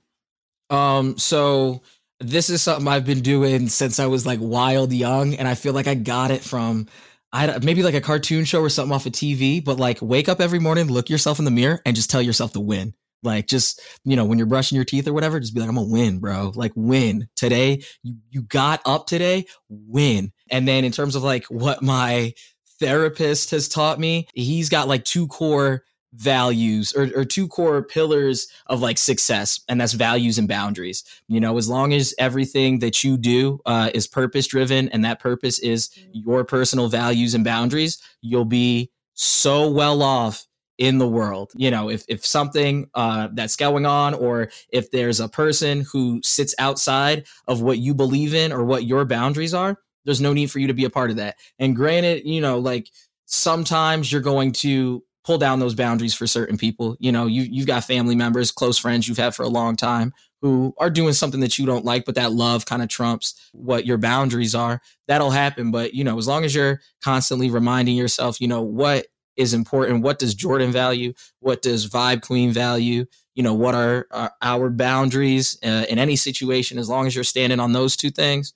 Um, 0.73 1.19
so 1.19 1.83
this 2.19 2.51
is 2.51 2.63
something 2.63 2.89
I've 2.89 3.05
been 3.07 3.21
doing 3.21 3.69
since 3.69 4.01
I 4.01 4.07
was 4.07 4.27
like 4.27 4.41
wild 4.43 4.93
young, 4.93 5.35
and 5.35 5.47
I 5.47 5.55
feel 5.55 5.75
like 5.75 5.87
I 5.87 5.95
got 5.95 6.33
it 6.33 6.43
from 6.43 6.89
I 7.33 7.59
maybe 7.63 7.83
like 7.83 7.95
a 7.95 8.01
cartoon 8.01 8.45
show 8.45 8.61
or 8.61 8.69
something 8.71 8.95
off 8.95 9.07
of 9.07 9.13
TV. 9.13 9.65
But 9.65 9.79
like, 9.79 9.99
wake 10.03 10.29
up 10.29 10.41
every 10.41 10.59
morning, 10.59 10.89
look 10.89 11.11
yourself 11.11 11.39
in 11.39 11.45
the 11.45 11.51
mirror, 11.51 11.81
and 11.87 11.95
just 11.97 12.11
tell 12.11 12.23
yourself 12.23 12.53
to 12.55 12.61
win. 12.61 12.95
Like, 13.23 13.47
just 13.47 13.81
you 14.05 14.17
know, 14.17 14.25
when 14.25 14.39
you're 14.39 14.47
brushing 14.47 14.77
your 14.77 14.85
teeth 14.85 15.07
or 15.07 15.13
whatever, 15.13 15.39
just 15.41 15.55
be 15.55 15.61
like, 15.61 15.69
I'm 15.69 15.77
gonna 15.77 15.89
win, 15.89 16.19
bro. 16.19 16.53
Like, 16.55 16.73
win 16.75 17.29
today. 17.37 17.83
You 18.03 18.17
you 18.31 18.43
got 18.43 18.81
up 18.87 19.07
today, 19.07 19.47
win. 19.69 20.33
And 20.51 20.67
then 20.67 20.85
in 20.85 20.93
terms 20.93 21.17
of 21.17 21.23
like 21.23 21.45
what 21.47 21.83
my 21.83 22.35
therapist 22.81 23.51
has 23.53 23.69
taught 23.69 24.01
me, 24.01 24.29
he's 24.35 24.69
got 24.71 24.89
like 24.89 25.05
two 25.05 25.29
core 25.29 25.85
values 26.14 26.92
or, 26.94 27.11
or 27.16 27.25
two 27.25 27.48
core 27.48 27.83
pillars 27.83 28.48
of 28.66 28.81
like 28.81 28.98
success 28.98 29.61
and 29.68 29.81
that's 29.81 29.94
values 29.94 30.38
and 30.38 30.48
boundaries. 30.48 31.05
You 31.27 31.40
know 31.40 31.57
as 31.57 31.68
long 31.68 31.92
as 31.92 32.14
everything 32.18 32.81
that 32.81 33.03
you 33.03 33.16
do 33.16 33.61
uh, 33.64 33.90
is 33.94 34.07
purpose 34.07 34.46
driven 34.46 34.88
and 34.90 35.05
that 35.05 35.20
purpose 35.20 35.59
is 35.59 35.90
your 36.12 36.44
personal 36.44 36.88
values 36.88 37.35
and 37.35 37.44
boundaries 37.44 37.98
you'll 38.20 38.44
be 38.44 38.90
so 39.14 39.70
well 39.70 40.03
off 40.03 40.46
in 40.79 40.98
the 40.98 41.09
world. 41.09 41.53
You 41.55 41.70
know 41.70 41.88
if, 41.88 42.05
if 42.09 42.27
something 42.27 42.90
uh, 42.94 43.29
that's 43.33 43.57
going 43.57 43.87
on 43.87 44.14
or 44.14 44.51
if 44.68 44.90
there's 44.90 45.20
a 45.20 45.29
person 45.29 45.87
who 45.92 46.20
sits 46.22 46.55
outside 46.59 47.27
of 47.48 47.62
what 47.62 47.79
you 47.79 47.94
believe 47.94 48.35
in 48.35 48.53
or 48.53 48.64
what 48.64 48.85
your 48.85 49.05
boundaries 49.05 49.55
are 49.55 49.79
there's 50.05 50.20
no 50.20 50.33
need 50.33 50.51
for 50.51 50.59
you 50.59 50.66
to 50.66 50.75
be 50.75 50.85
a 50.85 50.90
part 50.90 51.11
of 51.11 51.16
that. 51.16 51.37
And 51.59 51.75
granted 51.75 52.27
you 52.27 52.42
know 52.42 52.59
like 52.59 52.90
sometimes 53.25 54.12
you're 54.12 54.20
going 54.20 54.53
to 54.53 55.03
pull 55.25 55.39
down 55.39 55.61
those 55.61 55.75
boundaries 55.75 56.15
for 56.15 56.27
certain 56.27 56.57
people. 56.57 56.97
You 56.99 57.13
know, 57.13 57.27
you 57.27 57.43
you've 57.43 57.67
got 57.67 57.85
family 57.85 58.15
members, 58.15 58.51
close 58.51 58.79
friends 58.79 59.09
you've 59.09 59.19
had 59.19 59.35
for 59.35 59.43
a 59.43 59.49
long 59.49 59.77
time 59.77 60.13
who 60.41 60.75
are 60.79 60.91
doing 60.91 61.13
something 61.13 61.41
that 61.41 61.57
you 61.57 61.65
don't 61.65 61.85
like, 61.85 62.05
but 62.05 62.17
that 62.17 62.33
love 62.33 62.67
kind 62.67 62.83
of 62.83 62.89
trumps 62.89 63.51
what 63.53 63.87
your 63.87 63.97
boundaries 63.97 64.55
are. 64.55 64.81
That'll 65.07 65.31
happen. 65.31 65.71
But 65.71 65.95
you 65.95 66.05
know, 66.05 66.19
as 66.19 66.27
long 66.27 66.45
as 66.45 66.55
you're 66.55 66.81
constantly 67.03 67.51
reminding 67.51 67.97
yourself, 67.97 68.41
you 68.41 68.49
know, 68.49 68.63
what 68.63 69.07
is 69.37 69.55
important, 69.55 70.03
what 70.03 70.19
does 70.19 70.35
Jordan 70.35 70.73
value, 70.73 71.15
what 71.41 71.63
does 71.63 71.89
Vibe 71.89 72.23
Queen 72.23 72.53
value, 72.53 73.07
you 73.35 73.43
know, 73.43 73.55
what 73.55 73.75
are, 73.75 74.07
are 74.11 74.33
our 74.43 74.69
boundaries 74.69 75.59
uh, 75.65 75.87
in 75.89 75.99
any 75.99 76.17
situation. 76.17 76.79
As 76.79 76.89
long 76.89 77.07
as 77.07 77.15
you're 77.15 77.25
standing 77.25 77.61
on 77.61 77.73
those 77.73 77.97
two 77.97 78.11
things, 78.11 78.53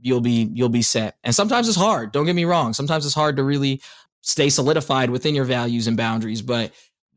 you'll 0.00 0.20
be 0.20 0.50
you'll 0.52 0.68
be 0.68 0.82
set. 0.82 1.16
And 1.24 1.34
sometimes 1.34 1.68
it's 1.68 1.78
hard. 1.78 2.12
Don't 2.12 2.26
get 2.26 2.36
me 2.36 2.44
wrong. 2.44 2.74
Sometimes 2.74 3.06
it's 3.06 3.14
hard 3.14 3.36
to 3.36 3.42
really 3.42 3.80
stay 4.24 4.48
solidified 4.48 5.10
within 5.10 5.34
your 5.34 5.44
values 5.44 5.86
and 5.86 5.96
boundaries. 5.96 6.42
But 6.42 6.72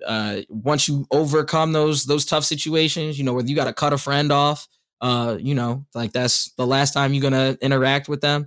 uh, 0.05 0.41
once 0.49 0.87
you 0.87 1.07
overcome 1.09 1.71
those 1.71 2.05
those 2.05 2.25
tough 2.25 2.43
situations, 2.43 3.17
you 3.17 3.23
know, 3.23 3.33
whether 3.33 3.47
you 3.47 3.55
got 3.55 3.65
to 3.65 3.73
cut 3.73 3.93
a 3.93 3.97
friend 3.97 4.31
off, 4.31 4.67
uh, 5.01 5.37
you 5.39 5.55
know, 5.55 5.85
like 5.95 6.11
that's 6.11 6.51
the 6.53 6.67
last 6.67 6.93
time 6.93 7.13
you're 7.13 7.21
gonna 7.23 7.57
interact 7.61 8.07
with 8.07 8.21
them. 8.21 8.45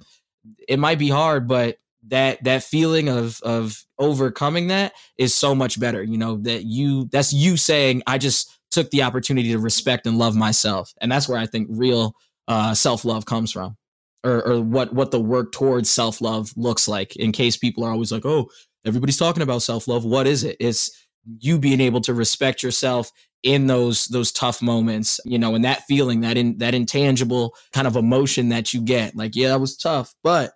It 0.69 0.79
might 0.79 0.99
be 0.99 1.09
hard, 1.09 1.49
but 1.49 1.79
that 2.09 2.45
that 2.45 2.63
feeling 2.63 3.09
of 3.09 3.41
of 3.43 3.85
overcoming 3.99 4.69
that 4.69 4.93
is 5.19 5.35
so 5.35 5.55
much 5.55 5.81
better. 5.81 6.03
You 6.03 6.19
know 6.19 6.37
that 6.43 6.65
you 6.65 7.09
that's 7.11 7.33
you 7.33 7.57
saying 7.57 8.03
I 8.07 8.19
just 8.19 8.51
took 8.71 8.91
the 8.91 9.03
opportunity 9.03 9.51
to 9.53 9.59
respect 9.59 10.07
and 10.07 10.19
love 10.19 10.37
myself, 10.37 10.93
and 11.01 11.11
that's 11.11 11.29
where 11.29 11.39
I 11.39 11.47
think 11.47 11.69
real 11.71 12.15
uh, 12.47 12.75
self 12.75 13.05
love 13.05 13.25
comes 13.25 13.53
from 13.53 13.77
or, 14.25 14.47
or 14.47 14.61
what 14.61 14.93
what 14.93 15.11
the 15.11 15.21
work 15.21 15.53
towards 15.53 15.91
self 15.91 16.21
love 16.21 16.53
looks 16.57 16.89
like. 16.89 17.17
In 17.17 17.33
case 17.33 17.57
people 17.57 17.85
are 17.85 17.91
always 17.91 18.13
like, 18.13 18.27
oh, 18.27 18.51
everybody's 18.85 19.19
talking 19.19 19.43
about 19.43 19.63
self 19.63 19.89
love. 19.89 20.05
What 20.05 20.27
is 20.27 20.45
it? 20.45 20.57
It's 20.61 20.91
you 21.39 21.59
being 21.59 21.81
able 21.81 22.01
to 22.03 22.15
respect 22.15 22.63
yourself 22.63 23.11
in 23.43 23.67
those 23.67 24.07
those 24.07 24.33
tough 24.33 24.61
moments, 24.63 25.21
you 25.25 25.39
know, 25.39 25.55
and 25.55 25.65
that 25.65 25.83
feeling, 25.89 26.21
that 26.21 26.37
in 26.37 26.59
that 26.59 26.75
intangible 26.75 27.55
kind 27.73 27.87
of 27.87 27.97
emotion 27.97 28.51
that 28.51 28.75
you 28.75 28.81
get. 28.81 29.17
Like, 29.17 29.35
yeah, 29.35 29.49
that 29.49 29.61
was 29.61 29.77
tough, 29.77 30.15
but 30.23 30.53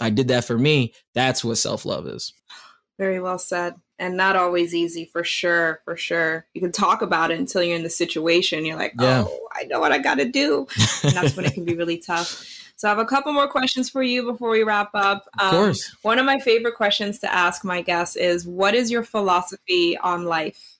I 0.00 0.10
did 0.10 0.28
that 0.28 0.44
for 0.44 0.56
me. 0.56 0.94
That's 1.14 1.44
what 1.44 1.58
self 1.58 1.84
love 1.84 2.06
is. 2.06 2.32
Very 2.98 3.20
well 3.20 3.38
said. 3.38 3.74
And 4.00 4.16
not 4.16 4.36
always 4.36 4.76
easy 4.76 5.10
for 5.12 5.24
sure, 5.24 5.80
for 5.84 5.96
sure. 5.96 6.46
You 6.54 6.60
can 6.60 6.70
talk 6.70 7.02
about 7.02 7.32
it 7.32 7.38
until 7.38 7.64
you're 7.64 7.76
in 7.76 7.82
the 7.82 7.90
situation. 7.90 8.64
You're 8.64 8.76
like, 8.76 8.94
yeah. 8.98 9.24
oh, 9.26 9.48
I 9.52 9.64
know 9.64 9.80
what 9.80 9.90
I 9.90 9.98
got 9.98 10.18
to 10.18 10.24
do. 10.24 10.68
And 11.02 11.12
that's 11.14 11.36
when 11.36 11.46
it 11.46 11.54
can 11.54 11.64
be 11.64 11.74
really 11.76 11.98
tough. 11.98 12.57
So 12.78 12.86
I 12.86 12.90
have 12.90 13.00
a 13.00 13.04
couple 13.04 13.32
more 13.32 13.48
questions 13.48 13.90
for 13.90 14.04
you 14.04 14.22
before 14.22 14.50
we 14.50 14.62
wrap 14.62 14.90
up. 14.94 15.28
Um, 15.40 15.46
of 15.48 15.50
course. 15.50 15.96
One 16.02 16.20
of 16.20 16.24
my 16.24 16.38
favorite 16.38 16.76
questions 16.76 17.18
to 17.18 17.34
ask 17.34 17.64
my 17.64 17.82
guests 17.82 18.14
is, 18.14 18.46
"What 18.46 18.76
is 18.76 18.88
your 18.88 19.02
philosophy 19.02 19.98
on 19.98 20.26
life?" 20.26 20.76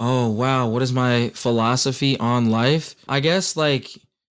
Oh 0.00 0.30
wow, 0.30 0.68
what 0.68 0.80
is 0.80 0.90
my 0.90 1.28
philosophy 1.34 2.18
on 2.18 2.50
life? 2.50 2.94
I 3.06 3.20
guess 3.20 3.54
like 3.54 3.90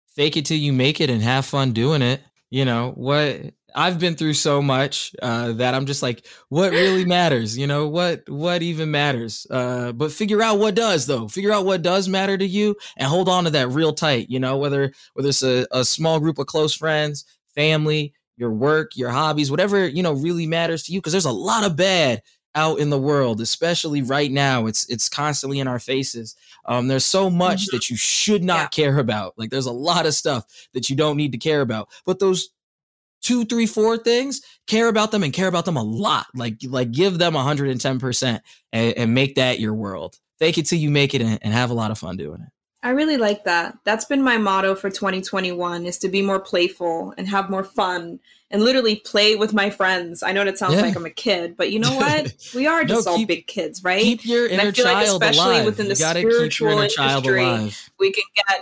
fake 0.10 0.36
it 0.36 0.45
till 0.45 0.58
you 0.58 0.74
make 0.74 1.00
it 1.00 1.10
and 1.10 1.21
have 1.21 1.45
fun 1.45 1.71
doing 1.71 2.02
it. 2.02 2.21
You 2.50 2.65
know 2.65 2.91
what? 2.95 3.54
I've 3.76 4.00
been 4.00 4.16
through 4.16 4.36
so 4.36 4.62
much 4.62 5.14
uh, 5.22 5.52
that 5.54 5.74
I'm 5.74 5.86
just 5.86 6.02
like, 6.02 6.26
what 6.48 6.72
really 6.72 7.06
matters? 7.18 7.58
You 7.58 7.68
know, 7.68 7.88
what 7.88 8.28
what 8.30 8.64
even 8.64 8.90
matters? 8.90 9.46
Uh, 9.50 9.92
but 9.92 10.12
figure 10.12 10.42
out 10.42 10.60
what 10.60 10.76
does 10.76 11.06
though. 11.06 11.28
Figure 11.28 11.52
out 11.52 11.66
what 11.66 11.82
does 11.82 12.08
matter 12.08 12.38
to 12.38 12.46
you 12.46 12.76
and 12.98 13.08
hold 13.08 13.28
on 13.28 13.44
to 13.44 13.50
that 13.52 13.70
real 13.70 13.94
tight. 13.94 14.30
You 14.30 14.40
know, 14.40 14.58
whether 14.58 14.94
whether 15.14 15.30
it's 15.30 15.44
a, 15.44 15.68
a 15.72 15.84
small 15.84 16.20
group 16.20 16.40
of 16.40 16.48
close 16.48 16.74
friends, 16.74 17.26
family, 17.54 18.14
your 18.38 18.52
work, 18.52 18.96
your 18.96 19.10
hobbies, 19.10 19.52
whatever 19.52 19.86
you 19.86 20.02
know 20.02 20.14
really 20.14 20.48
matters 20.48 20.84
to 20.84 20.94
you. 20.94 21.00
Because 21.00 21.12
there's 21.12 21.26
a 21.26 21.32
lot 21.32 21.66
of 21.66 21.76
bad 21.76 22.22
out 22.56 22.80
in 22.80 22.90
the 22.90 23.00
world, 23.00 23.42
especially 23.42 24.02
right 24.02 24.32
now. 24.32 24.66
It's 24.66 24.90
it's 24.90 25.10
constantly 25.10 25.60
in 25.60 25.68
our 25.68 25.80
faces. 25.80 26.36
Um, 26.66 26.88
there's 26.88 27.06
so 27.06 27.30
much 27.30 27.64
mm-hmm. 27.64 27.76
that 27.76 27.90
you 27.90 27.98
should 27.98 28.44
not 28.44 28.56
yeah. 28.56 28.68
care 28.68 29.00
about. 29.00 29.34
Like 29.38 29.50
there's 29.50 29.66
a 29.66 29.74
lot 29.74 30.06
of 30.06 30.14
stuff 30.14 30.46
that 30.74 30.90
you 30.90 30.96
don't 30.96 31.18
need 31.18 31.34
to 31.34 31.38
care 31.38 31.62
about. 31.62 31.90
But 32.06 32.20
those 32.20 32.50
two, 33.26 33.44
three, 33.44 33.66
four 33.66 33.98
things, 33.98 34.42
care 34.68 34.88
about 34.88 35.12
them 35.12 35.24
and 35.24 35.34
care 35.34 35.48
about 35.48 35.66
them 35.66 35.76
a 35.76 35.84
lot. 35.84 36.28
Like, 36.36 36.58
like 36.68 36.92
give 36.92 37.18
them 37.18 37.34
110% 37.34 38.40
and, 38.72 38.98
and 38.98 39.14
make 39.14 39.36
that 39.36 39.60
your 39.60 39.74
world. 39.74 40.18
Fake 40.38 40.58
it 40.58 40.68
till 40.68 40.80
you 40.80 40.92
make 40.92 41.14
it 41.14 41.22
and, 41.22 41.40
and 41.42 41.54
have 41.54 41.72
a 41.72 41.74
lot 41.74 41.92
of 41.92 41.98
fun 41.98 42.18
doing 42.18 42.42
it. 42.42 42.50
I 42.84 42.90
really 42.90 43.18
like 43.18 43.46
that. 43.46 43.76
That's 43.84 44.06
been 44.06 44.22
my 44.22 44.38
motto 44.38 44.76
for 44.76 44.92
2021 44.92 45.88
is 45.88 45.98
to 46.00 46.08
be 46.08 46.22
more 46.22 46.40
playful 46.40 47.16
and 47.18 47.28
have 47.28 47.50
more 47.50 47.64
fun 47.64 48.20
and 48.52 48.64
literally 48.64 48.98
play 48.98 49.36
with 49.36 49.56
my 49.56 49.72
friends. 49.72 50.22
I 50.22 50.34
know 50.34 50.44
it 50.44 50.60
sounds 50.60 50.76
yeah. 50.76 50.82
like 50.82 50.96
I'm 50.96 51.06
a 51.06 51.10
kid, 51.10 51.58
but 51.58 51.72
you 51.72 51.80
know 51.80 51.96
what? 51.96 52.32
We 52.54 52.68
are 52.68 52.84
just 52.84 53.08
no, 53.08 53.16
keep, 53.16 53.22
all 53.22 53.26
big 53.26 53.48
kids, 53.48 53.84
right? 53.84 54.04
Keep 54.04 54.26
your 54.26 54.46
inner 54.46 54.60
and 54.60 54.70
I 54.70 54.72
feel 54.72 54.86
like 54.86 55.08
especially 55.08 55.56
alive. 55.56 55.66
within 55.66 55.88
the 55.88 55.96
spiritual 55.96 56.78
industry, 56.78 57.72
we 57.98 58.12
can 58.12 58.24
get 58.36 58.62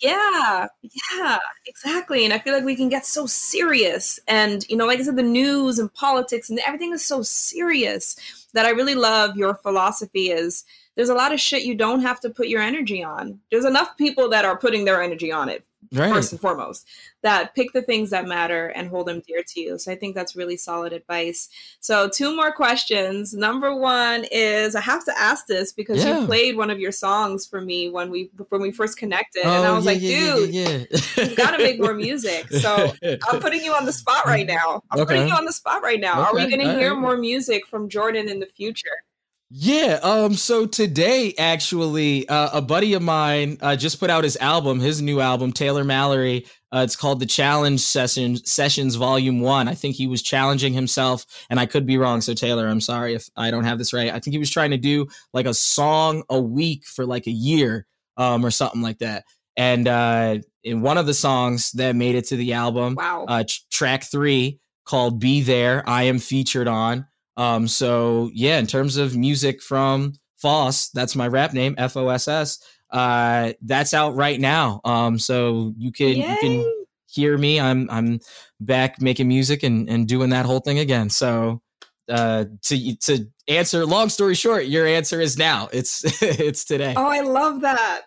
yeah, 0.00 0.66
yeah, 0.82 1.38
exactly. 1.66 2.24
And 2.24 2.32
I 2.32 2.38
feel 2.38 2.54
like 2.54 2.64
we 2.64 2.76
can 2.76 2.88
get 2.88 3.06
so 3.06 3.26
serious. 3.26 4.18
And, 4.26 4.66
you 4.68 4.76
know, 4.76 4.86
like 4.86 4.98
I 4.98 5.02
said, 5.02 5.16
the 5.16 5.22
news 5.22 5.78
and 5.78 5.92
politics 5.92 6.50
and 6.50 6.58
everything 6.60 6.92
is 6.92 7.04
so 7.04 7.22
serious 7.22 8.16
that 8.54 8.66
I 8.66 8.70
really 8.70 8.94
love 8.94 9.36
your 9.36 9.54
philosophy 9.54 10.30
is 10.30 10.64
there's 10.96 11.08
a 11.08 11.14
lot 11.14 11.32
of 11.32 11.40
shit 11.40 11.62
you 11.62 11.74
don't 11.74 12.02
have 12.02 12.20
to 12.20 12.30
put 12.30 12.48
your 12.48 12.62
energy 12.62 13.04
on. 13.04 13.38
There's 13.50 13.64
enough 13.64 13.96
people 13.96 14.28
that 14.30 14.44
are 14.44 14.56
putting 14.56 14.84
their 14.84 15.02
energy 15.02 15.30
on 15.30 15.48
it 15.48 15.64
right. 15.92 16.12
first 16.12 16.32
and 16.32 16.40
foremost 16.40 16.86
that 17.22 17.54
pick 17.54 17.72
the 17.72 17.82
things 17.82 18.10
that 18.10 18.26
matter 18.26 18.68
and 18.68 18.88
hold 18.88 19.06
them 19.06 19.22
dear 19.26 19.42
to 19.46 19.60
you. 19.60 19.78
So 19.78 19.92
i 19.92 19.94
think 19.94 20.14
that's 20.14 20.36
really 20.36 20.56
solid 20.56 20.92
advice. 20.92 21.48
So 21.80 22.08
two 22.08 22.34
more 22.34 22.52
questions. 22.52 23.34
Number 23.34 23.74
one 23.74 24.24
is 24.30 24.74
i 24.74 24.80
have 24.80 25.04
to 25.04 25.18
ask 25.18 25.46
this 25.46 25.72
because 25.72 26.04
yeah. 26.04 26.20
you 26.20 26.26
played 26.26 26.56
one 26.56 26.70
of 26.70 26.78
your 26.78 26.92
songs 26.92 27.46
for 27.46 27.60
me 27.60 27.88
when 27.90 28.10
we 28.10 28.30
when 28.48 28.60
we 28.60 28.70
first 28.70 28.98
connected 28.98 29.42
oh, 29.44 29.56
and 29.56 29.66
i 29.66 29.68
oh, 29.68 29.76
was 29.76 29.84
yeah, 29.84 29.92
like 29.92 30.02
yeah, 30.02 30.78
dude 31.16 31.30
you 31.30 31.36
gotta 31.36 31.58
make 31.58 31.80
more 31.80 31.94
music. 31.94 32.48
So 32.50 32.92
i'm 33.28 33.40
putting 33.40 33.62
you 33.64 33.72
on 33.72 33.84
the 33.84 33.92
spot 33.92 34.26
right 34.26 34.46
mm. 34.46 34.54
now. 34.56 34.82
I'm 34.90 35.00
okay. 35.00 35.14
putting 35.14 35.28
you 35.28 35.34
on 35.34 35.44
the 35.44 35.52
spot 35.52 35.82
right 35.82 36.00
now. 36.00 36.20
Okay. 36.20 36.30
are 36.30 36.34
we 36.34 36.50
gonna 36.50 36.78
hear 36.78 36.94
more 36.94 37.16
music 37.16 37.66
from 37.66 37.88
jordan 37.88 38.28
in 38.28 38.40
the 38.40 38.46
future 38.46 39.04
yeah. 39.52 39.98
Um. 40.02 40.34
So 40.34 40.64
today, 40.64 41.34
actually, 41.36 42.28
uh, 42.28 42.58
a 42.58 42.62
buddy 42.62 42.94
of 42.94 43.02
mine 43.02 43.58
uh, 43.60 43.74
just 43.74 43.98
put 43.98 44.08
out 44.08 44.22
his 44.22 44.36
album, 44.36 44.78
his 44.78 45.02
new 45.02 45.20
album, 45.20 45.52
Taylor 45.52 45.82
Mallory. 45.82 46.46
Uh, 46.72 46.82
it's 46.84 46.94
called 46.94 47.18
the 47.18 47.26
Challenge 47.26 47.80
Session 47.80 48.36
Sessions 48.36 48.94
Volume 48.94 49.40
One. 49.40 49.66
I 49.66 49.74
think 49.74 49.96
he 49.96 50.06
was 50.06 50.22
challenging 50.22 50.72
himself, 50.72 51.26
and 51.50 51.58
I 51.58 51.66
could 51.66 51.84
be 51.84 51.98
wrong. 51.98 52.20
So 52.20 52.32
Taylor, 52.32 52.68
I'm 52.68 52.80
sorry 52.80 53.14
if 53.14 53.28
I 53.36 53.50
don't 53.50 53.64
have 53.64 53.78
this 53.78 53.92
right. 53.92 54.14
I 54.14 54.20
think 54.20 54.34
he 54.34 54.38
was 54.38 54.50
trying 54.50 54.70
to 54.70 54.76
do 54.76 55.08
like 55.32 55.46
a 55.46 55.54
song 55.54 56.22
a 56.30 56.40
week 56.40 56.86
for 56.86 57.04
like 57.04 57.26
a 57.26 57.32
year, 57.32 57.86
um, 58.16 58.46
or 58.46 58.52
something 58.52 58.82
like 58.82 58.98
that. 58.98 59.24
And 59.56 59.88
uh, 59.88 60.38
in 60.62 60.80
one 60.80 60.96
of 60.96 61.06
the 61.06 61.14
songs 61.14 61.72
that 61.72 61.96
made 61.96 62.14
it 62.14 62.26
to 62.28 62.36
the 62.36 62.52
album, 62.52 62.94
wow, 62.94 63.24
uh, 63.26 63.42
track 63.72 64.04
three 64.04 64.60
called 64.84 65.18
"Be 65.18 65.42
There," 65.42 65.82
I 65.88 66.04
am 66.04 66.20
featured 66.20 66.68
on. 66.68 67.08
Um, 67.40 67.66
so 67.66 68.30
yeah, 68.34 68.58
in 68.58 68.66
terms 68.66 68.98
of 68.98 69.16
music 69.16 69.62
from 69.62 70.12
Foss, 70.36 70.90
that's 70.90 71.16
my 71.16 71.26
rap 71.26 71.54
name, 71.54 71.74
F 71.78 71.96
O 71.96 72.10
S 72.10 72.28
S. 72.28 72.58
Uh, 72.90 73.54
that's 73.62 73.94
out 73.94 74.14
right 74.14 74.38
now. 74.38 74.82
Um, 74.84 75.18
so 75.18 75.72
you 75.78 75.90
can 75.90 76.08
Yay. 76.08 76.28
you 76.28 76.36
can 76.38 76.84
hear 77.06 77.38
me. 77.38 77.58
I'm 77.58 77.88
I'm 77.90 78.20
back 78.60 79.00
making 79.00 79.28
music 79.28 79.62
and 79.62 79.88
and 79.88 80.06
doing 80.06 80.28
that 80.30 80.44
whole 80.44 80.60
thing 80.60 80.80
again. 80.80 81.08
So 81.08 81.62
uh, 82.10 82.44
to 82.64 82.96
to 82.96 83.26
answer 83.48 83.86
long 83.86 84.10
story 84.10 84.34
short, 84.34 84.66
your 84.66 84.86
answer 84.86 85.18
is 85.18 85.38
now. 85.38 85.70
It's 85.72 86.04
it's 86.22 86.66
today. 86.66 86.92
Oh, 86.94 87.06
I 87.06 87.20
love 87.20 87.62
that. 87.62 88.02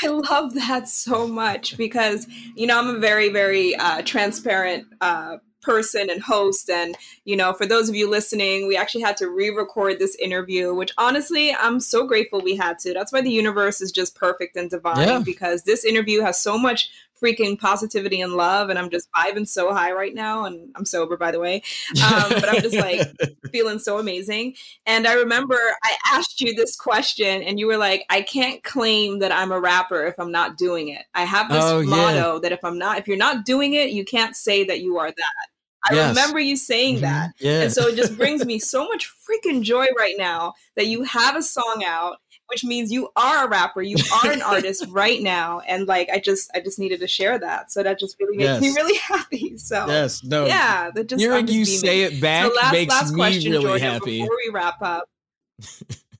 I 0.00 0.08
love 0.08 0.54
that 0.54 0.88
so 0.88 1.26
much 1.26 1.76
because 1.76 2.28
you 2.54 2.68
know 2.68 2.78
I'm 2.78 2.94
a 2.94 3.00
very 3.00 3.30
very 3.30 3.74
uh, 3.74 4.02
transparent 4.02 4.86
uh, 5.00 5.38
person 5.66 6.08
and 6.08 6.22
host. 6.22 6.70
And 6.70 6.96
you 7.24 7.36
know 7.36 7.52
for 7.52 7.66
those 7.66 7.88
of 7.88 7.96
you 7.96 8.08
listening 8.08 8.68
we 8.68 8.76
actually 8.76 9.02
had 9.02 9.16
to 9.18 9.28
re-record 9.28 9.98
this 9.98 10.14
interview 10.16 10.72
which 10.72 10.92
honestly 10.96 11.52
i'm 11.54 11.80
so 11.80 12.06
grateful 12.06 12.40
we 12.40 12.56
had 12.56 12.78
to. 12.78 12.94
That's 12.94 13.12
why 13.12 13.20
the 13.20 13.30
universe 13.30 13.80
is 13.80 13.90
just 13.90 14.14
perfect 14.14 14.56
and 14.56 14.70
divine 14.70 15.08
yeah. 15.08 15.18
because 15.18 15.64
this 15.64 15.84
interview 15.84 16.22
has 16.22 16.40
so 16.40 16.56
much 16.56 16.90
freaking 17.20 17.58
positivity 17.58 18.20
and 18.20 18.34
love 18.34 18.68
and 18.68 18.78
i'm 18.78 18.90
just 18.90 19.08
vibing 19.12 19.48
so 19.48 19.72
high 19.72 19.90
right 19.92 20.14
now 20.14 20.44
and 20.44 20.70
i'm 20.76 20.84
sober 20.84 21.16
by 21.16 21.30
the 21.30 21.40
way. 21.40 21.62
Um, 22.04 22.28
but 22.28 22.48
i'm 22.48 22.62
just 22.62 22.76
like 22.76 23.00
feeling 23.52 23.78
so 23.78 23.98
amazing. 23.98 24.54
And 24.86 25.06
i 25.06 25.14
remember 25.14 25.58
i 25.82 25.96
asked 26.12 26.40
you 26.40 26.54
this 26.54 26.76
question 26.76 27.42
and 27.42 27.58
you 27.58 27.66
were 27.66 27.78
like 27.78 28.04
i 28.10 28.22
can't 28.22 28.62
claim 28.62 29.18
that 29.20 29.32
i'm 29.32 29.50
a 29.50 29.60
rapper 29.60 30.06
if 30.06 30.18
i'm 30.18 30.32
not 30.32 30.56
doing 30.56 30.88
it. 30.88 31.04
I 31.14 31.24
have 31.24 31.50
this 31.50 31.64
oh, 31.64 31.82
motto 31.82 32.34
yeah. 32.34 32.38
that 32.42 32.52
if 32.52 32.62
i'm 32.62 32.78
not 32.78 32.98
if 32.98 33.08
you're 33.08 33.16
not 33.16 33.44
doing 33.44 33.74
it 33.74 33.90
you 33.90 34.04
can't 34.04 34.36
say 34.36 34.64
that 34.64 34.80
you 34.80 34.98
are 34.98 35.08
that 35.08 35.55
I 35.88 35.94
yes. 35.94 36.08
remember 36.08 36.40
you 36.40 36.56
saying 36.56 36.96
mm-hmm. 36.96 37.04
that. 37.04 37.30
Yeah. 37.38 37.62
And 37.62 37.72
so 37.72 37.88
it 37.88 37.96
just 37.96 38.16
brings 38.16 38.44
me 38.44 38.58
so 38.58 38.86
much 38.86 39.10
freaking 39.28 39.62
joy 39.62 39.86
right 39.98 40.16
now 40.18 40.54
that 40.76 40.86
you 40.86 41.04
have 41.04 41.36
a 41.36 41.42
song 41.42 41.84
out 41.86 42.18
which 42.48 42.64
means 42.64 42.92
you 42.92 43.08
are 43.16 43.46
a 43.46 43.48
rapper 43.48 43.82
you 43.82 43.96
are 44.22 44.30
an 44.30 44.42
artist 44.46 44.84
right 44.90 45.22
now 45.22 45.60
and 45.60 45.86
like 45.86 46.08
i 46.10 46.18
just 46.18 46.50
i 46.54 46.60
just 46.60 46.78
needed 46.78 47.00
to 47.00 47.06
share 47.06 47.38
that 47.38 47.70
so 47.70 47.82
that 47.82 47.98
just 47.98 48.16
really 48.20 48.36
makes 48.36 48.48
yes. 48.48 48.60
me 48.60 48.68
really 48.70 48.98
happy 49.02 49.56
so 49.56 49.86
yes 49.86 50.22
no 50.24 50.46
yeah 50.46 50.90
that 50.94 51.08
just 51.08 51.20
hearing 51.20 51.46
you 51.48 51.64
say 51.64 52.02
it 52.02 52.20
back 52.20 52.46
so 52.46 52.54
last, 52.54 52.72
makes 52.72 52.94
last 52.94 53.12
me 53.12 53.16
question, 53.16 53.52
really 53.52 53.64
Jordan, 53.64 53.82
happy 53.82 54.20
before 54.20 54.36
we 54.36 54.50
wrap 54.52 54.82
up 54.82 55.08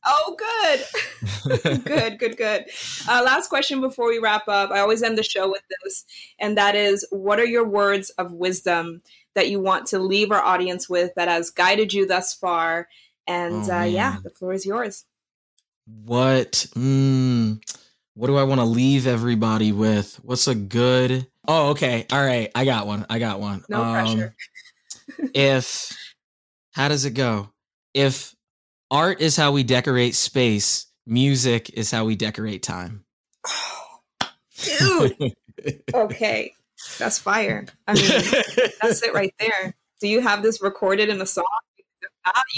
oh 0.06 0.36
good 0.38 1.84
good 1.84 2.18
good 2.18 2.36
good 2.36 2.64
uh, 3.08 3.22
last 3.24 3.48
question 3.48 3.80
before 3.80 4.08
we 4.08 4.18
wrap 4.18 4.48
up 4.48 4.70
i 4.70 4.80
always 4.80 5.02
end 5.02 5.18
the 5.18 5.22
show 5.22 5.50
with 5.50 5.62
this 5.82 6.04
and 6.38 6.56
that 6.56 6.74
is 6.74 7.06
what 7.10 7.38
are 7.38 7.46
your 7.46 7.66
words 7.66 8.10
of 8.10 8.32
wisdom 8.32 9.00
that 9.36 9.48
you 9.48 9.60
want 9.60 9.86
to 9.86 10.00
leave 10.00 10.32
our 10.32 10.42
audience 10.42 10.88
with 10.88 11.14
that 11.14 11.28
has 11.28 11.50
guided 11.50 11.92
you 11.92 12.06
thus 12.06 12.34
far 12.34 12.88
and 13.28 13.70
oh, 13.70 13.78
uh, 13.78 13.84
yeah 13.84 14.16
the 14.24 14.30
floor 14.30 14.52
is 14.52 14.66
yours 14.66 15.04
what 16.04 16.66
mm, 16.74 17.60
what 18.14 18.26
do 18.26 18.36
I 18.36 18.44
want 18.44 18.60
to 18.60 18.64
leave 18.64 19.06
everybody 19.06 19.72
with? 19.72 20.18
What's 20.22 20.48
a 20.48 20.54
good 20.54 21.26
Oh, 21.48 21.70
okay. 21.70 22.06
All 22.10 22.24
right. 22.24 22.50
I 22.54 22.64
got 22.64 22.86
one. 22.86 23.06
I 23.08 23.18
got 23.18 23.40
one. 23.40 23.64
No 23.68 23.82
um, 23.82 23.92
pressure. 23.92 24.36
if 25.34 25.96
how 26.72 26.88
does 26.88 27.04
it 27.04 27.12
go? 27.12 27.50
If 27.94 28.34
art 28.90 29.20
is 29.20 29.36
how 29.36 29.52
we 29.52 29.62
decorate 29.62 30.14
space, 30.14 30.86
music 31.06 31.70
is 31.74 31.90
how 31.90 32.04
we 32.04 32.16
decorate 32.16 32.62
time. 32.62 33.04
dude. 34.78 35.34
okay. 35.94 36.52
That's 36.98 37.18
fire. 37.18 37.66
I 37.86 37.94
mean, 37.94 38.04
that's 38.82 39.02
it 39.02 39.14
right 39.14 39.34
there. 39.38 39.74
Do 40.00 40.08
you 40.08 40.20
have 40.20 40.42
this 40.42 40.62
recorded 40.62 41.08
in 41.08 41.20
a 41.20 41.26
song? 41.26 41.44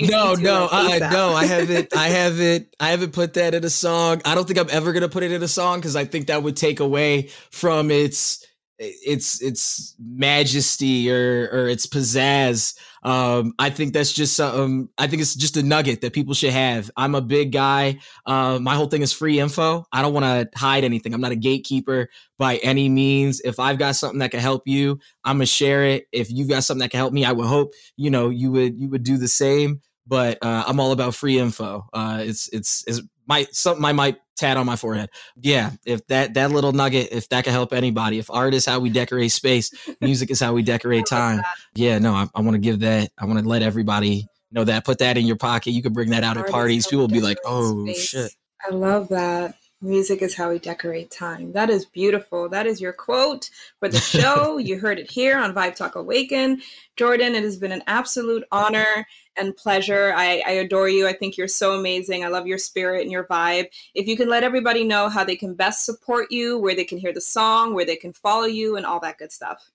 no, 0.00 0.34
no, 0.34 0.68
I, 0.70 0.98
no, 0.98 1.34
I 1.34 1.44
haven't. 1.44 1.94
I 1.96 2.08
haven't. 2.08 2.74
I 2.80 2.90
haven't 2.90 3.12
put 3.12 3.34
that 3.34 3.54
in 3.54 3.64
a 3.64 3.70
song. 3.70 4.22
I 4.24 4.34
don't 4.34 4.46
think 4.46 4.58
I'm 4.58 4.70
ever 4.70 4.92
gonna 4.92 5.08
put 5.08 5.22
it 5.22 5.30
in 5.30 5.42
a 5.42 5.48
song 5.48 5.78
because 5.78 5.94
I 5.94 6.04
think 6.04 6.28
that 6.28 6.42
would 6.42 6.56
take 6.56 6.80
away 6.80 7.28
from 7.50 7.90
its 7.90 8.46
its 8.78 9.42
its 9.42 9.94
majesty 9.98 11.10
or 11.10 11.48
or 11.52 11.68
its 11.68 11.86
pizzazz. 11.86 12.78
Um, 13.02 13.54
I 13.58 13.70
think 13.70 13.92
that's 13.92 14.12
just 14.12 14.36
something. 14.36 14.88
I 14.98 15.06
think 15.06 15.22
it's 15.22 15.34
just 15.34 15.56
a 15.56 15.62
nugget 15.62 16.00
that 16.00 16.12
people 16.12 16.34
should 16.34 16.52
have. 16.52 16.90
I'm 16.96 17.14
a 17.14 17.20
big 17.20 17.52
guy. 17.52 17.98
Uh, 18.26 18.58
my 18.60 18.74
whole 18.74 18.86
thing 18.86 19.02
is 19.02 19.12
free 19.12 19.40
info. 19.40 19.84
I 19.92 20.02
don't 20.02 20.12
want 20.12 20.24
to 20.24 20.58
hide 20.58 20.84
anything. 20.84 21.14
I'm 21.14 21.20
not 21.20 21.32
a 21.32 21.36
gatekeeper 21.36 22.08
by 22.38 22.56
any 22.58 22.88
means. 22.88 23.40
If 23.40 23.58
I've 23.58 23.78
got 23.78 23.96
something 23.96 24.20
that 24.20 24.30
can 24.30 24.40
help 24.40 24.62
you, 24.66 24.98
I'm 25.24 25.36
gonna 25.36 25.46
share 25.46 25.84
it. 25.84 26.06
If 26.12 26.30
you've 26.30 26.48
got 26.48 26.64
something 26.64 26.80
that 26.80 26.90
can 26.90 26.98
help 26.98 27.12
me, 27.12 27.24
I 27.24 27.32
would 27.32 27.46
hope 27.46 27.72
you 27.96 28.10
know 28.10 28.30
you 28.30 28.50
would 28.52 28.78
you 28.78 28.88
would 28.88 29.02
do 29.02 29.16
the 29.16 29.28
same. 29.28 29.80
But 30.06 30.38
uh, 30.40 30.64
I'm 30.66 30.80
all 30.80 30.92
about 30.92 31.14
free 31.14 31.38
info. 31.38 31.86
Uh, 31.92 32.20
it's 32.22 32.48
it's 32.52 32.84
it's 32.86 33.00
my 33.28 33.46
something 33.52 33.84
I 33.84 33.92
might 33.92 34.16
tat 34.36 34.56
on 34.56 34.66
my 34.66 34.76
forehead. 34.76 35.10
Yeah, 35.40 35.72
if 35.84 36.06
that 36.08 36.34
that 36.34 36.50
little 36.50 36.72
nugget, 36.72 37.08
if 37.12 37.28
that 37.28 37.44
can 37.44 37.52
help 37.52 37.72
anybody, 37.72 38.18
if 38.18 38.30
art 38.30 38.54
is 38.54 38.64
how 38.64 38.80
we 38.80 38.90
decorate 38.90 39.30
space, 39.30 39.70
music 40.00 40.30
is 40.30 40.40
how 40.40 40.54
we 40.54 40.62
decorate 40.62 41.06
time. 41.10 41.42
Yeah, 41.74 41.98
no, 41.98 42.14
I, 42.14 42.26
I 42.34 42.40
want 42.40 42.54
to 42.54 42.58
give 42.58 42.80
that. 42.80 43.10
I 43.18 43.26
want 43.26 43.38
to 43.38 43.48
let 43.48 43.62
everybody 43.62 44.26
know 44.50 44.64
that. 44.64 44.84
Put 44.84 44.98
that 44.98 45.18
in 45.18 45.26
your 45.26 45.36
pocket. 45.36 45.72
You 45.72 45.82
can 45.82 45.92
bring 45.92 46.10
that 46.10 46.24
out 46.24 46.38
art 46.38 46.46
at 46.46 46.52
parties. 46.52 46.86
People 46.86 47.00
will 47.00 47.08
be 47.08 47.20
like, 47.20 47.38
"Oh 47.44 47.84
space. 47.84 48.08
shit." 48.08 48.32
I 48.66 48.72
love 48.72 49.08
that. 49.08 49.54
Music 49.80 50.22
is 50.22 50.34
how 50.34 50.50
we 50.50 50.58
decorate 50.58 51.08
time. 51.08 51.52
That 51.52 51.70
is 51.70 51.84
beautiful. 51.84 52.48
That 52.48 52.66
is 52.66 52.80
your 52.80 52.92
quote 52.92 53.48
for 53.78 53.88
the 53.88 54.00
show. 54.00 54.58
you 54.58 54.76
heard 54.76 54.98
it 54.98 55.08
here 55.08 55.38
on 55.38 55.54
Vibe 55.54 55.76
Talk 55.76 55.94
Awaken. 55.94 56.60
Jordan, 56.96 57.36
it 57.36 57.44
has 57.44 57.56
been 57.56 57.70
an 57.70 57.84
absolute 57.86 58.42
honor 58.50 59.06
and 59.36 59.56
pleasure. 59.56 60.12
I, 60.16 60.42
I 60.44 60.50
adore 60.50 60.88
you. 60.88 61.06
I 61.06 61.12
think 61.12 61.36
you're 61.36 61.46
so 61.46 61.78
amazing. 61.78 62.24
I 62.24 62.28
love 62.28 62.48
your 62.48 62.58
spirit 62.58 63.02
and 63.02 63.12
your 63.12 63.24
vibe. 63.28 63.66
If 63.94 64.08
you 64.08 64.16
can 64.16 64.28
let 64.28 64.42
everybody 64.42 64.82
know 64.82 65.08
how 65.08 65.22
they 65.22 65.36
can 65.36 65.54
best 65.54 65.84
support 65.84 66.32
you, 66.32 66.58
where 66.58 66.74
they 66.74 66.84
can 66.84 66.98
hear 66.98 67.12
the 67.12 67.20
song, 67.20 67.72
where 67.72 67.86
they 67.86 67.94
can 67.94 68.12
follow 68.12 68.46
you, 68.46 68.76
and 68.76 68.84
all 68.84 68.98
that 69.00 69.18
good 69.18 69.30
stuff. 69.30 69.70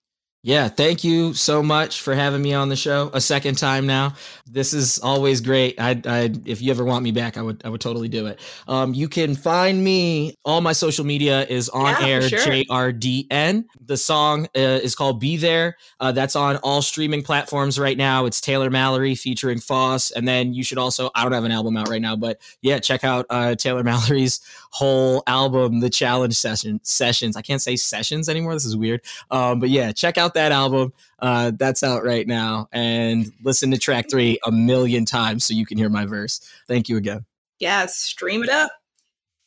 Yeah, 0.46 0.68
thank 0.68 1.06
you 1.06 1.34
so 1.34 1.64
much 1.64 2.02
for 2.02 2.14
having 2.14 2.42
me 2.42 2.54
on 2.54 2.68
the 2.68 2.76
show 2.76 3.10
a 3.14 3.22
second 3.22 3.58
time 3.58 3.88
now. 3.88 4.16
This 4.46 4.74
is 4.74 5.00
always 5.00 5.40
great. 5.40 5.80
I, 5.80 6.02
I 6.06 6.34
if 6.44 6.62
you 6.62 6.70
ever 6.70 6.84
want 6.84 7.02
me 7.02 7.12
back, 7.12 7.38
I 7.38 7.42
would, 7.42 7.62
I 7.64 7.70
would 7.70 7.80
totally 7.80 8.10
do 8.10 8.26
it. 8.28 8.42
Um, 8.68 8.94
you 8.94 9.08
can 9.08 9.36
find 9.36 9.82
me. 9.82 10.36
All 10.44 10.60
my 10.60 10.74
social 10.74 11.06
media 11.06 11.46
is 11.46 11.70
on 11.70 11.96
yeah, 12.02 12.08
air 12.08 12.22
sure. 12.24 12.40
JRDN. 12.40 13.64
The 13.86 13.96
song 13.96 14.48
uh, 14.54 14.60
is 14.60 14.96
called 14.96 15.22
"Be 15.22 15.38
There." 15.38 15.78
Uh, 16.02 16.12
that's 16.12 16.36
on 16.36 16.58
all 16.58 16.82
streaming 16.82 17.24
platforms 17.24 17.80
right 17.80 17.98
now. 17.98 18.26
It's 18.26 18.42
Taylor 18.42 18.70
Mallory 18.70 19.16
featuring 19.16 19.62
Foss, 19.62 20.12
and 20.12 20.28
then 20.28 20.54
you 20.54 20.66
should 20.66 20.78
also. 20.78 21.10
I 21.16 21.24
don't 21.24 21.32
have 21.32 21.46
an 21.46 21.54
album 21.54 21.78
out 21.78 21.88
right 21.88 22.02
now, 22.02 22.18
but 22.18 22.42
yeah, 22.62 22.80
check 22.80 23.06
out 23.06 23.26
uh, 23.30 23.56
Taylor 23.56 23.84
Mallory's 23.86 24.42
whole 24.72 25.24
album, 25.26 25.80
The 25.80 25.90
Challenge 25.90 26.36
Session 26.36 26.82
Sessions. 26.84 27.38
I 27.38 27.42
can't 27.42 27.62
say 27.62 27.78
sessions 27.78 28.28
anymore. 28.28 28.54
This 28.56 28.66
is 28.66 28.76
weird. 28.76 29.02
Um, 29.32 29.62
but 29.62 29.70
yeah, 29.70 29.92
check 29.94 30.18
out 30.18 30.33
that 30.34 30.52
album. 30.52 30.94
Uh, 31.20 31.52
that's 31.56 31.84
out 31.84 32.04
right 32.04 32.28
now. 32.28 32.68
And 32.72 33.32
listen 33.44 33.72
to 33.72 33.78
track 33.78 34.10
three 34.10 34.40
a 34.46 34.52
million 34.52 35.06
times 35.06 35.46
so 35.46 35.54
you 35.54 35.66
can 35.66 35.78
hear 35.78 35.90
my 35.90 36.06
verse. 36.06 36.42
Thank 36.68 36.90
you 36.90 36.98
again. 36.98 37.26
Yes, 37.60 37.96
stream 37.98 38.44
it 38.44 38.50
up. 38.50 38.72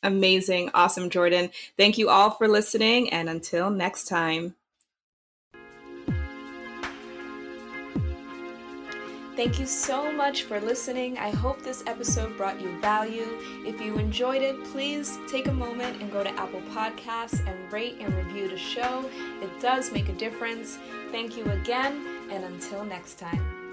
Amazing. 0.03 0.71
Awesome, 0.73 1.11
Jordan. 1.11 1.51
Thank 1.77 1.99
you 1.99 2.09
all 2.09 2.31
for 2.31 2.49
listening. 2.49 3.11
And 3.11 3.29
until 3.29 3.71
next 3.71 4.05
time. 4.05 4.55
Thank 9.37 9.61
you 9.61 9.67
so 9.67 10.11
much 10.11 10.45
for 10.45 10.59
listening. 10.61 11.19
I 11.19 11.29
hope 11.29 11.61
this 11.61 11.85
episode 11.87 12.39
brought 12.39 12.59
you 12.59 12.81
value. 12.81 13.39
If 13.67 13.83
you 13.83 13.99
enjoyed 13.99 14.41
it, 14.41 14.65
please 14.73 15.19
take 15.29 15.47
a 15.47 15.53
moment 15.53 16.01
and 16.01 16.11
go 16.11 16.25
to 16.25 16.31
Apple 16.31 16.63
Podcasts 16.71 17.47
and 17.47 17.71
rate 17.71 17.97
and 18.01 18.15
review 18.15 18.49
the 18.49 18.57
show. 18.57 19.05
It 19.43 19.61
does 19.61 19.93
make 19.93 20.09
a 20.09 20.15
difference. 20.15 20.79
Thank 21.13 21.37
you 21.37 21.45
again, 21.45 22.29
and 22.31 22.45
until 22.45 22.83
next 22.83 23.19
time. 23.19 23.66